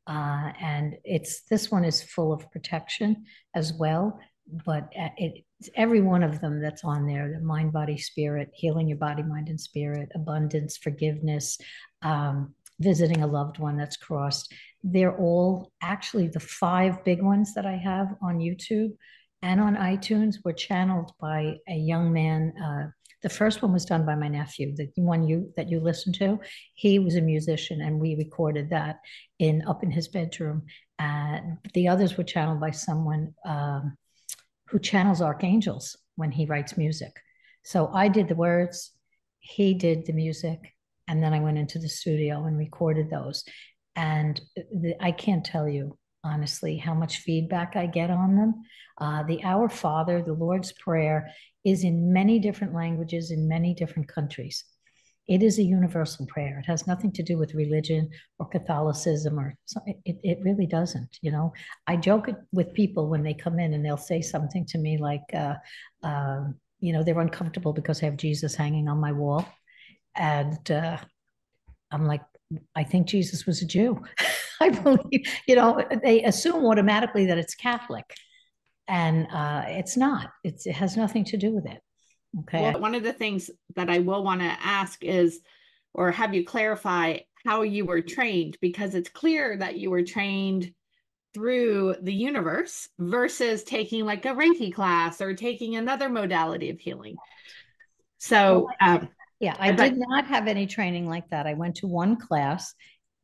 Uh, 0.07 0.51
and 0.59 0.95
it's, 1.05 1.43
this 1.43 1.71
one 1.71 1.85
is 1.85 2.01
full 2.01 2.33
of 2.33 2.51
protection 2.51 3.25
as 3.55 3.73
well 3.73 4.19
but 4.65 4.91
uh, 4.99 5.09
it, 5.17 5.43
it's 5.59 5.69
every 5.75 6.01
one 6.01 6.23
of 6.23 6.41
them 6.41 6.61
that's 6.61 6.83
on 6.83 7.07
there 7.07 7.31
the 7.31 7.39
mind 7.39 7.71
body 7.71 7.97
spirit 7.97 8.49
healing 8.53 8.87
your 8.87 8.97
body 8.97 9.23
mind 9.23 9.49
and 9.49 9.59
spirit 9.59 10.09
abundance 10.15 10.77
forgiveness 10.77 11.57
um, 12.01 12.53
visiting 12.79 13.21
a 13.21 13.27
loved 13.27 13.59
one 13.59 13.77
that's 13.77 13.97
crossed. 13.97 14.51
They're 14.83 15.15
all 15.15 15.71
actually 15.81 16.27
the 16.27 16.39
five 16.39 17.03
big 17.05 17.21
ones 17.21 17.53
that 17.53 17.65
i 17.65 17.77
have 17.77 18.15
on 18.21 18.39
youtube 18.39 18.91
and 19.41 19.61
on 19.61 19.75
itunes 19.75 20.37
were 20.43 20.53
channeled 20.53 21.11
by 21.21 21.55
a 21.69 21.75
young 21.75 22.11
man 22.11 22.53
uh, 22.61 22.89
the 23.23 23.29
first 23.29 23.61
one 23.61 23.71
was 23.71 23.85
done 23.85 24.05
by 24.05 24.15
my 24.15 24.27
nephew 24.27 24.75
the 24.75 24.89
one 24.95 25.25
you 25.25 25.51
that 25.55 25.69
you 25.69 25.79
listened 25.79 26.15
to. 26.15 26.39
He 26.75 26.99
was 26.99 27.15
a 27.15 27.21
musician 27.21 27.81
and 27.81 27.99
we 27.99 28.15
recorded 28.15 28.69
that 28.69 28.99
in 29.39 29.63
up 29.65 29.81
in 29.81 29.89
his 29.89 30.09
bedroom. 30.09 30.63
And 30.99 31.57
the 31.73 31.87
others 31.87 32.17
were 32.17 32.25
channeled 32.25 32.59
by 32.59 32.71
someone 32.71 33.33
um, 33.45 33.97
who 34.73 34.79
channels 34.79 35.21
archangels 35.21 35.95
when 36.15 36.31
he 36.31 36.47
writes 36.47 36.77
music. 36.77 37.15
So 37.63 37.91
I 37.93 38.07
did 38.07 38.27
the 38.27 38.33
words, 38.33 38.91
he 39.39 39.75
did 39.75 40.07
the 40.07 40.13
music, 40.13 40.59
and 41.07 41.21
then 41.21 41.31
I 41.31 41.41
went 41.41 41.59
into 41.59 41.77
the 41.77 41.87
studio 41.87 42.45
and 42.45 42.57
recorded 42.57 43.11
those. 43.11 43.43
And 43.95 44.41
the, 44.55 44.95
I 44.99 45.11
can't 45.11 45.45
tell 45.45 45.69
you 45.69 45.95
honestly 46.23 46.77
how 46.77 46.95
much 46.95 47.17
feedback 47.17 47.75
I 47.75 47.85
get 47.85 48.09
on 48.09 48.35
them. 48.35 48.63
Uh, 48.97 49.21
the 49.21 49.43
Our 49.43 49.69
Father, 49.69 50.23
the 50.23 50.33
Lord's 50.33 50.71
Prayer, 50.71 51.29
is 51.63 51.83
in 51.83 52.11
many 52.11 52.39
different 52.39 52.73
languages 52.73 53.29
in 53.29 53.47
many 53.47 53.75
different 53.75 54.07
countries. 54.07 54.65
It 55.27 55.41
is 55.41 55.57
a 55.57 55.63
universal 55.63 56.25
prayer. 56.25 56.59
It 56.59 56.65
has 56.65 56.85
nothing 56.85 57.11
to 57.13 57.23
do 57.23 57.37
with 57.37 57.53
religion 57.53 58.09
or 58.39 58.47
Catholicism 58.47 59.39
or 59.39 59.55
it, 59.85 60.17
it 60.23 60.39
really 60.41 60.67
doesn't. 60.67 61.17
You 61.21 61.31
know, 61.31 61.53
I 61.87 61.95
joke 61.95 62.27
with 62.51 62.73
people 62.73 63.07
when 63.07 63.23
they 63.23 63.33
come 63.33 63.57
in 63.57 63.73
and 63.73 63.85
they'll 63.85 63.97
say 63.97 64.21
something 64.21 64.65
to 64.67 64.77
me 64.77 64.97
like, 64.97 65.23
uh, 65.33 65.55
uh, 66.03 66.45
you 66.81 66.91
know, 66.91 67.03
they're 67.03 67.19
uncomfortable 67.19 67.71
because 67.71 68.01
I 68.01 68.05
have 68.05 68.17
Jesus 68.17 68.55
hanging 68.55 68.89
on 68.89 68.99
my 68.99 69.13
wall. 69.13 69.47
And 70.15 70.69
uh, 70.69 70.97
I'm 71.91 72.05
like, 72.05 72.21
I 72.75 72.83
think 72.83 73.07
Jesus 73.07 73.45
was 73.45 73.61
a 73.61 73.65
Jew. 73.65 74.01
I 74.59 74.69
believe, 74.69 75.25
you 75.47 75.55
know, 75.55 75.81
they 76.03 76.23
assume 76.23 76.65
automatically 76.65 77.27
that 77.27 77.37
it's 77.37 77.55
Catholic. 77.55 78.05
And 78.89 79.27
uh, 79.31 79.63
it's 79.67 79.95
not, 79.95 80.31
it's, 80.43 80.67
it 80.67 80.75
has 80.75 80.97
nothing 80.97 81.23
to 81.25 81.37
do 81.37 81.51
with 81.51 81.65
it. 81.65 81.81
Okay. 82.41 82.61
Well, 82.61 82.79
one 82.79 82.95
of 82.95 83.03
the 83.03 83.13
things 83.13 83.49
that 83.75 83.89
I 83.89 83.99
will 83.99 84.23
want 84.23 84.41
to 84.41 84.57
ask 84.61 85.03
is, 85.03 85.39
or 85.93 86.11
have 86.11 86.33
you 86.33 86.45
clarify 86.45 87.19
how 87.45 87.63
you 87.63 87.85
were 87.85 88.01
trained, 88.01 88.57
because 88.61 88.95
it's 88.95 89.09
clear 89.09 89.57
that 89.57 89.77
you 89.77 89.89
were 89.91 90.03
trained 90.03 90.73
through 91.33 91.95
the 92.01 92.13
universe 92.13 92.89
versus 92.99 93.63
taking 93.63 94.05
like 94.05 94.25
a 94.25 94.35
Reiki 94.35 94.73
class 94.73 95.21
or 95.21 95.35
taking 95.35 95.75
another 95.75 96.09
modality 96.09 96.71
of 96.71 96.79
healing. 96.79 97.21
So, 98.19 98.69
um, 98.81 99.09
yeah, 99.39 99.55
I 99.59 99.71
did 99.71 99.97
not 99.97 100.27
have 100.27 100.47
any 100.47 100.67
training 100.67 101.07
like 101.07 101.29
that. 101.31 101.47
I 101.47 101.53
went 101.55 101.77
to 101.77 101.87
one 101.87 102.17
class 102.17 102.73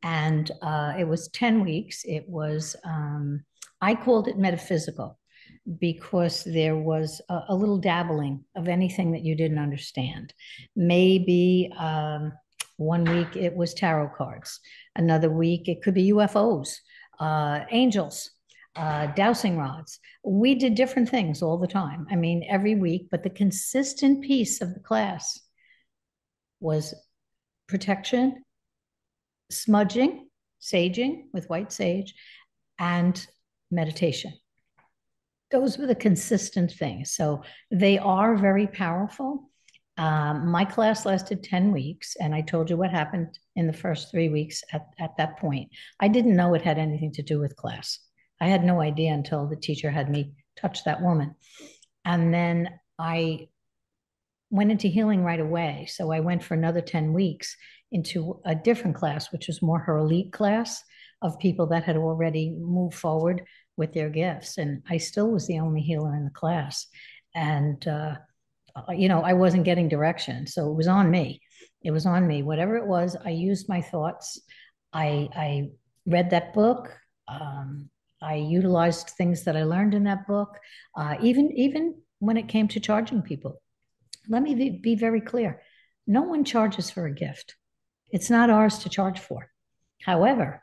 And 0.04 0.50
uh, 0.62 0.94
it 0.98 1.08
was 1.08 1.28
10 1.30 1.64
weeks. 1.64 2.04
It 2.06 2.28
was, 2.28 2.76
um, 2.84 3.44
I 3.82 3.94
called 3.96 4.28
it 4.28 4.38
metaphysical 4.38 5.19
because 5.78 6.44
there 6.44 6.76
was 6.76 7.20
a, 7.28 7.40
a, 7.50 7.54
little 7.54 7.78
dabbling 7.78 8.44
of 8.56 8.68
anything 8.68 9.12
that 9.12 9.24
you 9.24 9.34
didn't 9.34 9.58
understand. 9.58 10.32
Maybe 10.74 11.70
um, 11.78 12.32
one 12.76 13.04
week 13.04 13.36
it 13.36 13.54
was 13.54 13.74
tarot 13.74 14.12
cards, 14.16 14.60
another 14.96 15.30
week 15.30 15.68
it 15.68 15.82
could 15.82 15.94
be 15.94 16.12
UFOs, 16.12 16.76
uh, 17.18 17.60
angels, 17.70 18.30
uh, 18.76 19.06
dowsing 19.08 19.58
rods. 19.58 19.98
We 20.24 20.54
did 20.54 20.74
different 20.74 21.08
things 21.08 21.42
all 21.42 21.58
the 21.58 21.66
time. 21.66 22.06
I 22.10 22.16
mean, 22.16 22.44
every 22.48 22.74
week, 22.74 23.08
but 23.10 23.22
the 23.22 23.30
consistent 23.30 24.24
piece 24.24 24.60
of 24.60 24.72
the 24.74 24.80
class 24.80 25.38
was 26.60 26.94
protection, 27.68 28.44
smudging, 29.50 30.28
saging 30.60 31.24
with 31.32 31.48
white 31.48 31.72
sage, 31.72 32.14
and 32.78 33.26
meditation. 33.70 34.32
Those 35.50 35.78
were 35.78 35.86
the 35.86 35.94
consistent 35.94 36.72
things. 36.72 37.12
So 37.12 37.42
they 37.70 37.98
are 37.98 38.36
very 38.36 38.66
powerful. 38.66 39.50
Um, 39.96 40.48
my 40.48 40.64
class 40.64 41.04
lasted 41.04 41.42
10 41.42 41.72
weeks, 41.72 42.16
and 42.16 42.34
I 42.34 42.40
told 42.40 42.70
you 42.70 42.76
what 42.76 42.90
happened 42.90 43.38
in 43.56 43.66
the 43.66 43.72
first 43.72 44.10
three 44.10 44.28
weeks 44.28 44.62
at, 44.72 44.86
at 44.98 45.16
that 45.18 45.38
point. 45.38 45.70
I 45.98 46.08
didn't 46.08 46.36
know 46.36 46.54
it 46.54 46.62
had 46.62 46.78
anything 46.78 47.12
to 47.12 47.22
do 47.22 47.38
with 47.38 47.56
class. 47.56 47.98
I 48.40 48.48
had 48.48 48.64
no 48.64 48.80
idea 48.80 49.12
until 49.12 49.46
the 49.46 49.56
teacher 49.56 49.90
had 49.90 50.08
me 50.08 50.32
touch 50.56 50.84
that 50.84 51.02
woman. 51.02 51.34
And 52.04 52.32
then 52.32 52.70
I 52.98 53.48
went 54.50 54.70
into 54.70 54.88
healing 54.88 55.22
right 55.22 55.40
away. 55.40 55.86
So 55.90 56.10
I 56.10 56.20
went 56.20 56.42
for 56.42 56.54
another 56.54 56.80
10 56.80 57.12
weeks 57.12 57.56
into 57.92 58.40
a 58.44 58.54
different 58.54 58.96
class, 58.96 59.32
which 59.32 59.48
was 59.48 59.62
more 59.62 59.78
her 59.80 59.98
elite 59.98 60.32
class 60.32 60.82
of 61.22 61.38
people 61.38 61.66
that 61.66 61.84
had 61.84 61.96
already 61.96 62.50
moved 62.58 62.94
forward 62.94 63.44
with 63.80 63.92
their 63.92 64.10
gifts. 64.10 64.58
And 64.58 64.82
I 64.88 64.98
still 64.98 65.28
was 65.32 65.48
the 65.48 65.58
only 65.58 65.80
healer 65.80 66.14
in 66.14 66.24
the 66.24 66.30
class. 66.30 66.86
And, 67.34 67.80
uh, 67.88 68.14
you 68.90 69.08
know, 69.08 69.22
I 69.22 69.32
wasn't 69.32 69.64
getting 69.64 69.88
direction. 69.88 70.46
So 70.46 70.70
it 70.70 70.76
was 70.76 70.86
on 70.86 71.10
me. 71.10 71.40
It 71.82 71.90
was 71.90 72.06
on 72.06 72.28
me. 72.28 72.44
Whatever 72.44 72.76
it 72.76 72.86
was, 72.86 73.16
I 73.24 73.30
used 73.30 73.68
my 73.68 73.80
thoughts. 73.80 74.40
I, 74.92 75.28
I 75.34 75.70
read 76.06 76.30
that 76.30 76.52
book. 76.52 76.96
Um, 77.26 77.90
I 78.22 78.34
utilized 78.34 79.10
things 79.10 79.44
that 79.44 79.56
I 79.56 79.64
learned 79.64 79.94
in 79.94 80.04
that 80.04 80.26
book, 80.26 80.58
uh, 80.94 81.16
even 81.22 81.50
even 81.52 81.94
when 82.18 82.36
it 82.36 82.48
came 82.48 82.68
to 82.68 82.80
charging 82.80 83.22
people. 83.22 83.62
Let 84.28 84.42
me 84.42 84.54
be, 84.54 84.70
be 84.70 84.94
very 84.94 85.22
clear: 85.22 85.62
no 86.06 86.22
one 86.22 86.44
charges 86.44 86.90
for 86.90 87.06
a 87.06 87.14
gift. 87.14 87.56
It's 88.10 88.28
not 88.28 88.50
ours 88.50 88.80
to 88.80 88.90
charge 88.90 89.18
for. 89.18 89.48
However, 90.02 90.62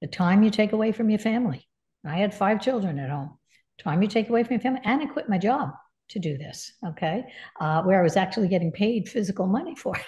the 0.00 0.08
time 0.08 0.42
you 0.42 0.50
take 0.50 0.72
away 0.72 0.90
from 0.92 1.08
your 1.08 1.20
family, 1.20 1.68
I 2.04 2.16
had 2.16 2.34
five 2.34 2.60
children 2.60 2.98
at 2.98 3.10
home. 3.10 3.38
Time 3.78 4.02
you 4.02 4.08
take 4.08 4.28
away 4.28 4.44
from 4.44 4.54
your 4.54 4.60
family, 4.60 4.80
and 4.84 5.02
I 5.02 5.06
quit 5.06 5.28
my 5.28 5.38
job 5.38 5.70
to 6.10 6.18
do 6.18 6.36
this. 6.36 6.72
Okay, 6.86 7.24
uh, 7.60 7.82
where 7.82 8.00
I 8.00 8.02
was 8.02 8.16
actually 8.16 8.48
getting 8.48 8.72
paid 8.72 9.08
physical 9.08 9.46
money 9.46 9.74
for 9.74 9.96
it, 9.96 10.04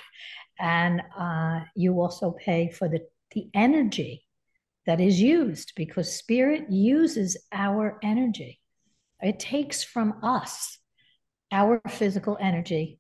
and 0.59 1.03
uh, 1.19 1.61
you 1.75 2.01
also 2.01 2.33
pay 2.33 2.71
for 2.71 2.89
the 2.89 3.01
the 3.33 3.49
energy 3.55 4.25
that 4.87 5.01
is 5.01 5.21
used 5.21 5.73
because 5.77 6.15
spirit 6.15 6.71
uses 6.71 7.37
our 7.53 7.99
energy. 8.03 8.61
It 9.21 9.39
takes 9.39 9.83
from 9.83 10.15
us. 10.23 10.79
Our 11.51 11.81
physical 11.89 12.37
energy 12.41 12.99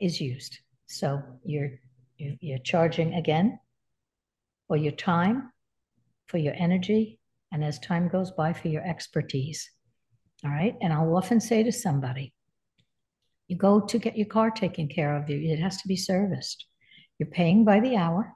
is 0.00 0.20
used. 0.20 0.58
So 0.86 1.22
you're 1.44 1.70
you're 2.16 2.58
charging 2.58 3.14
again 3.14 3.58
for 4.66 4.76
your 4.76 4.92
time, 4.92 5.52
for 6.26 6.38
your 6.38 6.54
energy, 6.56 7.17
and 7.52 7.64
as 7.64 7.78
time 7.78 8.08
goes 8.08 8.30
by, 8.32 8.52
for 8.52 8.68
your 8.68 8.86
expertise. 8.86 9.70
All 10.44 10.50
right. 10.50 10.76
And 10.80 10.92
I'll 10.92 11.16
often 11.16 11.40
say 11.40 11.62
to 11.62 11.72
somebody, 11.72 12.32
you 13.48 13.56
go 13.56 13.80
to 13.80 13.98
get 13.98 14.16
your 14.16 14.26
car 14.26 14.50
taken 14.50 14.88
care 14.88 15.16
of, 15.16 15.28
you. 15.28 15.52
it 15.52 15.58
has 15.58 15.80
to 15.82 15.88
be 15.88 15.96
serviced. 15.96 16.66
You're 17.18 17.30
paying 17.30 17.64
by 17.64 17.80
the 17.80 17.96
hour, 17.96 18.34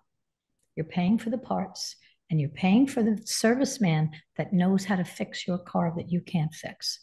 you're 0.75 0.85
paying 0.85 1.19
for 1.19 1.31
the 1.31 1.39
parts, 1.39 1.97
and 2.31 2.41
you're 2.41 2.49
paying 2.49 2.87
for 2.87 3.03
the 3.03 3.21
serviceman 3.27 4.09
that 4.37 4.53
knows 4.53 4.85
how 4.85 4.97
to 4.97 5.05
fix 5.05 5.47
your 5.47 5.59
car 5.59 5.93
that 5.97 6.11
you 6.11 6.21
can't 6.23 6.55
fix. 6.55 6.99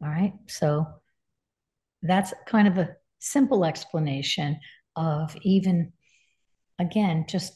All 0.00 0.08
right. 0.08 0.32
So 0.46 0.86
that's 2.02 2.32
kind 2.46 2.68
of 2.68 2.78
a 2.78 2.94
simple 3.18 3.64
explanation 3.64 4.58
of 4.96 5.36
even, 5.42 5.92
again, 6.78 7.26
just 7.28 7.52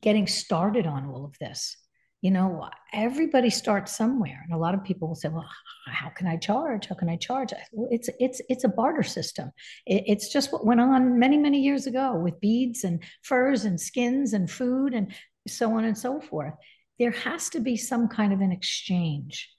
getting 0.00 0.26
started 0.26 0.86
on 0.86 1.06
all 1.06 1.24
of 1.24 1.36
this. 1.38 1.76
You 2.24 2.30
know, 2.30 2.70
everybody 2.94 3.50
starts 3.50 3.94
somewhere, 3.94 4.40
and 4.44 4.54
a 4.54 4.58
lot 4.58 4.72
of 4.72 4.82
people 4.82 5.08
will 5.08 5.14
say, 5.14 5.28
"Well, 5.28 5.46
how 5.86 6.08
can 6.08 6.26
I 6.26 6.38
charge? 6.38 6.86
How 6.86 6.94
can 6.94 7.10
I 7.10 7.16
charge?" 7.16 7.52
Well, 7.70 7.88
it's 7.90 8.08
it's 8.18 8.40
it's 8.48 8.64
a 8.64 8.68
barter 8.80 9.02
system. 9.02 9.50
It, 9.84 10.04
it's 10.06 10.32
just 10.32 10.50
what 10.50 10.64
went 10.64 10.80
on 10.80 11.18
many 11.18 11.36
many 11.36 11.60
years 11.60 11.86
ago 11.86 12.16
with 12.16 12.40
beads 12.40 12.82
and 12.82 13.02
furs 13.20 13.66
and 13.66 13.78
skins 13.78 14.32
and 14.32 14.50
food, 14.50 14.94
and 14.94 15.12
so 15.46 15.76
on 15.76 15.84
and 15.84 15.98
so 15.98 16.18
forth. 16.18 16.54
There 16.98 17.10
has 17.10 17.50
to 17.50 17.60
be 17.60 17.76
some 17.76 18.08
kind 18.08 18.32
of 18.32 18.40
an 18.40 18.52
exchange 18.52 19.50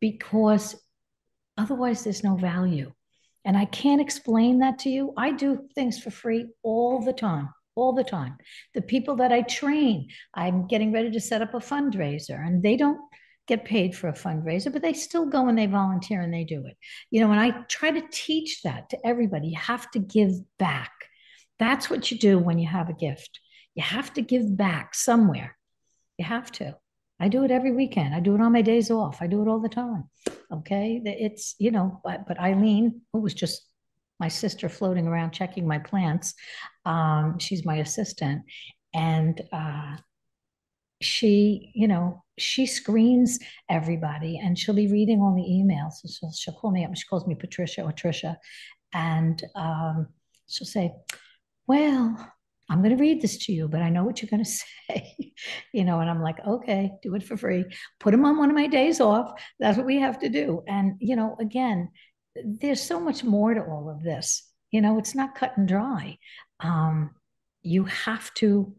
because 0.00 0.82
otherwise 1.58 2.04
there's 2.04 2.24
no 2.24 2.36
value. 2.36 2.90
And 3.44 3.54
I 3.54 3.66
can't 3.66 4.00
explain 4.00 4.60
that 4.60 4.78
to 4.80 4.88
you. 4.88 5.12
I 5.18 5.32
do 5.32 5.68
things 5.74 5.98
for 6.02 6.10
free 6.10 6.46
all 6.62 7.02
the 7.02 7.12
time, 7.12 7.50
all 7.76 7.92
the 7.92 8.04
time. 8.04 8.36
The 8.74 8.82
people 8.82 9.16
that 9.16 9.32
I 9.32 9.42
train, 9.42 10.08
I'm 10.34 10.66
getting 10.66 10.92
ready 10.92 11.10
to 11.10 11.20
set 11.20 11.42
up 11.42 11.54
a 11.54 11.58
fundraiser 11.58 12.44
and 12.44 12.62
they 12.62 12.76
don't 12.76 13.00
get 13.46 13.64
paid 13.64 13.94
for 13.94 14.08
a 14.08 14.14
fundraiser, 14.14 14.72
but 14.72 14.82
they 14.82 14.92
still 14.92 15.26
go 15.26 15.48
and 15.48 15.58
they 15.58 15.66
volunteer 15.66 16.20
and 16.20 16.32
they 16.32 16.44
do 16.44 16.64
it. 16.66 16.76
You 17.10 17.20
know, 17.20 17.30
and 17.30 17.40
I 17.40 17.50
try 17.68 17.90
to 17.90 18.08
teach 18.10 18.62
that 18.62 18.90
to 18.90 18.98
everybody. 19.06 19.48
You 19.48 19.58
have 19.58 19.90
to 19.92 19.98
give 19.98 20.32
back. 20.58 20.92
That's 21.58 21.90
what 21.90 22.10
you 22.10 22.18
do 22.18 22.38
when 22.38 22.58
you 22.58 22.68
have 22.68 22.88
a 22.88 22.94
gift. 22.94 23.40
You 23.74 23.82
have 23.82 24.12
to 24.14 24.22
give 24.22 24.56
back 24.56 24.94
somewhere. 24.94 25.56
You 26.18 26.24
have 26.24 26.50
to. 26.52 26.76
I 27.20 27.28
do 27.28 27.44
it 27.44 27.50
every 27.50 27.72
weekend. 27.72 28.14
I 28.14 28.20
do 28.20 28.34
it 28.34 28.40
on 28.40 28.52
my 28.52 28.62
days 28.62 28.90
off. 28.90 29.18
I 29.20 29.26
do 29.26 29.42
it 29.42 29.48
all 29.48 29.60
the 29.60 29.68
time. 29.68 30.04
Okay. 30.52 31.00
It's, 31.04 31.54
you 31.58 31.70
know, 31.70 32.00
but, 32.02 32.26
but 32.26 32.40
Eileen, 32.40 33.02
who 33.12 33.20
was 33.20 33.34
just 33.34 33.62
my 34.20 34.28
sister 34.28 34.68
floating 34.68 35.06
around 35.06 35.32
checking 35.32 35.66
my 35.66 35.78
plants, 35.78 36.34
um, 36.84 37.38
she's 37.38 37.64
my 37.64 37.76
assistant. 37.76 38.42
And 38.94 39.40
uh, 39.52 39.96
she, 41.00 41.72
you 41.74 41.88
know, 41.88 42.22
she 42.38 42.66
screens 42.66 43.38
everybody 43.68 44.38
and 44.38 44.58
she'll 44.58 44.74
be 44.74 44.90
reading 44.90 45.20
all 45.20 45.34
the 45.34 45.42
emails. 45.42 45.94
So 45.94 46.08
she'll, 46.08 46.32
she'll 46.32 46.54
call 46.54 46.70
me 46.70 46.84
up. 46.84 46.94
She 46.96 47.06
calls 47.06 47.26
me 47.26 47.34
Patricia 47.34 47.82
or 47.82 47.92
Trisha. 47.92 48.36
And 48.92 49.42
um, 49.54 50.08
she'll 50.48 50.66
say, 50.66 50.92
well, 51.66 52.16
I'm 52.70 52.82
going 52.82 52.96
to 52.96 53.00
read 53.00 53.20
this 53.20 53.44
to 53.46 53.52
you, 53.52 53.68
but 53.68 53.82
I 53.82 53.90
know 53.90 54.04
what 54.04 54.22
you're 54.22 54.30
going 54.30 54.44
to 54.44 54.50
say. 54.50 55.34
you 55.72 55.84
know, 55.84 56.00
and 56.00 56.08
I'm 56.08 56.22
like, 56.22 56.38
okay, 56.46 56.92
do 57.02 57.14
it 57.14 57.22
for 57.22 57.36
free. 57.36 57.64
Put 58.00 58.12
them 58.12 58.24
on 58.24 58.38
one 58.38 58.50
of 58.50 58.56
my 58.56 58.66
days 58.66 59.00
off. 59.00 59.40
That's 59.58 59.76
what 59.76 59.86
we 59.86 59.98
have 59.98 60.18
to 60.20 60.28
do. 60.28 60.62
And, 60.66 60.94
you 61.00 61.16
know, 61.16 61.36
again, 61.40 61.90
there's 62.42 62.82
so 62.82 63.00
much 63.00 63.24
more 63.24 63.54
to 63.54 63.62
all 63.62 63.88
of 63.90 64.02
this. 64.02 64.48
You 64.70 64.80
know, 64.80 64.98
it's 64.98 65.14
not 65.14 65.34
cut 65.34 65.56
and 65.56 65.68
dry. 65.68 66.18
Um, 66.60 67.10
you 67.62 67.84
have 67.84 68.32
to, 68.34 68.74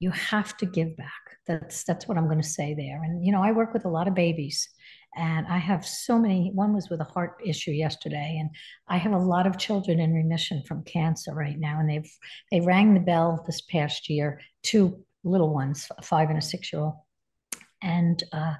you 0.00 0.10
have 0.10 0.56
to 0.58 0.66
give 0.66 0.96
back. 0.96 1.12
That's 1.46 1.84
that's 1.84 2.08
what 2.08 2.18
I'm 2.18 2.26
going 2.26 2.40
to 2.40 2.48
say 2.48 2.74
there. 2.74 3.02
And 3.02 3.24
you 3.24 3.30
know, 3.30 3.42
I 3.42 3.52
work 3.52 3.72
with 3.72 3.84
a 3.84 3.90
lot 3.90 4.08
of 4.08 4.14
babies, 4.14 4.68
and 5.14 5.46
I 5.46 5.58
have 5.58 5.86
so 5.86 6.18
many. 6.18 6.50
One 6.54 6.74
was 6.74 6.88
with 6.88 7.00
a 7.00 7.04
heart 7.04 7.40
issue 7.44 7.70
yesterday, 7.70 8.38
and 8.40 8.50
I 8.88 8.96
have 8.96 9.12
a 9.12 9.18
lot 9.18 9.46
of 9.46 9.58
children 9.58 10.00
in 10.00 10.14
remission 10.14 10.62
from 10.66 10.84
cancer 10.84 11.34
right 11.34 11.58
now. 11.58 11.80
And 11.80 11.88
they've 11.88 12.10
they 12.50 12.60
rang 12.60 12.94
the 12.94 13.00
bell 13.00 13.44
this 13.46 13.60
past 13.60 14.08
year. 14.08 14.40
Two 14.62 15.04
little 15.22 15.52
ones, 15.52 15.86
a 15.96 16.02
five 16.02 16.30
and 16.30 16.38
a 16.38 16.42
six 16.42 16.72
year 16.72 16.82
old, 16.82 16.94
and 17.82 18.22
uh, 18.32 18.54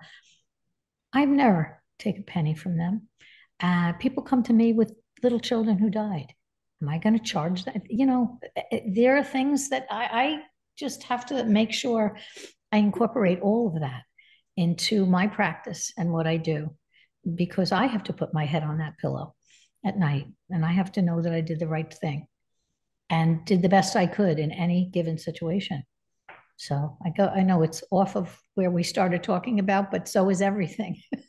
I've 1.12 1.28
never 1.28 1.82
taken 1.98 2.22
a 2.22 2.24
penny 2.24 2.54
from 2.54 2.76
them. 2.76 3.08
Uh, 3.60 3.92
people 3.94 4.22
come 4.22 4.42
to 4.42 4.52
me 4.52 4.72
with 4.72 4.94
little 5.22 5.40
children 5.40 5.78
who 5.78 5.90
died. 5.90 6.32
Am 6.82 6.88
I 6.88 6.98
going 6.98 7.16
to 7.18 7.24
charge 7.24 7.64
that? 7.64 7.82
You 7.88 8.06
know, 8.06 8.38
eh, 8.56 8.62
eh, 8.72 8.80
there 8.94 9.16
are 9.16 9.24
things 9.24 9.70
that 9.70 9.86
I, 9.90 10.04
I 10.04 10.38
just 10.78 11.04
have 11.04 11.26
to 11.26 11.44
make 11.44 11.72
sure 11.72 12.16
I 12.72 12.78
incorporate 12.78 13.40
all 13.40 13.68
of 13.68 13.80
that 13.80 14.02
into 14.56 15.06
my 15.06 15.26
practice 15.26 15.92
and 15.96 16.12
what 16.12 16.26
I 16.26 16.36
do 16.36 16.74
because 17.34 17.72
I 17.72 17.86
have 17.86 18.04
to 18.04 18.12
put 18.12 18.34
my 18.34 18.44
head 18.44 18.62
on 18.62 18.78
that 18.78 18.98
pillow 18.98 19.34
at 19.84 19.98
night 19.98 20.26
and 20.50 20.64
I 20.64 20.72
have 20.72 20.92
to 20.92 21.02
know 21.02 21.22
that 21.22 21.32
I 21.32 21.40
did 21.40 21.58
the 21.58 21.68
right 21.68 21.92
thing 21.92 22.26
and 23.10 23.44
did 23.44 23.62
the 23.62 23.68
best 23.68 23.96
I 23.96 24.06
could 24.06 24.38
in 24.38 24.50
any 24.50 24.90
given 24.92 25.18
situation. 25.18 25.82
So 26.56 26.96
I 27.04 27.10
go 27.10 27.26
I 27.26 27.42
know 27.42 27.62
it's 27.62 27.82
off 27.90 28.16
of 28.16 28.36
where 28.54 28.70
we 28.70 28.82
started 28.82 29.22
talking 29.22 29.58
about 29.58 29.90
but 29.90 30.08
so 30.08 30.28
is 30.30 30.42
everything. 30.42 31.00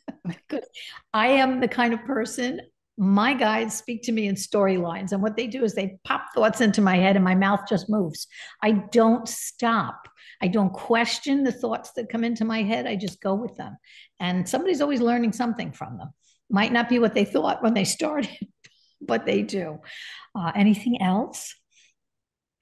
I 1.14 1.28
am 1.28 1.60
the 1.60 1.68
kind 1.68 1.94
of 1.94 2.04
person 2.04 2.60
my 2.98 3.34
guides 3.34 3.74
speak 3.74 4.02
to 4.04 4.12
me 4.12 4.26
in 4.26 4.34
storylines. 4.34 5.12
And 5.12 5.22
what 5.22 5.36
they 5.36 5.46
do 5.46 5.64
is 5.64 5.74
they 5.74 5.98
pop 6.04 6.26
thoughts 6.34 6.60
into 6.60 6.80
my 6.80 6.96
head 6.96 7.16
and 7.16 7.24
my 7.24 7.34
mouth 7.34 7.60
just 7.68 7.90
moves. 7.90 8.26
I 8.62 8.72
don't 8.72 9.28
stop. 9.28 10.08
I 10.40 10.48
don't 10.48 10.72
question 10.72 11.44
the 11.44 11.52
thoughts 11.52 11.92
that 11.92 12.08
come 12.08 12.24
into 12.24 12.44
my 12.44 12.62
head. 12.62 12.86
I 12.86 12.96
just 12.96 13.20
go 13.20 13.34
with 13.34 13.56
them. 13.56 13.76
And 14.18 14.48
somebody's 14.48 14.80
always 14.80 15.00
learning 15.00 15.32
something 15.32 15.72
from 15.72 15.98
them. 15.98 16.08
Might 16.48 16.72
not 16.72 16.88
be 16.88 16.98
what 16.98 17.14
they 17.14 17.24
thought 17.24 17.62
when 17.62 17.74
they 17.74 17.84
started, 17.84 18.30
but 19.00 19.26
they 19.26 19.42
do. 19.42 19.78
Uh, 20.34 20.52
anything 20.54 21.02
else? 21.02 21.54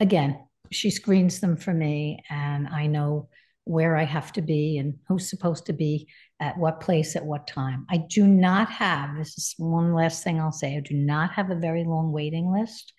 again, 0.00 0.38
she 0.70 0.90
screens 0.90 1.40
them 1.40 1.56
for 1.56 1.72
me, 1.72 2.22
and 2.28 2.68
I 2.68 2.86
know 2.86 3.28
where 3.64 3.96
I 3.96 4.04
have 4.04 4.32
to 4.34 4.42
be 4.42 4.78
and 4.78 4.94
who's 5.08 5.28
supposed 5.28 5.66
to 5.66 5.72
be 5.72 6.08
at 6.38 6.56
what 6.56 6.80
place 6.80 7.16
at 7.16 7.24
what 7.24 7.48
time. 7.48 7.84
I 7.90 7.98
do 8.08 8.26
not 8.26 8.70
have, 8.70 9.16
this 9.16 9.36
is 9.36 9.54
one 9.58 9.92
last 9.92 10.22
thing 10.22 10.40
I'll 10.40 10.52
say, 10.52 10.76
I 10.76 10.80
do 10.80 10.94
not 10.94 11.32
have 11.32 11.50
a 11.50 11.56
very 11.56 11.82
long 11.82 12.12
waiting 12.12 12.52
list 12.52 12.92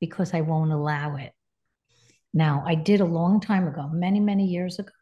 because 0.00 0.32
I 0.32 0.40
won't 0.40 0.72
allow 0.72 1.16
it. 1.16 1.32
Now, 2.32 2.62
I 2.66 2.74
did 2.74 3.00
a 3.00 3.04
long 3.04 3.40
time 3.40 3.68
ago, 3.68 3.90
many, 3.92 4.20
many 4.20 4.46
years 4.46 4.78
ago, 4.78 4.92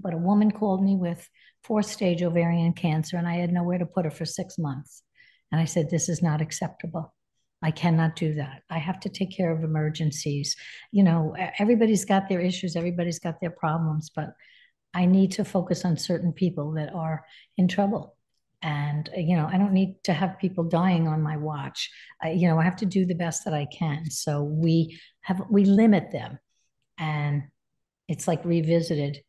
but 0.00 0.14
a 0.14 0.18
woman 0.18 0.50
called 0.50 0.82
me 0.82 0.96
with 0.96 1.28
fourth 1.62 1.86
stage 1.86 2.22
ovarian 2.22 2.72
cancer, 2.72 3.16
and 3.16 3.28
I 3.28 3.34
had 3.34 3.52
nowhere 3.52 3.78
to 3.78 3.86
put 3.86 4.04
her 4.04 4.10
for 4.10 4.24
six 4.24 4.58
months. 4.58 5.02
And 5.50 5.60
I 5.60 5.64
said, 5.64 5.90
This 5.90 6.08
is 6.08 6.22
not 6.22 6.40
acceptable. 6.40 7.14
I 7.62 7.70
cannot 7.72 8.14
do 8.14 8.34
that. 8.34 8.62
I 8.70 8.78
have 8.78 9.00
to 9.00 9.08
take 9.08 9.36
care 9.36 9.50
of 9.50 9.64
emergencies. 9.64 10.54
You 10.92 11.02
know, 11.02 11.34
everybody's 11.58 12.04
got 12.04 12.28
their 12.28 12.40
issues, 12.40 12.76
everybody's 12.76 13.18
got 13.18 13.40
their 13.40 13.50
problems, 13.50 14.10
but 14.14 14.34
I 14.94 15.06
need 15.06 15.32
to 15.32 15.44
focus 15.44 15.84
on 15.84 15.96
certain 15.96 16.32
people 16.32 16.72
that 16.72 16.94
are 16.94 17.24
in 17.56 17.68
trouble. 17.68 18.16
And, 18.62 19.08
you 19.16 19.36
know, 19.36 19.48
I 19.50 19.58
don't 19.58 19.72
need 19.72 20.02
to 20.04 20.12
have 20.12 20.38
people 20.38 20.64
dying 20.64 21.06
on 21.06 21.22
my 21.22 21.36
watch. 21.36 21.90
I, 22.22 22.30
you 22.30 22.48
know, 22.48 22.58
I 22.58 22.64
have 22.64 22.76
to 22.76 22.86
do 22.86 23.06
the 23.06 23.14
best 23.14 23.44
that 23.44 23.54
I 23.54 23.66
can. 23.66 24.10
So 24.10 24.42
we 24.42 24.98
have, 25.20 25.42
we 25.50 25.64
limit 25.64 26.10
them. 26.10 26.38
And 26.98 27.44
it's 28.08 28.26
like 28.26 28.44
revisited. 28.44 29.22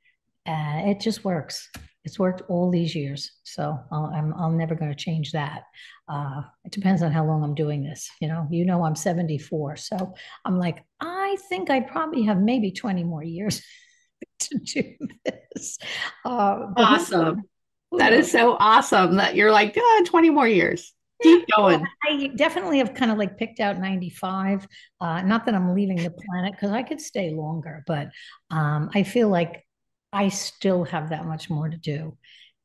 Uh, 0.47 0.81
it 0.85 0.99
just 0.99 1.23
works. 1.23 1.69
It's 2.09 2.17
worked 2.17 2.41
all 2.49 2.71
these 2.71 2.95
years, 2.95 3.33
so 3.43 3.77
i 3.91 4.17
am 4.17 4.33
I'm 4.33 4.57
never 4.57 4.73
going 4.73 4.89
to 4.89 4.97
change 4.97 5.31
that. 5.33 5.65
Uh, 6.07 6.41
it 6.65 6.71
depends 6.71 7.03
on 7.03 7.11
how 7.11 7.23
long 7.23 7.43
I'm 7.43 7.53
doing 7.53 7.83
this. 7.83 8.09
You 8.19 8.27
know, 8.27 8.47
you 8.49 8.65
know, 8.65 8.83
I'm 8.83 8.95
74, 8.95 9.75
so 9.75 10.15
I'm 10.43 10.57
like, 10.57 10.83
I 10.99 11.37
think 11.49 11.69
I 11.69 11.81
probably 11.81 12.23
have 12.23 12.39
maybe 12.39 12.71
20 12.71 13.03
more 13.03 13.23
years 13.23 13.61
to 14.39 14.57
do 14.57 14.95
this. 15.23 15.77
Uh, 16.25 16.71
awesome. 16.77 17.43
That 17.91 18.13
is 18.13 18.31
so 18.31 18.57
awesome 18.59 19.17
that 19.17 19.35
you're 19.35 19.51
like, 19.51 19.75
oh, 19.77 20.03
20 20.07 20.31
more 20.31 20.47
years. 20.47 20.91
Keep 21.21 21.45
going. 21.55 21.85
I 22.09 22.31
definitely 22.35 22.79
have 22.79 22.95
kind 22.95 23.11
of 23.11 23.19
like 23.19 23.37
picked 23.37 23.59
out 23.59 23.77
95. 23.77 24.67
Uh, 24.99 25.21
not 25.21 25.45
that 25.45 25.53
I'm 25.53 25.75
leaving 25.75 25.97
the 25.97 26.09
planet 26.09 26.53
because 26.53 26.71
I 26.71 26.81
could 26.81 27.01
stay 27.01 27.29
longer, 27.29 27.83
but 27.85 28.09
um, 28.49 28.89
I 28.95 29.03
feel 29.03 29.29
like 29.29 29.63
I 30.11 30.29
still 30.29 30.83
have 30.85 31.09
that 31.09 31.25
much 31.25 31.49
more 31.49 31.69
to 31.69 31.77
do. 31.77 32.17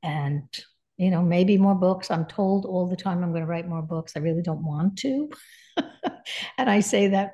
And, 0.03 0.49
you 0.97 1.11
know, 1.11 1.23
maybe 1.23 1.59
more 1.59 1.75
books. 1.75 2.11
I'm 2.11 2.27
told 2.27 2.65
all 2.65 2.89
the 2.89 2.97
time 2.97 3.23
I'm 3.23 3.31
going 3.31 3.43
to 3.43 3.49
write 3.49 3.69
more 3.69 3.83
books. 3.83 4.13
I 4.17 4.21
really 4.21 4.43
don't 4.43 4.65
want 4.65 4.99
to. 4.99 5.31
and 6.59 6.71
I 6.71 6.81
say 6.81 7.09
that 7.09 7.33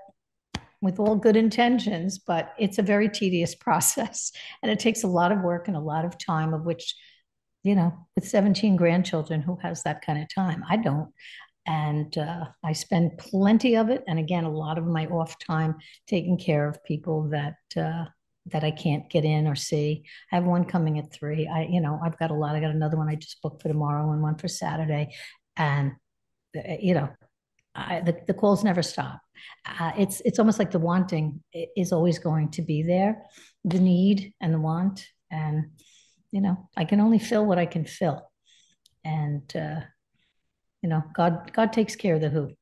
with 0.82 0.98
all 0.98 1.16
good 1.16 1.36
intentions, 1.36 2.18
but 2.18 2.54
it's 2.58 2.78
a 2.78 2.82
very 2.82 3.08
tedious 3.08 3.54
process. 3.60 4.32
And 4.62 4.70
it 4.70 4.80
takes 4.80 5.02
a 5.04 5.08
lot 5.08 5.32
of 5.32 5.40
work 5.40 5.68
and 5.68 5.76
a 5.76 5.80
lot 5.80 6.04
of 6.04 6.18
time, 6.18 6.54
of 6.54 6.64
which, 6.64 6.94
you 7.62 7.74
know, 7.74 7.92
with 8.16 8.26
17 8.26 8.76
grandchildren, 8.76 9.42
who 9.42 9.56
has 9.62 9.82
that 9.82 10.02
kind 10.02 10.20
of 10.22 10.28
time? 10.34 10.64
I 10.68 10.76
don't. 10.76 11.10
And 11.66 12.16
uh, 12.16 12.46
I 12.64 12.72
spend 12.72 13.18
plenty 13.18 13.76
of 13.76 13.90
it. 13.90 14.02
And 14.08 14.18
again, 14.18 14.44
a 14.44 14.50
lot 14.50 14.78
of 14.78 14.86
my 14.86 15.06
off 15.06 15.38
time 15.38 15.76
taking 16.08 16.38
care 16.38 16.66
of 16.66 16.82
people 16.82 17.28
that, 17.30 17.56
uh, 17.76 18.06
that 18.46 18.64
I 18.64 18.70
can't 18.70 19.08
get 19.10 19.24
in 19.24 19.46
or 19.46 19.54
see. 19.54 20.04
I 20.32 20.36
have 20.36 20.44
one 20.44 20.64
coming 20.64 20.98
at 20.98 21.12
three. 21.12 21.46
I, 21.46 21.66
you 21.70 21.80
know, 21.80 22.00
I've 22.02 22.18
got 22.18 22.30
a 22.30 22.34
lot. 22.34 22.56
I 22.56 22.60
got 22.60 22.70
another 22.70 22.96
one 22.96 23.08
I 23.08 23.14
just 23.14 23.40
booked 23.42 23.62
for 23.62 23.68
tomorrow 23.68 24.12
and 24.12 24.22
one 24.22 24.36
for 24.36 24.48
Saturday, 24.48 25.14
and 25.56 25.92
uh, 26.56 26.76
you 26.80 26.94
know, 26.94 27.08
I, 27.74 28.00
the 28.00 28.20
the 28.26 28.34
calls 28.34 28.64
never 28.64 28.82
stop. 28.82 29.20
Uh, 29.66 29.92
it's 29.98 30.20
it's 30.24 30.38
almost 30.38 30.58
like 30.58 30.70
the 30.70 30.78
wanting 30.78 31.42
is 31.76 31.92
always 31.92 32.18
going 32.18 32.50
to 32.52 32.62
be 32.62 32.82
there, 32.82 33.22
the 33.64 33.80
need 33.80 34.32
and 34.40 34.54
the 34.54 34.60
want, 34.60 35.06
and 35.30 35.70
you 36.32 36.40
know, 36.40 36.68
I 36.76 36.84
can 36.84 37.00
only 37.00 37.18
fill 37.18 37.46
what 37.46 37.58
I 37.58 37.66
can 37.66 37.84
fill, 37.84 38.30
and 39.04 39.44
uh, 39.54 39.80
you 40.82 40.88
know, 40.88 41.02
God 41.14 41.52
God 41.52 41.72
takes 41.72 41.96
care 41.96 42.14
of 42.14 42.20
the 42.20 42.30
who. 42.30 42.52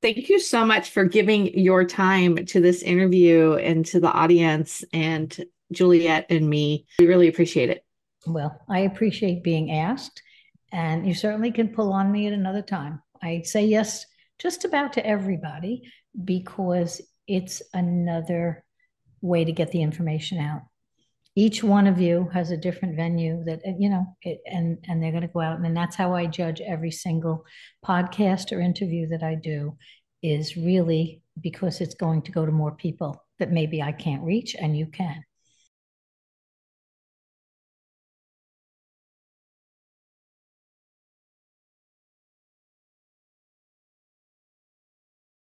Thank 0.00 0.28
you 0.28 0.38
so 0.38 0.64
much 0.64 0.90
for 0.90 1.04
giving 1.04 1.58
your 1.58 1.84
time 1.84 2.46
to 2.46 2.60
this 2.60 2.82
interview 2.82 3.54
and 3.54 3.84
to 3.86 3.98
the 3.98 4.10
audience 4.12 4.84
and 4.92 5.36
Juliet 5.72 6.26
and 6.30 6.48
me. 6.48 6.86
We 7.00 7.06
really 7.08 7.28
appreciate 7.28 7.70
it. 7.70 7.84
Well, 8.26 8.60
I 8.68 8.80
appreciate 8.80 9.42
being 9.42 9.72
asked, 9.72 10.22
and 10.72 11.06
you 11.06 11.14
certainly 11.14 11.50
can 11.50 11.68
pull 11.68 11.92
on 11.92 12.12
me 12.12 12.26
at 12.28 12.32
another 12.32 12.62
time. 12.62 13.02
I 13.22 13.42
say 13.42 13.66
yes 13.66 14.06
just 14.38 14.64
about 14.64 14.92
to 14.92 15.04
everybody 15.06 15.90
because 16.24 17.00
it's 17.26 17.60
another 17.74 18.64
way 19.20 19.44
to 19.44 19.52
get 19.52 19.72
the 19.72 19.82
information 19.82 20.38
out. 20.38 20.62
Each 21.38 21.62
one 21.62 21.86
of 21.86 22.00
you 22.00 22.28
has 22.32 22.50
a 22.50 22.56
different 22.56 22.96
venue 22.96 23.44
that 23.44 23.60
you 23.78 23.88
know, 23.88 24.04
it, 24.22 24.40
and 24.44 24.76
and 24.88 25.00
they're 25.00 25.12
going 25.12 25.22
to 25.22 25.28
go 25.28 25.40
out, 25.40 25.60
and 25.60 25.76
that's 25.76 25.94
how 25.94 26.12
I 26.12 26.26
judge 26.26 26.60
every 26.60 26.90
single 26.90 27.44
podcast 27.86 28.50
or 28.50 28.60
interview 28.60 29.06
that 29.10 29.22
I 29.22 29.36
do 29.36 29.76
is 30.20 30.56
really 30.56 31.22
because 31.40 31.80
it's 31.80 31.94
going 31.94 32.22
to 32.22 32.32
go 32.32 32.44
to 32.44 32.50
more 32.50 32.74
people 32.74 33.24
that 33.38 33.52
maybe 33.52 33.80
I 33.80 33.92
can't 33.92 34.24
reach 34.24 34.56
and 34.58 34.76
you 34.76 34.86
can. 34.86 35.22